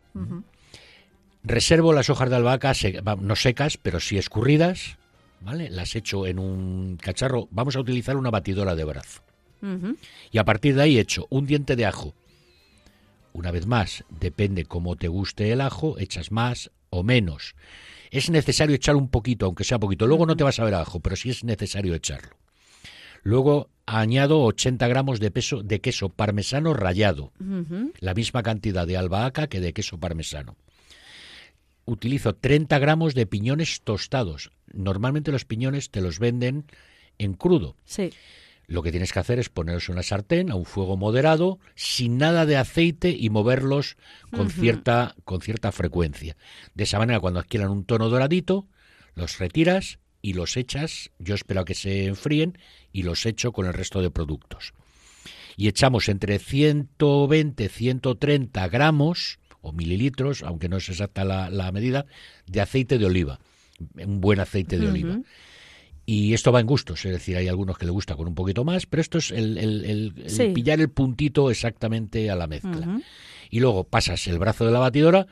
Reservo 1.44 1.94
las 1.94 2.10
hojas 2.10 2.30
de 2.30 2.36
albahaca 2.36 2.74
se- 2.74 3.02
no 3.22 3.36
secas, 3.36 3.78
pero 3.78 4.00
sí 4.00 4.18
escurridas, 4.18 4.98
¿vale? 5.42 5.70
Las 5.70 5.96
echo 5.96 6.26
en 6.28 6.40
un 6.40 6.98
cacharro. 6.98 7.48
Vamos 7.52 7.76
a 7.76 7.80
utilizar 7.80 8.18
una 8.18 8.30
batidora 8.30 8.76
de 8.76 8.84
brazo. 8.84 9.22
Y 10.32 10.38
a 10.38 10.46
partir 10.46 10.76
de 10.76 10.84
ahí 10.84 11.00
echo 11.00 11.26
un 11.30 11.46
diente 11.48 11.76
de 11.76 11.86
ajo. 11.86 12.14
Una 13.34 13.52
vez 13.52 13.66
más, 13.66 14.04
depende 14.20 14.66
cómo 14.66 14.96
te 14.96 15.08
guste 15.08 15.52
el 15.52 15.62
ajo, 15.62 15.98
echas 16.00 16.32
más 16.32 16.72
o 16.90 17.04
menos. 17.04 17.56
Es 18.12 18.30
necesario 18.30 18.76
echar 18.76 18.96
un 18.96 19.10
poquito, 19.10 19.46
aunque 19.46 19.64
sea 19.64 19.80
poquito. 19.80 20.08
Luego 20.08 20.26
no 20.26 20.36
te 20.36 20.44
vas 20.44 20.60
a 20.60 20.64
ver 20.64 20.76
ajo, 20.76 21.00
pero 21.00 21.16
sí 21.16 21.30
es 21.30 21.44
necesario 21.44 21.94
echarlo. 21.94 22.38
Luego 23.24 23.70
añado 23.86 24.42
80 24.44 24.88
gramos 24.88 25.20
de, 25.20 25.32
peso, 25.32 25.64
de 25.64 25.82
queso 25.82 26.10
parmesano 26.10 26.74
rallado, 26.74 27.32
la 28.00 28.14
misma 28.14 28.44
cantidad 28.44 28.88
de 28.88 28.98
albahaca 28.98 29.48
que 29.48 29.60
de 29.60 29.74
queso 29.74 30.00
parmesano. 30.00 30.56
Utilizo 31.86 32.36
30 32.36 32.80
gramos 32.80 33.16
de 33.16 33.26
piñones 33.26 33.82
tostados. 33.82 34.52
Normalmente 34.74 35.32
los 35.32 35.46
piñones 35.46 35.92
te 35.92 36.02
los 36.02 36.20
venden 36.20 36.66
en 37.18 37.34
crudo. 37.34 37.76
Sí. 37.86 38.12
Lo 38.68 38.84
que 38.84 38.92
tienes 38.92 39.14
que 39.14 39.20
hacer 39.20 39.40
es 39.40 39.50
ponerlos 39.50 39.88
en 39.88 39.94
una 39.94 40.04
sartén 40.04 40.52
a 40.52 40.56
un 40.56 40.66
fuego 40.66 40.98
moderado, 40.98 41.60
sin 41.76 42.18
nada 42.18 42.46
de 42.46 42.58
aceite 42.58 43.16
y 43.18 43.30
moverlos 43.30 43.96
con 44.30 44.50
cierta 44.50 45.16
con 45.24 45.40
cierta 45.40 45.72
frecuencia. 45.72 46.36
De 46.76 46.84
esa 46.84 47.00
manera, 47.00 47.22
cuando 47.22 47.40
adquieran 47.40 47.72
un 47.72 47.86
tono 47.86 48.10
doradito, 48.10 48.68
los 49.16 49.40
retiras 49.40 50.00
y 50.22 50.34
los 50.34 50.58
echas. 50.58 51.12
Yo 51.18 51.36
espero 51.36 51.62
a 51.62 51.66
que 51.66 51.76
se 51.76 52.06
enfríen 52.06 52.58
y 52.92 53.04
los 53.04 53.26
echo 53.26 53.54
con 53.54 53.66
el 53.68 53.74
resto 53.74 54.02
de 54.02 54.12
productos. 54.12 54.74
Y 55.56 55.70
echamos 55.70 56.10
entre 56.10 56.38
120 56.38 57.70
130 57.70 58.68
gramos 58.68 59.40
o 59.62 59.72
mililitros, 59.72 60.44
aunque 60.44 60.68
no 60.68 60.78
es 60.78 60.90
exacta 60.90 61.24
la, 61.24 61.50
la 61.50 61.72
medida, 61.72 62.06
de 62.46 62.62
aceite 62.62 62.98
de 62.98 63.06
oliva. 63.06 63.40
Un 63.96 64.22
buen 64.22 64.40
aceite 64.40 64.78
de 64.78 64.88
oliva. 64.88 65.20
Y 66.06 66.34
esto 66.34 66.52
va 66.54 66.62
en 66.62 66.68
gustos, 66.68 67.04
es 67.06 67.12
decir, 67.12 67.36
hay 67.36 67.50
algunos 67.50 67.78
que 67.78 67.86
le 67.86 67.92
gusta 67.92 68.16
con 68.16 68.28
un 68.28 68.34
poquito 68.36 68.64
más, 68.64 68.86
pero 68.86 69.02
esto 69.02 69.18
es 69.18 69.30
el, 69.32 69.58
el- 69.58 69.84
el- 69.86 70.14
el 70.24 70.30
Sí. 70.30 70.50
pillar 70.56 70.80
el 70.80 70.90
puntito 70.90 71.52
exactamente 71.52 72.30
a 72.32 72.36
la 72.36 72.48
mezcla. 72.48 73.02
Y 73.50 73.60
luego 73.60 73.84
pasas 73.84 74.26
el 74.28 74.40
brazo 74.40 74.66
de 74.66 74.72
la 74.72 74.80
batidora, 74.80 75.28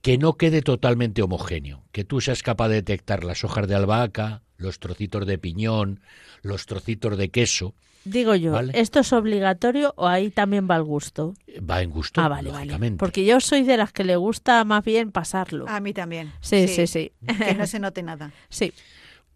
que 0.00 0.16
no 0.16 0.38
quede 0.38 0.62
totalmente 0.62 1.20
homogéneo, 1.20 1.84
que 1.92 2.04
tú 2.04 2.22
seas 2.22 2.42
capaz 2.42 2.68
de 2.68 2.76
detectar 2.76 3.22
las 3.22 3.44
hojas 3.44 3.68
de 3.68 3.74
albahaca, 3.74 4.42
los 4.56 4.78
trocitos 4.78 5.26
de 5.26 5.36
piñón, 5.36 6.00
los 6.42 6.64
trocitos 6.64 7.18
de 7.18 7.28
queso. 7.28 7.74
Digo 8.04 8.34
yo, 8.34 8.52
Vale. 8.52 8.72
¿esto 8.74 9.00
es 9.00 9.12
obligatorio 9.12 9.92
o 9.96 10.06
ahí 10.06 10.30
también 10.30 10.66
va 10.70 10.76
el 10.76 10.84
gusto? 10.84 11.34
Va 11.68 11.82
en 11.82 11.90
gusto, 11.90 12.20
ah, 12.20 12.28
vale, 12.28 12.50
vale. 12.50 12.64
lógicamente. 12.64 12.98
Porque 12.98 13.24
yo 13.26 13.40
soy 13.40 13.62
de 13.62 13.76
las 13.76 13.92
que 13.92 14.04
le 14.04 14.16
gusta 14.16 14.64
más 14.64 14.82
bien 14.84 15.12
pasarlo. 15.12 15.66
A 15.68 15.80
mí 15.80 15.92
también. 15.92 16.32
sí, 16.40 16.66
sí, 16.66 16.86
sí. 16.86 17.12
Que 17.38 17.54
no 17.54 17.66
se 17.66 17.78
note 17.78 18.02
nada. 18.02 18.32
Sí. 18.48 18.72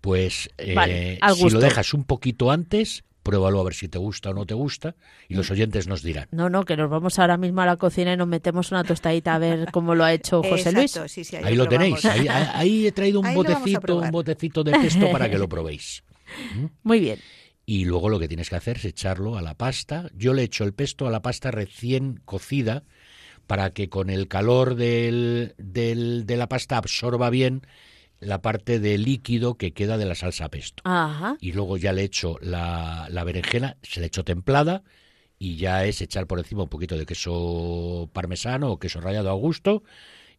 Pues 0.01 0.51
eh, 0.59 0.75
Vale, 0.75 1.19
al 1.23 1.35
si 1.35 1.49
lo 1.49 1.61
dejas 1.61 1.95
un 1.95 2.05
poquito 2.05 2.51
antes, 2.51 3.05
pruébalo 3.23 3.59
a 3.59 3.65
ver 3.65 3.73
si 3.73 3.89
te 3.89 3.97
gusta 3.97 4.31
o 4.31 4.35
no 4.35 4.45
te 4.45 4.53
gusta, 4.53 4.95
y 5.29 5.35
los 5.35 5.51
oyentes 5.51 5.87
nos 5.89 6.03
dirán. 6.03 6.29
No, 6.31 6.51
no, 6.51 6.65
que 6.65 6.77
nos 6.77 6.91
vamos 6.91 7.19
ahora 7.19 7.39
mismo 7.39 7.63
a 7.63 7.67
la 7.67 7.77
cocina 7.79 8.13
y 8.13 8.17
nos 8.19 8.29
metemos 8.29 8.71
una 8.71 8.85
tostadita 8.85 9.35
a 9.35 9.39
ver 9.39 9.69
cómo 9.73 9.95
lo 9.95 10.05
ha 10.05 10.13
hecho 10.13 10.43
José 10.49 10.73
Luis. 10.73 10.95
Exacto, 10.97 11.09
sí, 11.09 11.25
sí, 11.25 11.37
Ahí 11.37 11.57
lo 11.57 11.67
probamos. 11.67 12.03
tenéis. 12.03 12.29
Ahí, 12.31 12.87
he 12.87 12.93
traído 12.93 13.21
un 13.21 13.27
Ahí 13.27 13.35
botecito, 13.35 13.97
un 13.97 14.11
botecito 14.11 14.63
de 14.63 14.73
pesto 14.73 15.11
para 15.11 15.31
que 15.31 15.39
lo 15.39 15.49
probéis. 15.49 16.05
Muy 16.83 17.01
bien. 17.01 17.19
Y 17.67 17.85
luego 17.87 18.09
lo 18.11 18.19
que 18.19 18.29
tienes 18.29 18.51
que 18.51 18.57
hacer 18.57 18.77
es 18.77 18.85
echarlo 18.85 19.37
a 19.39 19.43
la 19.43 19.55
pasta. 19.55 20.11
Yo 20.15 20.35
le 20.35 20.43
echo 20.43 20.65
el 20.65 20.75
pesto 20.75 21.07
a 21.07 21.11
la 21.11 21.23
pasta 21.23 21.51
recién 21.51 22.21
cocida 22.25 22.85
para 23.47 23.71
que 23.71 23.89
con 23.89 24.11
el 24.11 24.29
calor 24.29 24.75
del, 24.75 25.55
del- 25.59 26.27
de 26.27 26.37
la 26.37 26.49
pasta 26.49 26.77
absorba 26.77 27.31
bien 27.31 27.63
la 28.21 28.41
parte 28.43 28.81
de 28.81 28.97
líquido 28.99 29.57
que 29.57 29.73
queda 29.73 29.99
de 29.99 30.07
la 30.07 30.15
salsa 30.15 30.49
pesto. 30.49 30.83
Ajá. 30.87 31.37
Y 31.41 31.53
luego 31.53 31.77
ya 31.77 31.93
le 31.93 32.03
echo 32.05 32.37
la, 32.41 33.07
la 33.11 33.25
berenjena, 33.25 33.77
se 33.83 34.01
le 34.01 34.07
echo 34.07 34.25
templada 34.25 34.83
y 35.39 35.57
ya 35.57 35.85
es 35.85 36.01
echar 36.01 36.27
por 36.27 36.39
encima 36.39 36.63
un 36.63 36.69
poquito 36.69 36.97
de 36.97 37.07
queso 37.07 38.09
parmesano 38.13 38.71
o 38.71 38.79
queso 38.79 39.01
rallado 39.01 39.31
a 39.31 39.35
gusto 39.35 39.83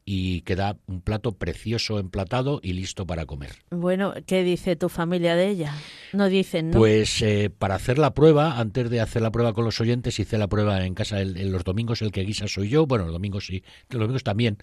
y 0.08 0.42
queda 0.42 0.78
un 0.86 1.02
plato 1.02 1.32
precioso 1.32 1.98
emplatado 1.98 2.60
y 2.62 2.74
listo 2.74 3.08
para 3.08 3.26
comer. 3.26 3.54
Bueno, 3.72 4.14
¿qué 4.28 4.44
dice 4.44 4.76
tu 4.76 4.88
familia 4.88 5.36
de 5.36 5.50
ella? 5.50 5.74
No 6.14 6.30
dicen, 6.30 6.70
¿no? 6.70 6.78
Pues 6.78 7.22
eh, 7.24 7.50
para 7.50 7.74
hacer 7.76 7.98
la 7.98 8.14
prueba, 8.14 8.60
antes 8.60 8.90
de 8.92 9.02
hacer 9.02 9.24
la 9.24 9.32
prueba 9.32 9.54
con 9.54 9.66
los 9.66 9.82
oyentes, 9.82 10.20
hice 10.20 10.38
la 10.38 10.48
prueba 10.48 10.86
en 10.86 10.94
casa. 10.94 11.20
El- 11.22 11.38
en 11.38 11.52
los 11.52 11.64
domingos 11.64 12.04
el 12.04 12.12
que 12.12 12.22
guisa 12.22 12.48
soy 12.48 12.70
yo. 12.70 12.86
Bueno, 12.86 13.06
los 13.06 13.14
domingos 13.14 13.48
sí, 13.48 13.64
los 13.90 14.00
domingos 14.02 14.24
también. 14.24 14.60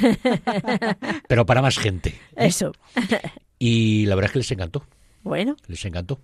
Pero 1.28 1.46
para 1.46 1.62
más 1.62 1.78
gente. 1.78 2.18
Eso. 2.36 2.72
Y 3.58 4.06
la 4.06 4.14
verdad 4.14 4.28
es 4.30 4.32
que 4.32 4.38
les 4.38 4.50
encantó. 4.52 4.86
Bueno, 5.22 5.56
Les 5.66 5.84
encantó. 5.84 6.20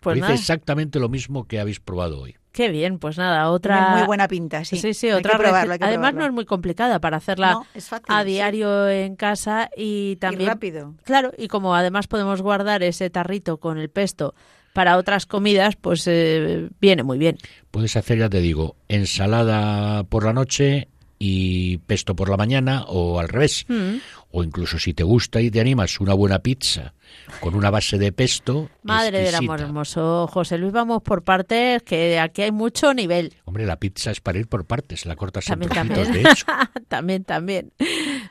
pues 0.00 0.18
nada. 0.18 0.32
exactamente 0.34 0.98
lo 0.98 1.08
mismo 1.10 1.46
que 1.46 1.60
habéis 1.60 1.80
probado 1.80 2.20
hoy. 2.20 2.36
Qué 2.52 2.68
bien, 2.68 2.98
pues 2.98 3.16
nada, 3.16 3.48
otra. 3.50 3.78
Tiene 3.78 3.96
muy 3.96 4.06
buena 4.06 4.28
pinta, 4.28 4.62
sí. 4.64 4.76
Sí, 4.76 4.92
sí, 4.92 5.06
Hay 5.08 5.14
otra 5.14 5.32
que 5.32 5.38
probarlo, 5.38 5.56
receta. 5.70 5.72
hay 5.72 5.78
que 5.78 5.84
Además, 5.86 6.10
probarlo. 6.10 6.20
no 6.20 6.26
es 6.26 6.32
muy 6.34 6.44
complicada 6.44 7.00
para 7.00 7.16
hacerla 7.16 7.52
No, 7.52 7.66
es 7.74 7.88
fácil, 7.88 8.04
a 8.08 8.20
sí. 8.22 8.26
diario 8.28 8.88
en 8.90 9.16
casa 9.16 9.70
y 9.76 10.16
también. 10.16 10.42
Y 10.42 10.46
rápido. 10.46 10.94
Claro, 11.04 11.32
y 11.38 11.48
como 11.48 11.74
además 11.74 12.08
podemos 12.08 12.42
guardar 12.42 12.82
ese 12.82 13.08
tarrito 13.08 13.56
con 13.58 13.78
el 13.78 13.88
pesto 13.88 14.34
para 14.74 14.96
otras 14.98 15.24
comidas, 15.26 15.76
pues 15.76 16.06
eh, 16.06 16.68
viene 16.80 17.02
muy 17.02 17.16
bien. 17.18 17.36
Puedes 17.70 17.96
hacer, 17.96 18.18
ya 18.18 18.28
te 18.28 18.40
digo, 18.40 18.76
ensalada 18.88 20.04
por 20.04 20.24
la 20.24 20.32
noche 20.32 20.88
y 21.24 21.78
pesto 21.78 22.16
por 22.16 22.28
la 22.28 22.36
mañana 22.36 22.82
o 22.88 23.20
al 23.20 23.28
revés. 23.28 23.64
Mm. 23.68 23.98
O 24.32 24.42
incluso 24.42 24.80
si 24.80 24.92
te 24.92 25.04
gusta 25.04 25.40
y 25.40 25.52
te 25.52 25.60
animas, 25.60 26.00
una 26.00 26.14
buena 26.14 26.40
pizza 26.40 26.94
con 27.38 27.54
una 27.54 27.70
base 27.70 27.96
de 27.96 28.10
pesto. 28.10 28.68
Madre 28.82 29.20
del 29.20 29.36
amor 29.36 29.60
hermoso. 29.60 30.26
José 30.26 30.58
Luis, 30.58 30.72
vamos 30.72 31.00
por 31.02 31.22
partes, 31.22 31.84
que 31.84 32.18
aquí 32.18 32.42
hay 32.42 32.50
mucho 32.50 32.92
nivel. 32.92 33.34
Hombre, 33.44 33.66
la 33.66 33.76
pizza 33.76 34.10
es 34.10 34.20
para 34.20 34.40
ir 34.40 34.48
por 34.48 34.64
partes, 34.64 35.06
la 35.06 35.14
cortas 35.14 35.48
en 35.48 35.60
También, 35.60 35.70
trocitos, 35.70 36.04
también. 36.06 36.24
de 36.24 36.30
hecho. 36.30 36.46
también, 36.88 37.24
también. 37.24 37.72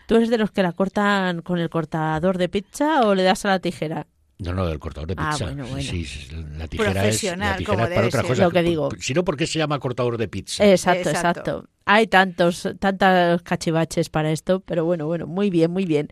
¿Tú 0.07 0.15
eres 0.15 0.29
de 0.29 0.37
los 0.37 0.51
que 0.51 0.61
la 0.61 0.73
cortan 0.73 1.43
con 1.43 1.59
el 1.59 1.69
cortador 1.69 2.37
de 2.37 2.49
pizza 2.49 3.07
o 3.07 3.15
le 3.15 3.23
das 3.23 3.45
a 3.45 3.49
la 3.49 3.59
tijera? 3.59 4.05
No, 4.43 4.53
no, 4.55 4.67
el 4.67 4.79
cortador 4.79 5.07
de 5.07 5.13
Ah, 5.17 5.29
pizza. 5.29 5.45
bueno, 5.45 5.67
bueno. 5.67 5.83
Sí, 5.83 6.03
sí, 6.03 6.27
la 6.57 6.67
tijera 6.67 6.89
es, 6.89 6.95
la 6.95 7.01
Profesional, 7.03 7.57
tijera 7.57 7.75
como 7.75 7.87
es 7.87 7.93
para 7.93 8.07
otra 8.07 8.21
ser. 8.21 8.29
cosa. 8.29 8.43
Lo 8.43 8.49
que 8.51 8.63
digo. 8.63 8.89
Si 8.99 9.13
no, 9.13 9.23
¿por 9.23 9.37
qué 9.37 9.45
se 9.45 9.59
llama 9.59 9.77
cortador 9.79 10.17
de 10.17 10.27
pizza? 10.27 10.65
Exacto, 10.65 11.09
Exacto. 11.09 11.39
exacto. 11.41 11.69
Hay 11.85 12.07
tantos, 12.07 12.67
tantas 12.79 13.41
cachivaches 13.43 14.09
para 14.09 14.31
esto, 14.31 14.59
pero 14.61 14.83
bueno, 14.83 15.05
bueno, 15.05 15.27
muy 15.27 15.49
bien, 15.51 15.69
muy 15.69 15.85
bien. 15.85 16.07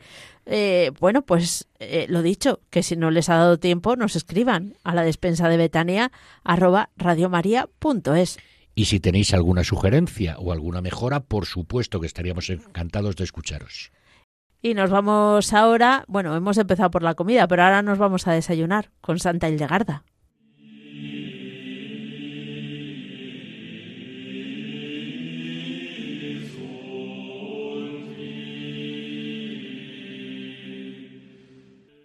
Eh, 0.46 0.92
bueno, 1.00 1.24
pues 1.24 1.68
eh, 1.80 2.06
lo 2.10 2.22
dicho, 2.22 2.60
que 2.70 2.84
si 2.84 2.96
no 2.96 3.10
les 3.12 3.30
ha 3.30 3.36
dado 3.36 3.58
tiempo, 3.60 3.96
nos 3.96 4.16
escriban 4.16 4.76
a 4.84 4.94
la 4.94 5.04
despensa 5.04 5.50
de 5.50 5.58
Betania 5.58 6.12
arroba 6.44 6.90
radiomaria.es. 6.98 8.38
Y 8.76 8.86
si 8.86 9.00
tenéis 9.00 9.34
alguna 9.34 9.64
sugerencia 9.64 10.38
o 10.38 10.52
alguna 10.52 10.82
mejora, 10.82 11.20
por 11.22 11.46
supuesto 11.46 12.00
que 12.00 12.08
estaríamos 12.08 12.50
encantados 12.50 13.16
de 13.16 13.24
escucharos. 13.24 13.92
Y 14.62 14.74
nos 14.74 14.90
vamos 14.90 15.54
ahora, 15.54 16.04
bueno, 16.08 16.36
hemos 16.36 16.58
empezado 16.58 16.92
por 16.92 17.02
la 17.02 17.16
comida, 17.16 17.48
pero 17.48 17.64
ahora 17.64 17.82
nos 17.82 17.98
vamos 17.98 18.28
a 18.28 18.34
desayunar 18.34 18.92
con 19.00 19.18
Santa 19.18 19.48
Hildegarda. 19.48 20.04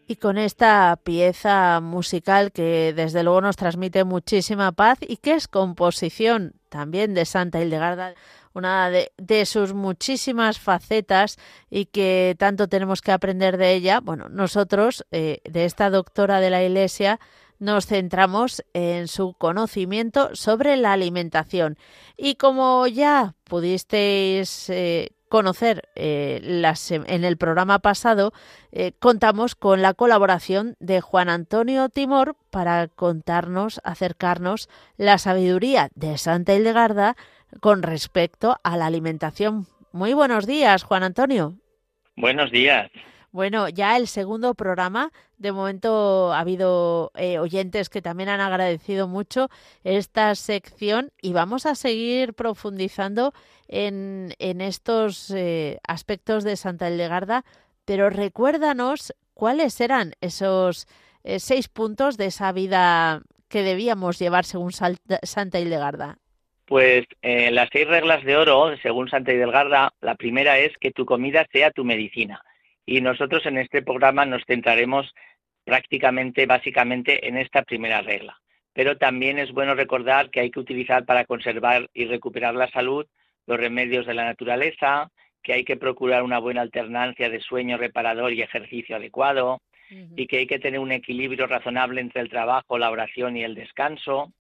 Y 0.07 0.17
con 0.17 0.39
esta 0.39 0.97
pieza 1.03 1.81
musical 1.81 2.53
que 2.53 2.93
desde 2.95 3.25
luego 3.25 3.41
nos 3.41 3.57
transmite 3.57 4.05
muchísima 4.05 4.71
paz 4.71 4.99
y 5.01 5.17
que 5.17 5.33
es 5.33 5.49
composición 5.49 6.53
también 6.69 7.15
de 7.15 7.25
Santa 7.25 7.61
Hildegarda, 7.61 8.15
una 8.55 8.91
de, 8.91 9.47
sus 9.47 9.75
muchísimas 9.75 10.59
facetas 10.59 11.39
y 11.71 11.87
que 11.87 12.37
tanto 12.39 12.69
tenemos 12.69 13.03
que 13.03 13.13
aprender 13.13 13.57
de 13.59 13.75
ella. 13.75 14.01
Bueno, 14.01 14.29
nosotros, 14.29 15.05
eh, 15.11 15.41
de 15.45 15.65
esta 15.65 15.91
doctora 15.91 16.41
de 16.41 16.51
la 16.51 16.63
Iglesia, 16.63 17.21
nos 17.59 17.87
centramos 17.87 18.65
en 18.73 19.09
su 19.09 19.35
conocimiento 19.35 20.35
sobre 20.35 20.77
la 20.77 20.93
alimentación. 20.93 21.79
Y 22.17 22.37
como 22.37 22.87
ya 22.87 23.35
pudisteis 23.45 24.71
eh, 24.71 25.11
conocer 25.29 25.89
eh, 25.97 26.41
en 27.07 27.25
el 27.25 27.37
programa 27.37 27.81
pasado, 27.81 28.33
contamos 28.99 29.55
con 29.55 29.83
la 29.83 29.95
colaboración 29.95 30.77
de 30.79 31.01
Juan 31.01 31.29
Antonio 31.29 31.89
Timor 31.89 32.37
para 32.51 32.89
contarnos, 32.89 33.81
acercarnos 33.85 34.69
la 34.97 35.19
sabiduría 35.19 35.91
de 35.95 36.19
Santa 36.19 36.55
Hildegarda 36.55 37.17
con 37.61 37.83
respecto 37.83 38.57
a 38.63 38.77
la 38.77 38.87
alimentación. 38.87 39.67
Muy 39.93 40.15
buenos 40.15 40.47
días, 40.47 40.83
Juan 40.83 41.03
Antonio. 41.03 41.55
Buenos 42.17 42.51
días. 42.51 42.91
Bueno, 43.33 43.69
ya 43.69 43.97
el 43.97 44.07
segundo 44.07 44.55
programa, 44.55 45.11
de 45.39 45.51
momento 45.51 46.33
ha 46.33 46.39
habido 46.39 47.11
eh, 47.17 47.41
oyentes 47.41 47.89
que 47.89 48.01
también 48.01 48.29
han 48.29 48.41
agradecido 48.41 49.09
mucho 49.09 49.49
esta 49.83 50.33
sección 50.37 51.11
y 51.21 51.33
vamos 51.33 51.67
a 51.67 51.75
seguir 51.75 52.35
profundizando 52.35 53.33
en, 53.67 54.35
en 54.39 54.61
estos 54.61 55.31
eh, 55.31 55.81
aspectos 55.87 56.45
de 56.45 56.55
Santa 56.55 56.89
Hildegarda, 56.89 57.45
pero 57.85 58.09
recuérdanos 58.09 59.13
¿cuáles 59.35 59.81
eran 59.81 60.15
esos 60.21 60.87
eh, 61.25 61.41
seis 61.41 61.69
puntos 61.69 62.17
de 62.17 62.27
esa 62.27 62.53
vida 62.53 63.23
que 63.49 63.63
debíamos 63.63 64.19
llevar 64.19 64.45
según 64.45 64.73
Santa 64.73 65.59
Hildegarda? 65.59 66.19
Pues 66.67 67.07
eh, 67.23 67.51
las 67.51 67.69
seis 67.73 67.87
reglas 67.87 68.25
de 68.25 68.37
oro, 68.37 68.77
según 68.79 69.09
Santa 69.09 69.33
Hildegarda, 69.33 69.93
la 70.01 70.15
primera 70.15 70.59
es 70.59 70.77
que 70.79 70.91
tu 70.91 71.05
comida 71.05 71.47
sea 71.53 71.71
tu 71.71 71.85
medicina. 71.85 72.43
Y 72.87 73.01
nosotros 73.01 73.45
en 73.47 73.59
este 73.59 73.83
programa 73.83 74.25
nos 74.25 74.43
centraremos 74.47 75.15
prácticamente, 75.65 76.47
básicamente, 76.47 77.29
en 77.29 77.37
esta 77.37 77.63
primera 77.63 78.01
regla. 78.01 78.39
Pero 78.73 78.97
también 78.97 79.39
es 79.39 79.53
bueno 79.53 79.75
recordar 79.75 80.31
que 80.31 80.41
hay 80.41 80.51
que 80.51 80.61
utilizar 80.61 81.05
para 81.05 81.25
conservar 81.25 81.89
y 81.95 82.07
recuperar 82.07 82.55
la 82.55 82.71
salud 82.71 83.07
los 83.47 83.59
remedios 83.59 84.07
de 84.07 84.15
la 84.15 84.25
naturaleza, 84.25 85.11
que 85.43 85.53
hay 85.53 85.65
que 85.65 85.77
procurar 85.77 86.23
una 86.23 86.39
buena 86.39 86.63
alternancia 86.63 87.29
de 87.29 87.41
sueño 87.41 87.77
reparador 87.77 88.33
y 88.33 88.43
ejercicio 88.43 88.97
adecuado, 88.97 89.61
y 90.17 90.27
que 90.27 90.39
hay 90.39 90.47
que 90.47 90.59
tener 90.59 90.81
un 90.81 90.93
equilibrio 90.93 91.47
razonable 91.47 92.01
entre 92.01 92.23
el 92.23 92.31
trabajo, 92.31 92.79
la 92.79 92.91
oración 92.91 93.37
y 93.37 93.45
el 93.45 93.55
descanso, 93.55 94.33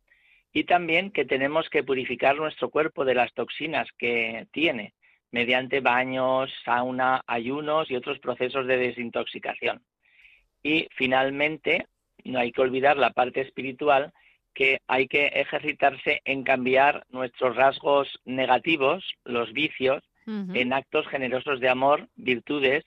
y 0.54 0.64
también 0.64 1.10
que 1.10 1.24
tenemos 1.24 1.68
que 1.68 1.82
purificar 1.82 2.36
nuestro 2.36 2.70
cuerpo 2.70 3.04
de 3.04 3.14
las 3.14 3.34
toxinas 3.34 3.88
que 3.98 4.46
tiene 4.52 4.94
mediante 5.32 5.80
baños, 5.80 6.48
sauna, 6.64 7.22
ayunos 7.26 7.90
y 7.90 7.96
otros 7.96 8.20
procesos 8.20 8.64
de 8.68 8.76
desintoxicación. 8.76 9.82
Y 10.62 10.86
finalmente, 10.92 11.88
no 12.24 12.38
hay 12.38 12.52
que 12.52 12.60
olvidar 12.60 12.96
la 12.96 13.10
parte 13.10 13.40
espiritual, 13.40 14.12
que 14.54 14.78
hay 14.86 15.08
que 15.08 15.26
ejercitarse 15.26 16.22
en 16.24 16.44
cambiar 16.44 17.04
nuestros 17.10 17.56
rasgos 17.56 18.20
negativos, 18.24 19.04
los 19.24 19.52
vicios, 19.52 20.02
en 20.26 20.72
actos 20.72 21.06
generosos 21.08 21.60
de 21.60 21.68
amor, 21.68 22.08
virtudes 22.14 22.82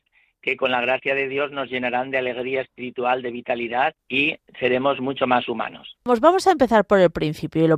que 0.47 0.55
con 0.55 0.71
la 0.71 0.79
gracia 0.79 1.13
de 1.13 1.27
Dios 1.27 1.51
nos 1.51 1.69
llenarán 1.69 2.09
de 2.09 2.19
alegría 2.19 2.61
espiritual, 2.61 3.21
de 3.21 3.31
vitalidad 3.31 3.93
y 4.07 4.37
seremos 4.61 5.01
mucho 5.01 5.27
más 5.27 5.49
humanos. 5.49 5.97
Pues 6.03 6.21
vamos 6.21 6.47
a 6.47 6.53
empezar 6.53 6.85
por 6.85 7.01
el 7.01 7.11
principio. 7.11 7.65
Y 7.65 7.67
lo, 7.67 7.77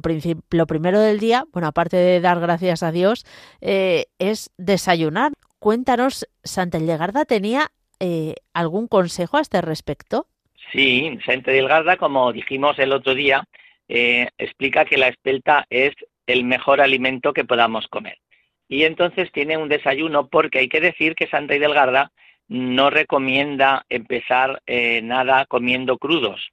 lo 0.51 0.67
primero 0.67 0.99
del 0.99 1.19
día, 1.19 1.45
bueno, 1.51 1.67
aparte 1.67 1.97
de 1.97 2.21
dar 2.21 2.39
gracias 2.39 2.83
a 2.83 2.91
Dios, 2.91 3.25
eh, 3.59 4.05
es 4.19 4.51
desayunar. 4.59 5.31
Cuéntanos, 5.57 6.27
Santa 6.43 6.77
Hildegarda 6.77 7.25
tenía 7.25 7.71
eh, 7.99 8.35
algún 8.53 8.87
consejo 8.87 9.37
a 9.37 9.41
este 9.41 9.61
respecto. 9.61 10.27
Sí, 10.71 11.17
Santa 11.25 11.51
Hildegarda, 11.51 11.97
como 11.97 12.31
dijimos 12.31 12.77
el 12.77 12.93
otro 12.93 13.15
día, 13.15 13.45
eh, 13.87 14.29
explica 14.37 14.85
que 14.85 14.99
la 14.99 15.07
espelta 15.07 15.65
es 15.71 15.95
el 16.27 16.43
mejor 16.43 16.81
alimento 16.81 17.33
que 17.33 17.45
podamos 17.45 17.87
comer. 17.87 18.19
Y 18.67 18.83
entonces 18.83 19.31
tiene 19.31 19.57
un 19.57 19.69
desayuno 19.69 20.27
porque 20.27 20.59
hay 20.59 20.69
que 20.69 20.81
decir 20.81 21.15
que 21.15 21.25
Santa 21.25 21.55
Hildegarda 21.55 22.11
no 22.49 22.89
recomienda 22.89 23.85
empezar 23.89 24.61
eh, 24.65 25.01
nada 25.01 25.45
comiendo 25.45 25.97
crudos, 25.97 26.49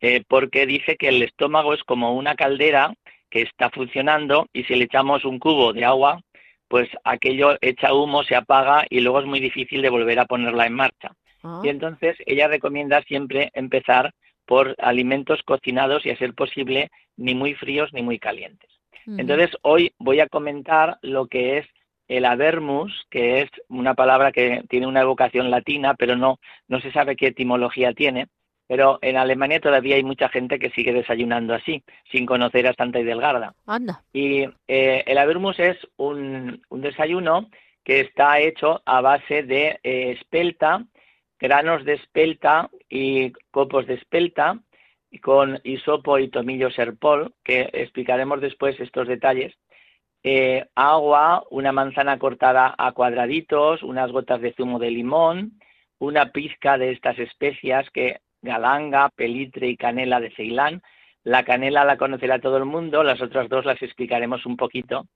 eh, 0.00 0.22
porque 0.26 0.66
dice 0.66 0.96
que 0.96 1.08
el 1.08 1.22
estómago 1.22 1.74
es 1.74 1.82
como 1.82 2.14
una 2.14 2.36
caldera 2.36 2.94
que 3.28 3.42
está 3.42 3.68
funcionando 3.70 4.46
y 4.52 4.64
si 4.64 4.76
le 4.76 4.84
echamos 4.84 5.24
un 5.24 5.38
cubo 5.38 5.72
de 5.72 5.84
agua, 5.84 6.22
pues 6.68 6.88
aquello 7.04 7.58
echa 7.60 7.92
humo, 7.92 8.22
se 8.22 8.36
apaga 8.36 8.86
y 8.88 9.00
luego 9.00 9.20
es 9.20 9.26
muy 9.26 9.40
difícil 9.40 9.82
de 9.82 9.90
volver 9.90 10.18
a 10.20 10.26
ponerla 10.26 10.66
en 10.66 10.74
marcha. 10.74 11.12
Ah. 11.42 11.60
Y 11.64 11.68
entonces 11.68 12.16
ella 12.24 12.46
recomienda 12.46 13.02
siempre 13.02 13.50
empezar 13.52 14.12
por 14.46 14.76
alimentos 14.78 15.42
cocinados 15.42 16.06
y 16.06 16.10
a 16.10 16.16
ser 16.16 16.34
posible 16.34 16.90
ni 17.16 17.34
muy 17.34 17.54
fríos 17.54 17.92
ni 17.92 18.02
muy 18.02 18.18
calientes. 18.18 18.70
Entonces 19.04 19.50
hoy 19.62 19.92
voy 19.98 20.20
a 20.20 20.28
comentar 20.28 20.98
lo 21.02 21.26
que 21.26 21.58
es 21.58 21.66
el 22.16 22.26
avermus, 22.26 23.06
que 23.10 23.40
es 23.40 23.50
una 23.68 23.94
palabra 23.94 24.32
que 24.32 24.62
tiene 24.68 24.86
una 24.86 25.00
evocación 25.00 25.50
latina, 25.50 25.94
pero 25.94 26.14
no, 26.14 26.38
no 26.68 26.80
se 26.80 26.92
sabe 26.92 27.16
qué 27.16 27.28
etimología 27.28 27.94
tiene. 27.94 28.28
Pero 28.68 28.98
en 29.02 29.16
Alemania 29.16 29.60
todavía 29.60 29.96
hay 29.96 30.04
mucha 30.04 30.28
gente 30.28 30.58
que 30.58 30.70
sigue 30.70 30.92
desayunando 30.92 31.54
así, 31.54 31.82
sin 32.10 32.26
conocer 32.26 32.66
a 32.66 32.74
Santa 32.74 33.00
Hidelgarda. 33.00 33.54
Anda. 33.66 34.02
Y 34.12 34.42
eh, 34.68 35.04
el 35.06 35.18
avermus 35.18 35.58
es 35.58 35.76
un, 35.96 36.62
desayuno 36.70 37.48
que 37.82 38.00
está 38.00 38.40
hecho 38.40 38.82
a 38.84 39.00
base 39.00 39.42
de 39.42 39.80
eh, 39.82 40.12
espelta, 40.12 40.84
granos 41.40 41.84
de 41.84 41.94
espelta 41.94 42.70
y 42.88 43.32
copos 43.50 43.86
de 43.86 43.94
espelta, 43.94 44.60
con 45.22 45.60
hisopo 45.64 46.18
y 46.18 46.28
tomillo 46.28 46.70
serpol, 46.70 47.34
que 47.42 47.70
explicaremos 47.72 48.40
después 48.40 48.78
estos 48.80 49.08
detalles. 49.08 49.54
Eh, 50.24 50.64
agua, 50.76 51.44
una 51.50 51.72
manzana 51.72 52.18
cortada 52.18 52.74
a 52.78 52.92
cuadraditos, 52.92 53.82
unas 53.82 54.12
gotas 54.12 54.40
de 54.40 54.52
zumo 54.54 54.78
de 54.78 54.90
limón, 54.90 55.58
una 55.98 56.30
pizca 56.30 56.78
de 56.78 56.92
estas 56.92 57.18
especias 57.18 57.90
que 57.90 58.20
galanga, 58.40 59.08
pelitre 59.10 59.68
y 59.68 59.76
canela 59.76 60.20
de 60.20 60.30
Ceilán. 60.30 60.82
La 61.24 61.44
canela 61.44 61.84
la 61.84 61.96
conocerá 61.96 62.40
todo 62.40 62.56
el 62.56 62.66
mundo, 62.66 63.02
las 63.02 63.20
otras 63.20 63.48
dos 63.48 63.64
las 63.64 63.82
explicaremos 63.82 64.46
un 64.46 64.56
poquito. 64.56 65.06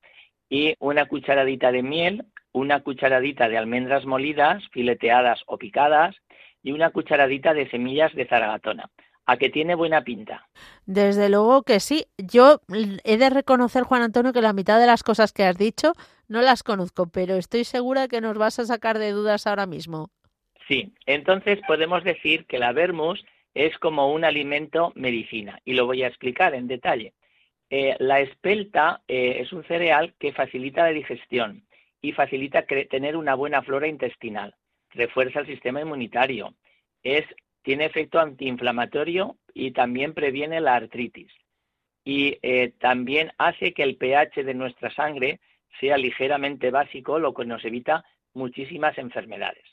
Y 0.48 0.74
una 0.80 1.06
cucharadita 1.06 1.70
de 1.70 1.82
miel, 1.82 2.24
una 2.52 2.80
cucharadita 2.80 3.48
de 3.48 3.58
almendras 3.58 4.06
molidas, 4.06 4.62
fileteadas 4.72 5.40
o 5.46 5.56
picadas, 5.58 6.16
y 6.62 6.72
una 6.72 6.90
cucharadita 6.90 7.54
de 7.54 7.68
semillas 7.70 8.12
de 8.14 8.26
zaragatona 8.26 8.90
a 9.26 9.36
que 9.36 9.50
tiene 9.50 9.74
buena 9.74 10.02
pinta. 10.02 10.48
Desde 10.86 11.28
luego 11.28 11.62
que 11.62 11.80
sí. 11.80 12.06
Yo 12.16 12.60
he 13.04 13.16
de 13.16 13.30
reconocer, 13.30 13.82
Juan 13.82 14.02
Antonio, 14.02 14.32
que 14.32 14.40
la 14.40 14.52
mitad 14.52 14.80
de 14.80 14.86
las 14.86 15.02
cosas 15.02 15.32
que 15.32 15.44
has 15.44 15.58
dicho 15.58 15.92
no 16.28 16.42
las 16.42 16.62
conozco, 16.62 17.08
pero 17.08 17.34
estoy 17.34 17.64
segura 17.64 18.08
que 18.08 18.20
nos 18.20 18.38
vas 18.38 18.58
a 18.58 18.64
sacar 18.64 18.98
de 18.98 19.10
dudas 19.10 19.46
ahora 19.46 19.66
mismo. 19.66 20.10
Sí, 20.68 20.94
entonces 21.06 21.60
podemos 21.66 22.02
decir 22.02 22.46
que 22.46 22.58
la 22.58 22.72
vermus 22.72 23.24
es 23.54 23.76
como 23.78 24.12
un 24.12 24.24
alimento 24.24 24.92
medicina 24.96 25.60
y 25.64 25.74
lo 25.74 25.86
voy 25.86 26.02
a 26.02 26.08
explicar 26.08 26.54
en 26.54 26.66
detalle. 26.66 27.14
Eh, 27.70 27.96
la 27.98 28.20
espelta 28.20 29.02
eh, 29.08 29.38
es 29.40 29.52
un 29.52 29.64
cereal 29.64 30.14
que 30.18 30.32
facilita 30.32 30.82
la 30.82 30.90
digestión 30.90 31.64
y 32.00 32.12
facilita 32.12 32.64
tener 32.66 33.16
una 33.16 33.34
buena 33.34 33.62
flora 33.62 33.88
intestinal, 33.88 34.54
refuerza 34.90 35.40
el 35.40 35.46
sistema 35.46 35.80
inmunitario, 35.80 36.54
es 37.02 37.24
tiene 37.66 37.86
efecto 37.86 38.20
antiinflamatorio 38.20 39.38
y 39.52 39.72
también 39.72 40.14
previene 40.14 40.60
la 40.60 40.76
artritis. 40.76 41.32
Y 42.04 42.38
eh, 42.42 42.74
también 42.78 43.32
hace 43.38 43.74
que 43.74 43.82
el 43.82 43.96
pH 43.96 44.44
de 44.44 44.54
nuestra 44.54 44.94
sangre 44.94 45.40
sea 45.80 45.98
ligeramente 45.98 46.70
básico, 46.70 47.18
lo 47.18 47.34
que 47.34 47.44
nos 47.44 47.64
evita 47.64 48.04
muchísimas 48.34 48.96
enfermedades. 48.98 49.64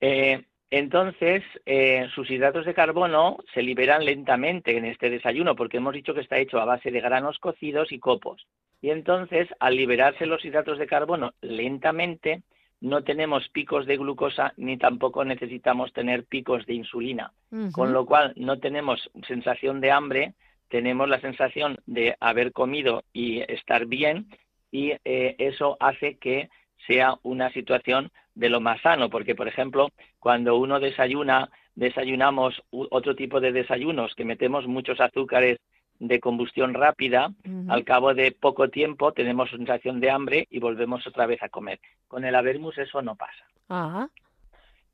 Eh, 0.00 0.42
entonces, 0.70 1.44
eh, 1.66 2.08
sus 2.16 2.28
hidratos 2.28 2.66
de 2.66 2.74
carbono 2.74 3.38
se 3.54 3.62
liberan 3.62 4.04
lentamente 4.04 4.76
en 4.76 4.86
este 4.86 5.08
desayuno, 5.08 5.54
porque 5.54 5.76
hemos 5.76 5.94
dicho 5.94 6.14
que 6.14 6.20
está 6.22 6.38
hecho 6.38 6.58
a 6.58 6.64
base 6.64 6.90
de 6.90 7.00
granos 7.00 7.38
cocidos 7.38 7.92
y 7.92 8.00
copos. 8.00 8.44
Y 8.82 8.90
entonces, 8.90 9.46
al 9.60 9.76
liberarse 9.76 10.26
los 10.26 10.44
hidratos 10.44 10.80
de 10.80 10.88
carbono 10.88 11.32
lentamente, 11.42 12.42
no 12.80 13.02
tenemos 13.04 13.48
picos 13.50 13.86
de 13.86 13.96
glucosa 13.96 14.52
ni 14.56 14.78
tampoco 14.78 15.24
necesitamos 15.24 15.92
tener 15.92 16.24
picos 16.24 16.64
de 16.66 16.74
insulina, 16.74 17.32
con 17.72 17.92
lo 17.92 18.06
cual 18.06 18.32
no 18.36 18.58
tenemos 18.58 19.10
sensación 19.26 19.80
de 19.80 19.90
hambre, 19.90 20.34
tenemos 20.68 21.08
la 21.08 21.20
sensación 21.20 21.78
de 21.86 22.16
haber 22.20 22.52
comido 22.52 23.04
y 23.12 23.40
estar 23.40 23.86
bien 23.86 24.28
y 24.70 24.92
eh, 25.04 25.34
eso 25.38 25.76
hace 25.80 26.16
que 26.16 26.48
sea 26.86 27.16
una 27.22 27.52
situación 27.52 28.10
de 28.34 28.48
lo 28.48 28.60
más 28.60 28.80
sano, 28.80 29.10
porque 29.10 29.34
por 29.34 29.48
ejemplo, 29.48 29.90
cuando 30.18 30.56
uno 30.56 30.80
desayuna, 30.80 31.50
desayunamos 31.74 32.62
otro 32.70 33.14
tipo 33.14 33.40
de 33.40 33.52
desayunos 33.52 34.14
que 34.14 34.24
metemos 34.24 34.66
muchos 34.66 35.00
azúcares 35.00 35.58
de 36.00 36.18
combustión 36.18 36.74
rápida, 36.74 37.30
al 37.68 37.84
cabo 37.84 38.14
de 38.14 38.32
poco 38.32 38.68
tiempo 38.68 39.12
tenemos 39.12 39.50
sensación 39.50 40.00
de 40.00 40.10
hambre 40.10 40.48
y 40.50 40.58
volvemos 40.58 41.06
otra 41.06 41.26
vez 41.26 41.42
a 41.42 41.50
comer. 41.50 41.78
Con 42.08 42.24
el 42.24 42.34
Avermus 42.34 42.78
eso 42.78 43.02
no 43.02 43.14
pasa. 43.16 43.44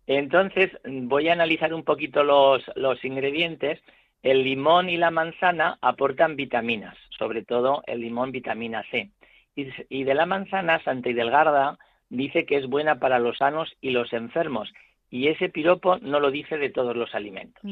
Entonces 0.07 0.71
voy 0.85 1.29
a 1.29 1.33
analizar 1.33 1.73
un 1.73 1.85
poquito 1.85 2.23
los, 2.25 2.63
los 2.75 3.03
ingredientes. 3.05 3.81
El 4.23 4.43
limón 4.43 4.89
y 4.89 4.97
la 4.97 5.13
manzana 5.13 5.79
aportan 5.81 6.35
vitaminas, 6.35 6.97
sobre 7.17 7.45
todo 7.45 7.83
el 7.87 8.01
limón 8.01 8.33
vitamina 8.33 8.83
C. 8.91 9.11
Y, 9.55 10.05
de 10.05 10.15
la 10.15 10.27
manzana, 10.27 10.83
Santa 10.83 11.09
Hidelgarda 11.09 11.79
dice 12.11 12.45
que 12.45 12.57
es 12.57 12.67
buena 12.67 12.99
para 12.99 13.19
los 13.19 13.39
sanos 13.39 13.73
y 13.81 13.91
los 13.91 14.13
enfermos. 14.13 14.71
Y 15.09 15.29
ese 15.29 15.49
piropo 15.49 15.99
no 15.99 16.21
lo 16.21 16.31
dice 16.31 16.59
de 16.59 16.69
todos 16.69 16.95
los 16.97 17.15
alimentos. 17.15 17.63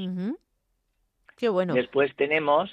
Qué 1.37 1.49
bueno. 1.49 1.75
Después 1.75 2.15
tenemos 2.17 2.71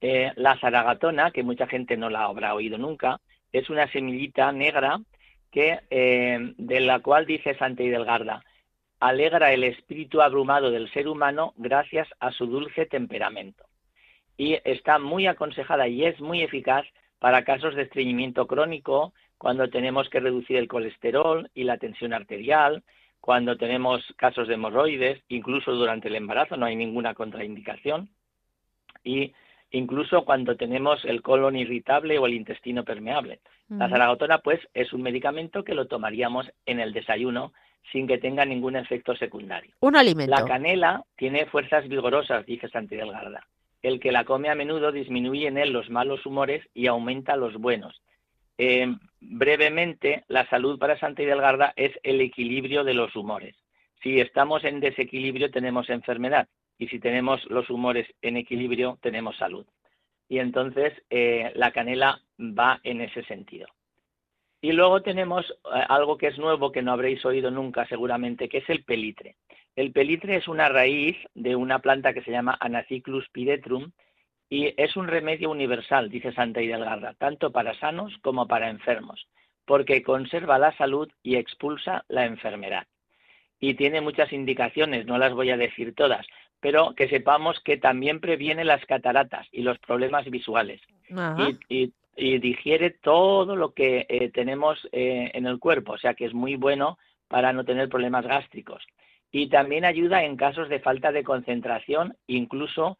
eh, 0.00 0.32
la 0.36 0.58
zaragatona, 0.58 1.30
que 1.30 1.42
mucha 1.42 1.66
gente 1.66 1.96
no 1.96 2.10
la 2.10 2.24
habrá 2.24 2.54
oído 2.54 2.78
nunca, 2.78 3.20
es 3.52 3.70
una 3.70 3.90
semillita 3.90 4.52
negra 4.52 5.00
que, 5.50 5.80
eh, 5.90 6.54
de 6.56 6.80
la 6.80 7.00
cual 7.00 7.26
dice 7.26 7.56
Santa 7.56 7.82
Hidelgarda, 7.82 8.44
alegra 9.00 9.52
el 9.52 9.64
espíritu 9.64 10.20
abrumado 10.20 10.70
del 10.70 10.90
ser 10.92 11.08
humano 11.08 11.54
gracias 11.56 12.08
a 12.20 12.32
su 12.32 12.46
dulce 12.46 12.86
temperamento. 12.86 13.64
Y 14.36 14.58
está 14.64 14.98
muy 14.98 15.26
aconsejada 15.26 15.88
y 15.88 16.04
es 16.04 16.20
muy 16.20 16.42
eficaz 16.42 16.86
para 17.18 17.44
casos 17.44 17.74
de 17.74 17.82
estreñimiento 17.82 18.46
crónico, 18.46 19.12
cuando 19.36 19.68
tenemos 19.68 20.08
que 20.08 20.20
reducir 20.20 20.56
el 20.56 20.68
colesterol 20.68 21.50
y 21.54 21.64
la 21.64 21.78
tensión 21.78 22.12
arterial, 22.12 22.82
cuando 23.20 23.56
tenemos 23.56 24.04
casos 24.16 24.48
de 24.48 24.54
hemorroides, 24.54 25.22
incluso 25.28 25.72
durante 25.72 26.08
el 26.08 26.16
embarazo 26.16 26.56
no 26.56 26.66
hay 26.66 26.76
ninguna 26.76 27.14
contraindicación 27.14 28.10
y 29.04 29.32
incluso 29.70 30.24
cuando 30.24 30.56
tenemos 30.56 31.04
el 31.04 31.22
colon 31.22 31.56
irritable 31.56 32.18
o 32.18 32.26
el 32.26 32.34
intestino 32.34 32.84
permeable. 32.84 33.40
La 33.68 33.88
zaragotona, 33.90 34.38
pues, 34.38 34.60
es 34.72 34.94
un 34.94 35.02
medicamento 35.02 35.62
que 35.62 35.74
lo 35.74 35.86
tomaríamos 35.86 36.50
en 36.64 36.80
el 36.80 36.94
desayuno 36.94 37.52
sin 37.92 38.06
que 38.06 38.18
tenga 38.18 38.46
ningún 38.46 38.76
efecto 38.76 39.14
secundario. 39.14 39.74
Un 39.80 39.96
alimento. 39.96 40.34
La 40.34 40.44
canela 40.44 41.04
tiene 41.16 41.46
fuerzas 41.46 41.86
vigorosas, 41.86 42.46
dice 42.46 42.68
Santi 42.68 42.96
Delgarda. 42.96 43.46
El 43.82 44.00
que 44.00 44.10
la 44.10 44.24
come 44.24 44.48
a 44.48 44.54
menudo 44.54 44.90
disminuye 44.90 45.48
en 45.48 45.58
él 45.58 45.72
los 45.72 45.90
malos 45.90 46.24
humores 46.24 46.66
y 46.74 46.86
aumenta 46.86 47.36
los 47.36 47.54
buenos. 47.54 48.00
Eh, 48.56 48.92
brevemente, 49.20 50.24
la 50.28 50.48
salud 50.48 50.78
para 50.78 50.98
Santa 50.98 51.22
Delgarda 51.22 51.72
es 51.76 51.92
el 52.02 52.20
equilibrio 52.20 52.84
de 52.84 52.94
los 52.94 53.14
humores. 53.14 53.54
Si 54.02 54.18
estamos 54.20 54.64
en 54.64 54.80
desequilibrio, 54.80 55.50
tenemos 55.50 55.90
enfermedad 55.90 56.48
y 56.78 56.88
si 56.88 57.00
tenemos 57.00 57.44
los 57.46 57.68
humores 57.70 58.06
en 58.22 58.36
equilibrio, 58.36 58.98
tenemos 59.02 59.36
salud. 59.36 59.66
Y 60.28 60.38
entonces 60.38 60.92
eh, 61.10 61.52
la 61.54 61.72
canela 61.72 62.20
va 62.38 62.80
en 62.84 63.00
ese 63.00 63.22
sentido. 63.24 63.66
Y 64.60 64.72
luego 64.72 65.02
tenemos 65.02 65.48
eh, 65.50 65.84
algo 65.88 66.18
que 66.18 66.28
es 66.28 66.38
nuevo, 66.38 66.72
que 66.72 66.82
no 66.82 66.92
habréis 66.92 67.24
oído 67.24 67.50
nunca 67.50 67.86
seguramente, 67.86 68.48
que 68.48 68.58
es 68.58 68.68
el 68.68 68.84
pelitre. 68.84 69.36
El 69.76 69.92
pelitre 69.92 70.36
es 70.36 70.48
una 70.48 70.68
raíz 70.68 71.16
de 71.34 71.54
una 71.54 71.78
planta 71.78 72.12
que 72.12 72.22
se 72.22 72.32
llama 72.32 72.56
Anacyclus 72.60 73.28
pyrethrum 73.30 73.92
y 74.50 74.74
es 74.76 74.96
un 74.96 75.06
remedio 75.06 75.50
universal, 75.50 76.08
dice 76.08 76.32
Santa 76.32 76.62
Hidelgarda, 76.62 77.14
tanto 77.14 77.52
para 77.52 77.78
sanos 77.78 78.12
como 78.22 78.48
para 78.48 78.70
enfermos, 78.70 79.28
porque 79.66 80.02
conserva 80.02 80.58
la 80.58 80.76
salud 80.76 81.08
y 81.22 81.36
expulsa 81.36 82.04
la 82.08 82.24
enfermedad. 82.24 82.86
Y 83.60 83.74
tiene 83.74 84.00
muchas 84.00 84.32
indicaciones, 84.32 85.06
no 85.06 85.18
las 85.18 85.34
voy 85.34 85.50
a 85.50 85.56
decir 85.56 85.94
todas, 85.94 86.26
pero 86.60 86.94
que 86.94 87.08
sepamos 87.08 87.60
que 87.60 87.76
también 87.76 88.20
previene 88.20 88.64
las 88.64 88.84
cataratas 88.86 89.46
y 89.52 89.62
los 89.62 89.78
problemas 89.78 90.28
visuales 90.30 90.80
y, 91.68 91.92
digiere 92.16 92.90
todo 92.90 93.54
lo 93.54 93.74
que 93.74 94.04
eh, 94.08 94.30
tenemos 94.30 94.88
eh, 94.90 95.30
en 95.34 95.46
el 95.46 95.60
cuerpo, 95.60 95.92
o 95.92 95.98
sea 95.98 96.14
que 96.14 96.24
es 96.24 96.34
muy 96.34 96.56
bueno 96.56 96.98
para 97.28 97.52
no 97.52 97.64
tener 97.64 97.88
problemas 97.88 98.26
gástricos. 98.26 98.84
Y 99.30 99.48
también 99.48 99.84
ayuda 99.84 100.24
en 100.24 100.36
casos 100.36 100.68
de 100.68 100.80
falta 100.80 101.12
de 101.12 101.22
concentración, 101.22 102.16
incluso 102.26 102.98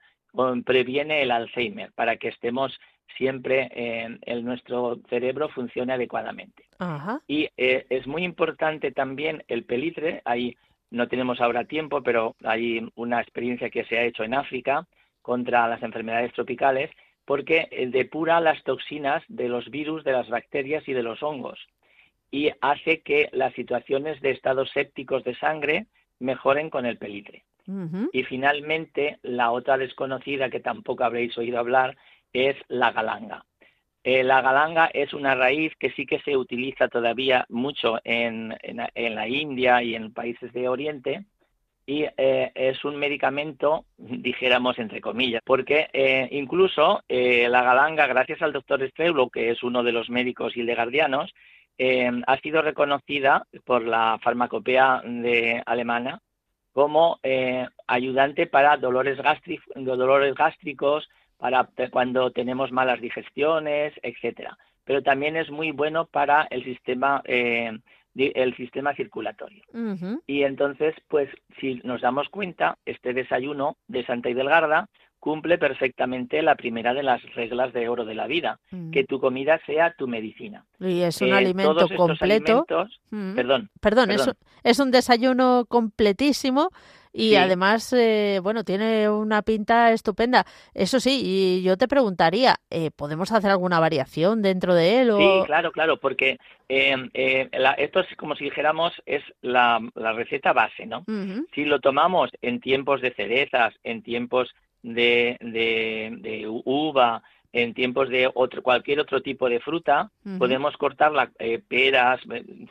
previene 0.65 1.23
el 1.23 1.33
Alzheimer, 1.33 1.91
para 1.93 2.17
que 2.17 2.29
estemos 2.29 2.79
siempre 3.17 3.71
en, 3.75 4.45
nuestro 4.45 5.01
cerebro 5.09 5.49
funcione 5.49 5.95
adecuadamente. 5.95 6.65
Y 7.27 7.49
eh, 7.57 7.87
es 7.89 8.07
muy 8.07 8.25
importante 8.25 8.93
también 8.93 9.43
el 9.49 9.65
pelitre, 9.65 10.23
ahí 10.25 10.57
no 10.91 11.09
tenemos 11.09 11.41
ahora 11.41 11.65
tiempo, 11.65 12.03
pero 12.03 12.37
hay 12.45 12.87
una 12.95 13.21
experiencia 13.21 13.71
que 13.71 13.85
se 13.85 13.99
ha 13.99 14.05
hecho 14.05 14.25
en 14.25 14.35
África 14.35 14.87
contra 15.23 15.69
las 15.69 15.83
enfermedades 15.83 16.33
tropicales, 16.33 16.91
porque 17.25 17.69
eh, 17.71 17.87
depura 17.89 18.41
las 18.41 18.63
toxinas 18.65 19.23
de 19.29 19.49
los 19.49 19.69
virus, 19.71 20.05
de 20.05 20.13
las 20.13 20.29
bacterias 20.29 20.89
y 20.89 20.93
de 20.93 21.03
los 21.03 21.23
hongos 21.23 21.59
y 22.31 22.51
hace 22.61 23.01
que 23.01 23.29
las 23.33 23.55
situaciones 23.55 24.21
de 24.21 24.31
estados 24.31 24.71
sépticos 24.71 25.25
de 25.25 25.35
sangre 25.37 25.87
mejoren 26.19 26.71
con 26.71 26.87
el 26.87 26.99
pelitre. 26.99 27.45
Y 28.15 28.23
finalmente, 28.23 29.19
la 29.23 29.51
otra 29.51 29.77
desconocida 29.77 30.49
que 30.49 30.61
tampoco 30.61 31.05
habréis 31.05 31.37
oído 31.37 31.59
hablar 31.59 31.99
es 32.33 32.57
la 32.69 32.93
galanga. 32.93 33.45
Eh, 34.05 34.23
la 34.23 34.41
galanga 34.41 34.87
es 34.87 35.13
una 35.13 35.35
raíz 35.35 35.75
que 35.77 35.91
sí 35.91 36.07
que 36.07 36.21
se 36.21 36.37
utiliza 36.37 36.89
todavía 36.89 37.45
mucho 37.49 37.99
en, 38.05 38.57
la 38.95 39.29
India 39.29 39.83
y 39.83 39.95
en 39.95 40.13
países 40.13 40.53
de 40.53 40.69
Oriente 40.69 41.25
y 41.85 42.05
eh, 42.17 42.53
es 42.55 42.85
un 42.85 42.97
medicamento, 42.97 43.87
dijéramos 43.97 44.79
entre 44.79 45.01
comillas, 45.01 45.43
porque 45.45 45.89
eh, 45.93 46.29
incluso 46.33 47.03
la 47.09 47.63
galanga, 47.63 48.07
gracias 48.07 48.43
al 48.43 48.53
doctor 48.53 48.87
Streulo, 48.91 49.31
que 49.31 49.51
es 49.51 49.63
uno 49.63 49.83
de 49.83 49.93
los 49.93 50.11
médicos 50.11 50.57
hildegardianos, 50.57 51.35
ha 52.27 52.37
sido 52.39 52.61
reconocida 52.61 53.47
por 53.65 53.85
la 53.85 54.19
farmacopea 54.23 55.03
alemana 55.65 56.21
como 56.73 57.21
ayudante 57.87 58.47
para 58.47 58.77
dolores 58.77 59.19
gástricos, 60.37 61.09
para 61.39 61.69
cuando 61.91 62.31
tenemos 62.31 62.73
malas 62.73 63.01
digestiones, 63.01 63.95
etcétera. 64.03 64.59
Pero 64.85 65.03
también 65.03 65.37
es 65.37 65.51
muy 65.51 65.71
bueno 65.71 66.07
para 66.07 66.47
el 66.51 66.65
sistema 66.65 67.23
eh, 67.25 67.79
el 68.19 68.57
sistema 68.57 68.95
circulatorio. 68.95 69.63
Y 70.27 70.43
entonces, 70.43 70.95
pues, 71.09 71.29
si 71.61 71.81
nos 71.85 72.01
damos 72.01 72.29
cuenta, 72.29 72.79
este 72.85 73.13
desayuno 73.13 73.77
de 73.87 74.05
Santa 74.05 74.31
Idelgarda 74.31 74.89
cumple 75.21 75.59
perfectamente 75.59 76.43
la 76.43 76.55
primera 76.55 76.95
de 76.95 77.03
las 77.03 77.23
reglas 77.35 77.73
de 77.73 77.89
oro 77.89 78.05
de 78.05 78.15
la 78.15 78.27
vida, 78.27 78.61
mm. 78.71 78.91
que 78.91 79.05
tu 79.05 79.21
comida 79.21 79.61
sea 79.67 79.93
tu 79.95 80.07
medicina. 80.07 80.65
Y 80.79 81.01
es 81.01 81.21
un 81.21 81.33
alimento 81.33 81.89
completo. 81.97 82.65
Mm. 83.11 83.35
Perdón. 83.35 83.71
Perdón, 83.81 84.11
Es, 84.11 84.31
es 84.63 84.79
un 84.79 84.91
desayuno 84.91 85.65
completísimo 85.69 86.71
y 87.13 87.35
además, 87.37 87.93
eh, 87.93 88.41
bueno, 88.43 88.65
tiene 88.65 89.09
una 89.09 89.43
pinta 89.43 89.93
estupenda. 89.93 90.45
Eso 90.75 91.01
sí, 91.01 91.21
y 91.25 91.63
yo 91.63 91.77
te 91.77 91.89
preguntaría, 91.89 92.57
eh, 92.71 92.91
¿podemos 92.91 93.33
hacer 93.33 93.51
alguna 93.51 93.81
variación 93.81 94.43
dentro 94.43 94.75
de 94.75 95.01
él? 95.01 95.11
O... 95.11 95.19
Sí, 95.19 95.47
claro, 95.47 95.73
claro, 95.73 95.99
porque 95.99 96.39
eh, 96.69 97.49
esto 97.79 98.01
es 98.01 98.17
como 98.17 98.37
si 98.37 98.45
dijéramos, 98.45 98.93
es 99.07 99.23
la, 99.41 99.81
receta 99.95 100.53
base, 100.53 100.87
¿no? 100.87 101.05
Si 101.55 101.65
lo 101.65 101.81
tomamos 101.81 102.31
en 102.43 102.61
tiempos 102.61 103.01
de 103.01 103.13
cerezas, 103.15 103.75
en 103.85 104.03
tiempos 104.03 104.55
de, 104.83 105.37
de, 105.41 106.47
uva, 106.65 107.23
en 107.53 107.75
tiempos 107.75 108.09
de 108.09 108.31
otro, 108.33 108.63
cualquier 108.63 109.01
otro 109.01 109.23
tipo 109.23 109.49
de 109.49 109.61
fruta, 109.61 110.11
podemos 110.39 110.77
cortar 110.77 111.13
la, 111.13 111.31
peras, 111.69 112.21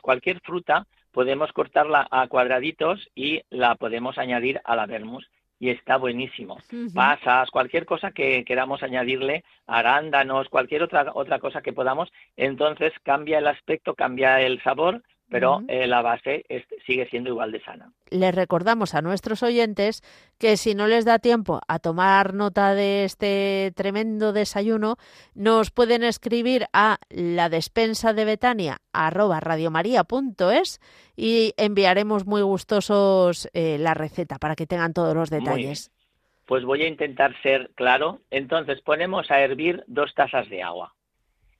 cualquier 0.00 0.40
fruta, 0.40 0.86
podemos 1.18 1.52
cortarla 1.52 2.06
a 2.12 2.28
cuadraditos 2.28 3.08
y 3.16 3.42
la 3.50 3.74
podemos 3.74 4.18
añadir 4.18 4.60
a 4.62 4.76
la 4.76 4.86
vermouth 4.86 5.24
y 5.58 5.70
está 5.70 5.96
buenísimo. 5.96 6.58
Pasas, 6.94 7.50
cualquier 7.50 7.86
cosa 7.86 8.12
que 8.12 8.44
queramos 8.44 8.84
añadirle, 8.84 9.42
arándanos, 9.66 10.48
cualquier 10.48 10.84
otra 10.84 11.10
otra 11.14 11.40
cosa 11.40 11.60
que 11.60 11.72
podamos, 11.72 12.08
entonces 12.36 12.92
cambia 13.02 13.38
el 13.38 13.48
aspecto, 13.48 13.96
cambia 13.96 14.40
el 14.42 14.62
sabor, 14.62 15.02
pero 15.30 15.60
eh, 15.68 15.86
la 15.86 16.02
base 16.02 16.44
sigue 16.86 17.08
siendo 17.08 17.30
igual 17.30 17.52
de 17.52 17.60
sana. 17.62 17.92
Les 18.10 18.34
recordamos 18.34 18.94
a 18.94 19.02
nuestros 19.02 19.42
oyentes 19.42 20.02
que 20.38 20.56
si 20.56 20.74
no 20.74 20.86
les 20.86 21.04
da 21.04 21.18
tiempo 21.18 21.60
a 21.68 21.78
tomar 21.78 22.34
nota 22.34 22.74
de 22.74 23.04
este 23.04 23.72
tremendo 23.76 24.32
desayuno, 24.32 24.96
nos 25.34 25.70
pueden 25.70 26.02
escribir 26.02 26.66
a 26.72 26.98
la 27.10 27.48
despensa 27.48 28.12
de 28.12 28.24
Betania 28.24 28.78
arroba 28.92 29.40
radiomaria.es 29.40 30.80
y 31.16 31.52
enviaremos 31.56 32.26
muy 32.26 32.42
gustosos 32.42 33.48
eh, 33.52 33.76
la 33.78 33.94
receta 33.94 34.38
para 34.38 34.56
que 34.56 34.66
tengan 34.66 34.94
todos 34.94 35.14
los 35.14 35.30
detalles. 35.30 35.90
Pues 36.46 36.64
voy 36.64 36.82
a 36.82 36.88
intentar 36.88 37.34
ser 37.42 37.70
claro. 37.74 38.20
Entonces 38.30 38.80
ponemos 38.80 39.30
a 39.30 39.40
hervir 39.40 39.84
dos 39.86 40.14
tazas 40.14 40.48
de 40.48 40.62
agua 40.62 40.94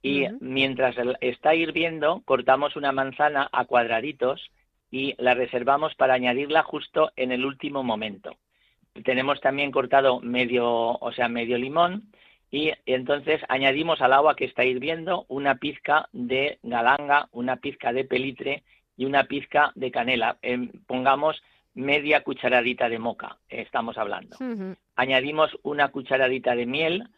y 0.03 0.26
mientras 0.40 0.96
está 1.20 1.55
hirviendo 1.55 2.22
cortamos 2.24 2.76
una 2.76 2.92
manzana 2.92 3.49
a 3.53 3.64
cuadraditos 3.64 4.51
y 4.90 5.14
la 5.18 5.34
reservamos 5.34 5.94
para 5.94 6.14
añadirla 6.14 6.62
justo 6.62 7.11
en 7.16 7.32
el 7.32 7.44
último 7.44 7.82
momento. 7.82 8.36
Tenemos 9.05 9.40
también 9.40 9.70
cortado 9.70 10.20
medio, 10.20 10.66
o 10.66 11.12
sea, 11.12 11.28
medio 11.28 11.59
limón 11.59 12.11
y 12.51 12.72
entonces 12.86 13.40
añadimos 13.49 14.01
al 14.01 14.12
agua 14.12 14.34
que 14.34 14.46
está 14.46 14.64
hirviendo 14.64 15.26
una 15.28 15.57
pizca 15.57 16.09
de 16.12 16.59
galanga, 16.62 17.28
una 17.32 17.57
pizca 17.57 17.92
de 17.92 18.05
pelitre 18.05 18.62
y 18.96 19.05
una 19.05 19.24
pizca 19.24 19.72
de 19.74 19.90
canela. 19.90 20.38
Em, 20.42 20.70
pongamos 20.86 21.40
media 21.74 22.22
cucharadita 22.22 22.88
de 22.88 22.99
moca, 22.99 23.36
estamos 23.49 23.99
hablando. 23.99 24.36
Añadimos 24.96 25.57
una 25.62 25.88
cucharadita 25.88 26.57
de 26.57 26.66
miel, 26.66 27.09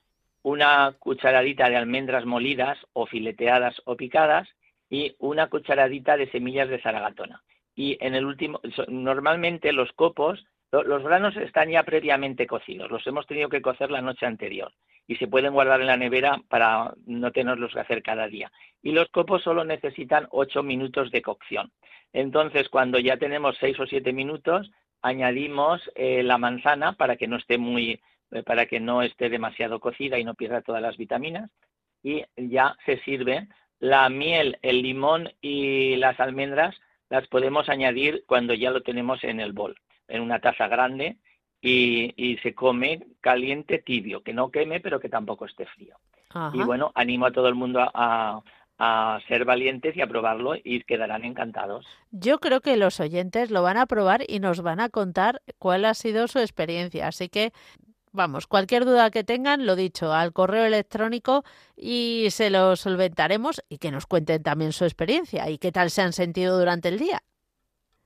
una 0.42 0.94
cucharadita 0.98 1.68
de 1.68 1.76
almendras 1.76 2.24
molidas 2.24 2.78
o 2.92 3.06
fileteadas 3.06 3.80
o 3.84 3.96
picadas 3.96 4.48
y 4.88 5.14
una 5.18 5.48
cucharadita 5.48 6.16
de 6.16 6.30
semillas 6.30 6.68
de 6.68 6.80
zaragatona. 6.80 7.42
Y 7.74 7.96
en 8.00 8.14
el 8.14 8.24
último, 8.24 8.60
normalmente 8.88 9.72
los 9.72 9.92
copos, 9.92 10.44
los 10.72 11.02
granos 11.02 11.36
están 11.36 11.70
ya 11.70 11.82
previamente 11.82 12.46
cocidos, 12.46 12.90
los 12.90 13.06
hemos 13.06 13.26
tenido 13.26 13.48
que 13.48 13.62
cocer 13.62 13.90
la 13.90 14.02
noche 14.02 14.26
anterior 14.26 14.72
y 15.06 15.16
se 15.16 15.26
pueden 15.26 15.52
guardar 15.52 15.80
en 15.80 15.88
la 15.88 15.96
nevera 15.96 16.40
para 16.48 16.94
no 17.06 17.32
tenerlos 17.32 17.72
que 17.72 17.80
hacer 17.80 18.02
cada 18.02 18.28
día. 18.28 18.52
Y 18.82 18.92
los 18.92 19.08
copos 19.08 19.42
solo 19.42 19.64
necesitan 19.64 20.28
ocho 20.30 20.62
minutos 20.62 21.10
de 21.10 21.22
cocción. 21.22 21.72
Entonces, 22.12 22.68
cuando 22.68 22.98
ya 22.98 23.16
tenemos 23.16 23.56
seis 23.58 23.78
o 23.80 23.86
siete 23.86 24.12
minutos, 24.12 24.70
añadimos 25.02 25.80
eh, 25.94 26.22
la 26.22 26.38
manzana 26.38 26.92
para 26.92 27.16
que 27.16 27.26
no 27.26 27.36
esté 27.36 27.58
muy 27.58 28.00
para 28.44 28.66
que 28.66 28.80
no 28.80 29.02
esté 29.02 29.28
demasiado 29.28 29.80
cocida 29.80 30.18
y 30.18 30.24
no 30.24 30.34
pierda 30.34 30.62
todas 30.62 30.82
las 30.82 30.96
vitaminas. 30.96 31.50
Y 32.02 32.24
ya 32.36 32.76
se 32.86 32.98
sirve 33.00 33.48
la 33.78 34.08
miel, 34.08 34.58
el 34.62 34.82
limón 34.82 35.30
y 35.40 35.96
las 35.96 36.20
almendras 36.20 36.76
las 37.08 37.26
podemos 37.26 37.68
añadir 37.68 38.24
cuando 38.26 38.54
ya 38.54 38.70
lo 38.70 38.82
tenemos 38.82 39.24
en 39.24 39.40
el 39.40 39.52
bol, 39.52 39.76
en 40.06 40.22
una 40.22 40.38
taza 40.38 40.68
grande 40.68 41.16
y, 41.60 42.38
se 42.42 42.54
come 42.54 43.06
caliente 43.20 43.78
tibio, 43.78 44.22
que 44.22 44.32
no 44.32 44.50
queme 44.50 44.80
pero 44.80 45.00
que 45.00 45.08
tampoco 45.08 45.44
esté 45.44 45.66
frío. 45.66 45.96
Y 46.54 46.62
bueno, 46.62 46.92
animo 46.94 47.26
a 47.26 47.32
todo 47.32 47.48
el 47.48 47.56
mundo 47.56 47.80
a, 47.92 48.40
a 48.78 49.20
ser 49.28 49.44
valientes 49.44 49.94
y 49.96 50.00
a 50.00 50.06
probarlo 50.06 50.54
y 50.54 50.82
quedarán 50.84 51.24
encantados. 51.24 51.86
Yo 52.12 52.38
creo 52.38 52.60
que 52.60 52.76
los 52.76 53.00
oyentes 53.00 53.50
lo 53.50 53.62
van 53.62 53.76
a 53.76 53.86
probar 53.86 54.22
y 54.26 54.38
nos 54.38 54.62
van 54.62 54.80
a 54.80 54.88
contar 54.88 55.42
cuál 55.58 55.84
ha 55.84 55.94
sido 55.94 56.28
su 56.28 56.38
experiencia. 56.38 57.08
Así 57.08 57.28
que, 57.28 57.52
vamos, 58.12 58.46
cualquier 58.46 58.84
duda 58.84 59.10
que 59.10 59.24
tengan, 59.24 59.66
lo 59.66 59.76
dicho, 59.76 60.12
al 60.12 60.32
correo 60.32 60.64
electrónico 60.64 61.44
y 61.76 62.26
se 62.30 62.50
lo 62.50 62.76
solventaremos 62.76 63.62
y 63.68 63.78
que 63.78 63.90
nos 63.90 64.06
cuenten 64.06 64.42
también 64.42 64.72
su 64.72 64.84
experiencia 64.84 65.48
y 65.50 65.58
qué 65.58 65.72
tal 65.72 65.90
se 65.90 66.02
han 66.02 66.12
sentido 66.12 66.58
durante 66.58 66.88
el 66.88 66.98
día. 66.98 67.22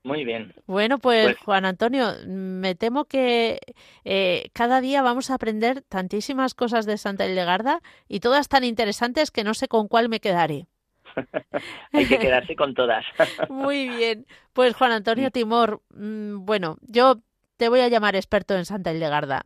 Muy 0.05 0.25
bien. 0.25 0.55
Bueno, 0.67 0.99
pues, 0.99 1.25
pues 1.25 1.39
Juan 1.39 1.65
Antonio, 1.65 2.13
me 2.27 2.75
temo 2.75 3.07
que 3.07 3.59
eh, 4.05 4.51
cada 4.53 4.83
día 4.83 5.01
vamos 5.01 5.31
a 5.31 5.35
aprender 5.35 5.81
tantísimas 5.81 6.53
cosas 6.53 6.85
de 6.85 6.99
Santa 6.99 7.27
Hildegarda 7.27 7.81
y 8.07 8.21
todas 8.21 8.49
tan 8.49 8.65
interesantes 8.65 9.31
que 9.31 9.45
no 9.45 9.55
sé 9.55 9.67
con 9.67 9.89
cuál 9.89 10.11
me 10.11 10.21
quedaré. 10.21 10.67
Hay 11.93 12.07
que 12.07 12.19
quedarse 12.19 12.55
con 12.55 12.75
todas. 12.75 13.07
Muy 13.49 13.89
bien. 13.89 14.27
Pues 14.53 14.75
Juan 14.75 14.93
Antonio 14.93 15.31
Timor, 15.31 15.81
mm, 15.95 16.45
bueno, 16.45 16.77
yo 16.83 17.23
te 17.57 17.71
voy 17.71 17.81
a 17.81 17.89
llamar 17.89 18.15
experto 18.15 18.55
en 18.57 18.67
Santa 18.67 18.93
Hildegarda. 18.93 19.43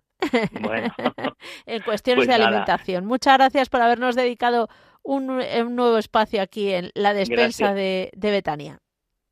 Bueno. 0.61 0.93
en 1.67 1.83
cuestiones 1.83 2.27
pues 2.27 2.29
de 2.29 2.43
alimentación. 2.43 3.07
Muchas 3.07 3.39
gracias 3.39 3.69
por 3.69 3.81
habernos 3.83 4.17
dedicado 4.17 4.69
un, 5.03 5.27
nuevo 5.27 5.99
espacio 5.99 6.43
aquí 6.43 6.73
en 6.73 6.91
la 6.95 7.15
despensa 7.15 7.75
de, 7.75 8.11
de 8.15 8.31
Betania. 8.31 8.79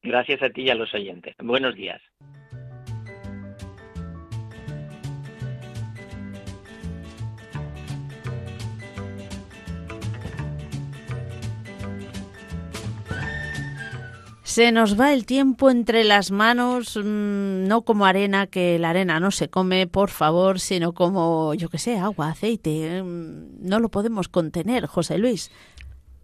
Gracias 0.02 0.42
a 0.42 0.50
ti 0.50 0.62
y 0.62 0.70
a 0.70 0.74
los 0.74 0.94
oyentes. 0.94 1.34
Buenos 1.38 1.74
días. 1.74 2.00
Se 14.56 14.72
nos 14.72 14.98
va 14.98 15.12
el 15.12 15.26
tiempo 15.26 15.68
entre 15.68 16.02
las 16.02 16.30
manos, 16.30 16.96
mm, 16.96 17.68
no 17.68 17.82
como 17.82 18.06
arena, 18.06 18.46
que 18.46 18.78
la 18.78 18.88
arena 18.88 19.20
no 19.20 19.30
se 19.30 19.50
come, 19.50 19.86
por 19.86 20.08
favor, 20.08 20.60
sino 20.60 20.94
como, 20.94 21.52
yo 21.52 21.68
qué 21.68 21.76
sé, 21.76 21.98
agua, 21.98 22.30
aceite. 22.30 23.02
Mm, 23.02 23.68
no 23.68 23.80
lo 23.80 23.90
podemos 23.90 24.30
contener, 24.30 24.86
José 24.86 25.18
Luis. 25.18 25.50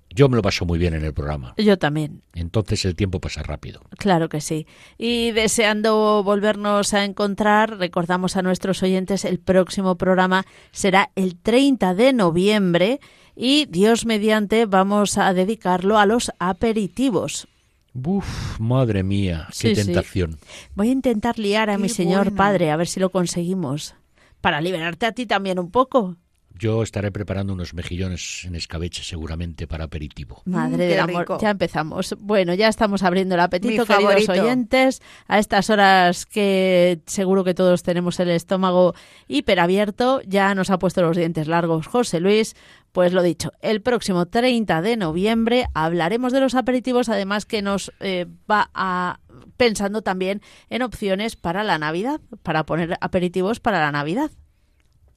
Yo 0.09 0.31
me 0.31 0.37
lo 0.37 0.41
paso 0.41 0.65
muy 0.65 0.79
bien 0.79 0.95
en 0.95 1.05
el 1.05 1.13
programa. 1.13 1.53
Yo 1.59 1.79
también. 1.79 2.23
Entonces 2.33 2.87
el 2.87 2.95
tiempo 2.95 3.21
pasa 3.21 3.43
rápido. 3.43 3.83
Claro 3.99 4.31
que 4.31 4.41
sí. 4.41 4.67
Y 4.97 5.33
deseando 5.33 6.23
volvernos 6.23 6.95
a 6.95 7.05
encontrar, 7.05 7.77
recordamos 7.77 8.39
a 8.39 8.43
nuestros 8.43 8.83
oyentes, 8.83 9.27
el 9.27 9.41
próximo 9.41 9.97
programa 9.97 10.47
será 10.71 11.11
el 11.17 11.37
30 11.37 11.93
de 11.93 12.15
noviembre 12.15 12.99
y 13.37 13.67
Dios 13.67 14.07
mediante 14.07 14.65
vamos 14.65 15.19
a 15.19 15.35
dedicarlo 15.35 15.99
a 15.99 16.07
los 16.07 16.33
aperitivos. 16.39 17.47
Uf, 17.95 18.59
madre 18.59 19.03
mía, 19.03 19.49
qué 19.59 19.75
tentación. 19.75 20.39
Voy 20.75 20.89
a 20.89 20.93
intentar 20.93 21.39
liar 21.39 21.69
a 21.71 21.79
mi 21.79 21.89
señor 21.89 22.35
padre, 22.35 22.71
a 22.71 22.77
ver 22.77 22.87
si 22.87 23.01
lo 23.01 23.11
conseguimos. 23.11 23.95
Para 24.41 24.61
liberarte 24.61 25.07
a 25.07 25.13
ti 25.13 25.27
también 25.27 25.59
un 25.59 25.71
poco. 25.71 26.17
Yo 26.59 26.83
estaré 26.83 27.11
preparando 27.11 27.53
unos 27.53 27.75
mejillones 27.75 28.45
en 28.45 28.55
escabeche 28.55 29.03
seguramente 29.03 29.67
para 29.67 29.85
aperitivo. 29.85 30.43
Madre 30.45 30.87
mm, 30.87 30.89
del 30.91 31.01
amor, 31.01 31.27
ya 31.41 31.51
empezamos. 31.51 32.15
Bueno, 32.19 32.55
ya 32.55 32.69
estamos 32.69 33.03
abriendo 33.03 33.35
el 33.35 33.41
apetito, 33.41 33.87
queridos 33.87 34.29
oyentes, 34.29 35.03
a 35.29 35.39
estas 35.39 35.71
horas 35.71 36.27
que 36.27 37.01
seguro 37.07 37.45
que 37.45 37.55
todos 37.55 37.83
tenemos 37.83 38.21
el 38.21 38.31
estómago 38.31 38.95
hiperabierto, 39.29 40.21
ya 40.27 40.55
nos 40.55 40.71
ha 40.71 40.79
puesto 40.79 41.03
los 41.03 41.17
dientes 41.17 41.49
largos 41.49 41.87
José 41.87 42.21
Luis. 42.21 42.55
Pues 42.93 43.15
lo 43.15 43.23
dicho, 43.23 43.53
el 43.63 43.81
próximo 43.81 44.27
30 44.27 44.83
de 44.83 44.99
noviembre 44.99 45.67
hablaremos 45.73 46.31
de 46.31 46.41
los 46.41 46.55
aperitivos, 46.55 47.09
además 47.09 47.47
que 47.47 47.63
nos 47.63 47.91
eh, 48.01 48.27
va 48.51 48.71
a 48.75 49.21
pensando 49.57 50.03
también 50.03 50.43
en 50.69 50.83
opciones 50.83 51.37
para 51.37 51.65
la 51.65 51.79
Navidad, 51.79 52.21
para 52.43 52.67
poner 52.67 52.99
aperitivos 53.01 53.61
para 53.61 53.81
la 53.81 53.93
Navidad 53.93 54.31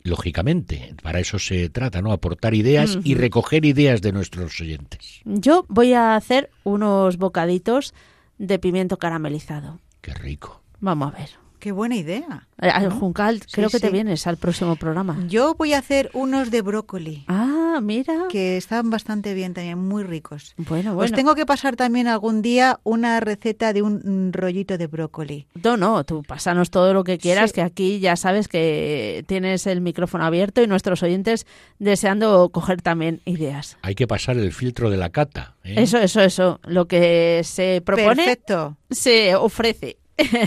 lógicamente, 0.06 0.95
para 1.01 1.20
eso 1.20 1.39
se 1.39 1.68
trata, 1.70 2.01
¿no? 2.01 2.14
Aportar 2.14 2.53
ideas 2.53 2.97
y 3.03 3.16
recoger 3.16 3.66
ideas 3.66 4.01
de 4.01 4.12
nuestros 4.12 4.62
oyentes. 4.62 5.22
Yo 5.26 5.66
voy 5.68 5.93
a 5.93 6.16
hacer 6.16 6.51
unos 6.64 7.18
bocaditos 7.18 7.93
de 8.38 8.60
pimiento 8.60 8.97
caramelizado. 8.97 9.80
Qué 10.01 10.14
rico. 10.14 10.62
Vamos 10.80 11.14
a 11.14 11.18
ver. 11.18 11.45
Qué 11.66 11.72
buena 11.72 11.95
idea. 11.95 12.47
Eh, 12.61 12.70
al 12.70 12.91
Juncal, 12.91 13.41
creo 13.51 13.72
que 13.72 13.80
te 13.80 13.89
vienes 13.89 14.28
al 14.28 14.38
próximo 14.38 14.76
programa. 14.76 15.18
Yo 15.28 15.55
voy 15.55 15.74
a 15.74 15.80
hacer 15.80 16.11
unos 16.13 16.51
de 16.51 16.61
brócoli. 16.61 17.26
Ah, 17.28 17.80
mira. 17.82 18.28
Que 18.30 18.55
están 18.55 18.91
bastante 18.91 19.34
bien 19.34 19.55
también, 19.55 19.80
muy 19.80 20.03
ricos. 20.03 20.53
Bueno, 20.57 20.93
bueno. 20.93 21.05
Os 21.05 21.11
tengo 21.11 21.34
que 21.34 21.47
pasar 21.47 21.76
también 21.76 22.05
algún 22.05 22.43
día 22.43 22.80
una 22.84 23.20
receta 23.20 23.74
de 23.74 23.82
un 23.82 24.32
rollito 24.32 24.78
de 24.78 24.86
brócoli. 24.86 25.47
No, 25.63 25.76
no, 25.76 26.03
tú 26.03 26.22
pásanos 26.22 26.70
todo 26.70 26.93
lo 26.93 27.03
que 27.03 27.18
quieras, 27.18 27.51
que 27.51 27.63
aquí 27.63 27.99
ya 27.99 28.16
sabes 28.16 28.47
que 28.47 29.26
tienes 29.26 29.66
el 29.66 29.82
micrófono 29.82 30.24
abierto 30.24 30.61
y 30.61 30.68
nuestros 30.68 31.01
oyentes 31.01 31.47
deseando 31.80 32.47
coger 32.49 32.84
también 32.84 33.22
ideas. 33.26 33.80
Hay 33.82 33.95
que 33.95 34.05
pasar 34.05 34.38
el 34.38 34.53
filtro 34.53 34.91
de 34.91 34.97
la 34.97 35.09
cata. 35.09 35.55
¿eh? 35.63 35.82
Eso, 35.82 35.97
eso, 35.97 36.22
eso. 36.22 36.59
Lo 36.68 36.88
que 36.88 37.41
se 37.43 37.82
propone 37.84 38.18
Perfecto. 38.18 38.78
se 38.91 39.34
ofrece. 39.36 39.97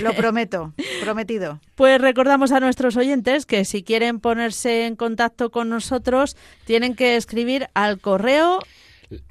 Lo 0.02 0.14
prometo, 0.14 0.72
prometido. 1.02 1.60
Pues 1.74 2.00
recordamos 2.00 2.52
a 2.52 2.60
nuestros 2.60 2.96
oyentes 2.96 3.46
que 3.46 3.64
si 3.64 3.82
quieren 3.82 4.20
ponerse 4.20 4.86
en 4.86 4.96
contacto 4.96 5.50
con 5.50 5.68
nosotros, 5.68 6.36
tienen 6.64 6.94
que 6.94 7.16
escribir 7.16 7.68
al 7.74 8.00
correo 8.00 8.60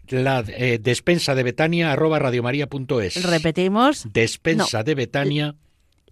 la 0.09 0.43
eh, 0.47 0.79
despensa 0.81 1.35
de 1.35 1.43
Betania 1.43 1.91
arroba 1.91 2.19
radiomaria.es. 2.19 3.23
Repetimos. 3.23 4.07
Despensa 4.11 4.83
de 4.83 4.95
Betania. 4.95 5.55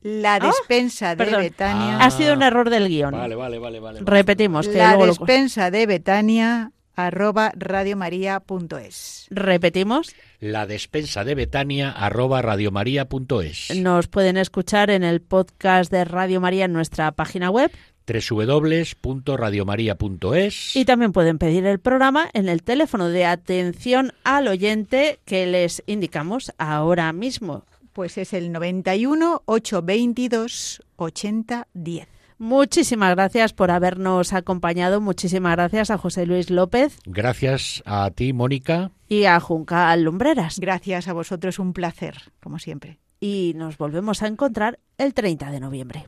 La 0.01 0.35
ah, 0.35 0.39
despensa 0.39 1.15
de 1.15 1.25
Betania. 1.25 1.97
Ha 1.97 2.11
sido 2.11 2.33
un 2.33 2.43
error 2.43 2.69
del 2.69 2.87
guion. 2.89 3.11
Vale, 3.11 3.35
vale, 3.35 3.57
vale. 3.57 3.79
vale 3.79 3.99
Repetimos. 4.03 4.67
Que 4.67 4.77
la 4.77 4.97
despensa 4.97 5.71
de 5.71 5.87
Betania 5.87 6.71
arroba 6.95 7.51
radiomaria.es. 7.55 9.27
Repetimos. 9.29 10.15
La 10.39 10.65
despensa 10.65 11.23
de 11.23 11.35
Betania 11.35 11.91
arroba 11.91 12.41
radiomaria.es. 12.41 13.75
Nos 13.75 14.07
pueden 14.07 14.37
escuchar 14.37 14.89
en 14.89 15.03
el 15.03 15.21
podcast 15.21 15.91
de 15.91 16.05
Radio 16.05 16.41
María 16.41 16.65
en 16.65 16.73
nuestra 16.73 17.11
página 17.11 17.49
web 17.49 17.71
www.radiomaria.es 18.07 20.75
y 20.75 20.85
también 20.85 21.11
pueden 21.11 21.39
pedir 21.39 21.65
el 21.65 21.79
programa 21.79 22.29
en 22.33 22.49
el 22.49 22.61
teléfono 22.63 23.09
de 23.09 23.25
atención 23.25 24.13
al 24.23 24.47
oyente 24.47 25.19
que 25.25 25.47
les 25.47 25.81
indicamos 25.87 26.53
ahora 26.57 27.11
mismo. 27.13 27.65
Pues 27.93 28.17
es 28.17 28.33
el 28.33 28.51
91 28.51 29.43
822 29.45 30.83
8010. 30.97 32.14
Muchísimas 32.37 33.15
gracias 33.15 33.53
por 33.53 33.71
habernos 33.71 34.33
acompañado. 34.33 35.01
Muchísimas 35.01 35.53
gracias 35.55 35.91
a 35.91 35.97
José 35.97 36.25
Luis 36.25 36.49
López. 36.49 36.99
Gracias 37.05 37.81
a 37.85 38.11
ti, 38.11 38.33
Mónica. 38.33 38.91
Y 39.07 39.25
a 39.25 39.39
Juncal 39.39 40.03
Lumbreras. 40.03 40.59
Gracias 40.59 41.07
a 41.07 41.13
vosotros, 41.13 41.59
un 41.59 41.73
placer, 41.73 42.15
como 42.41 42.59
siempre. 42.59 42.99
Y 43.19 43.53
nos 43.55 43.77
volvemos 43.77 44.21
a 44.21 44.27
encontrar 44.27 44.79
el 44.97 45.13
30 45.13 45.51
de 45.51 45.59
noviembre. 45.59 46.07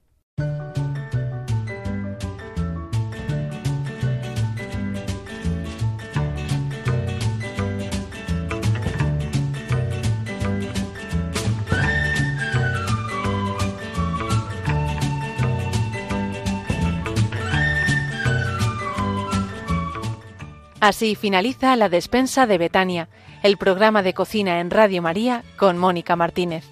Así 20.80 21.16
finaliza 21.16 21.76
la 21.76 21.90
despensa 21.90 22.46
de 22.46 22.58
Betania, 22.58 23.10
el 23.42 23.58
programa 23.58 24.04
de 24.04 24.14
cocina 24.14 24.60
en 24.60 24.70
Radio 24.70 25.02
María 25.02 25.44
con 25.58 25.78
Mónica 25.78 26.16
Martínez. 26.16 26.66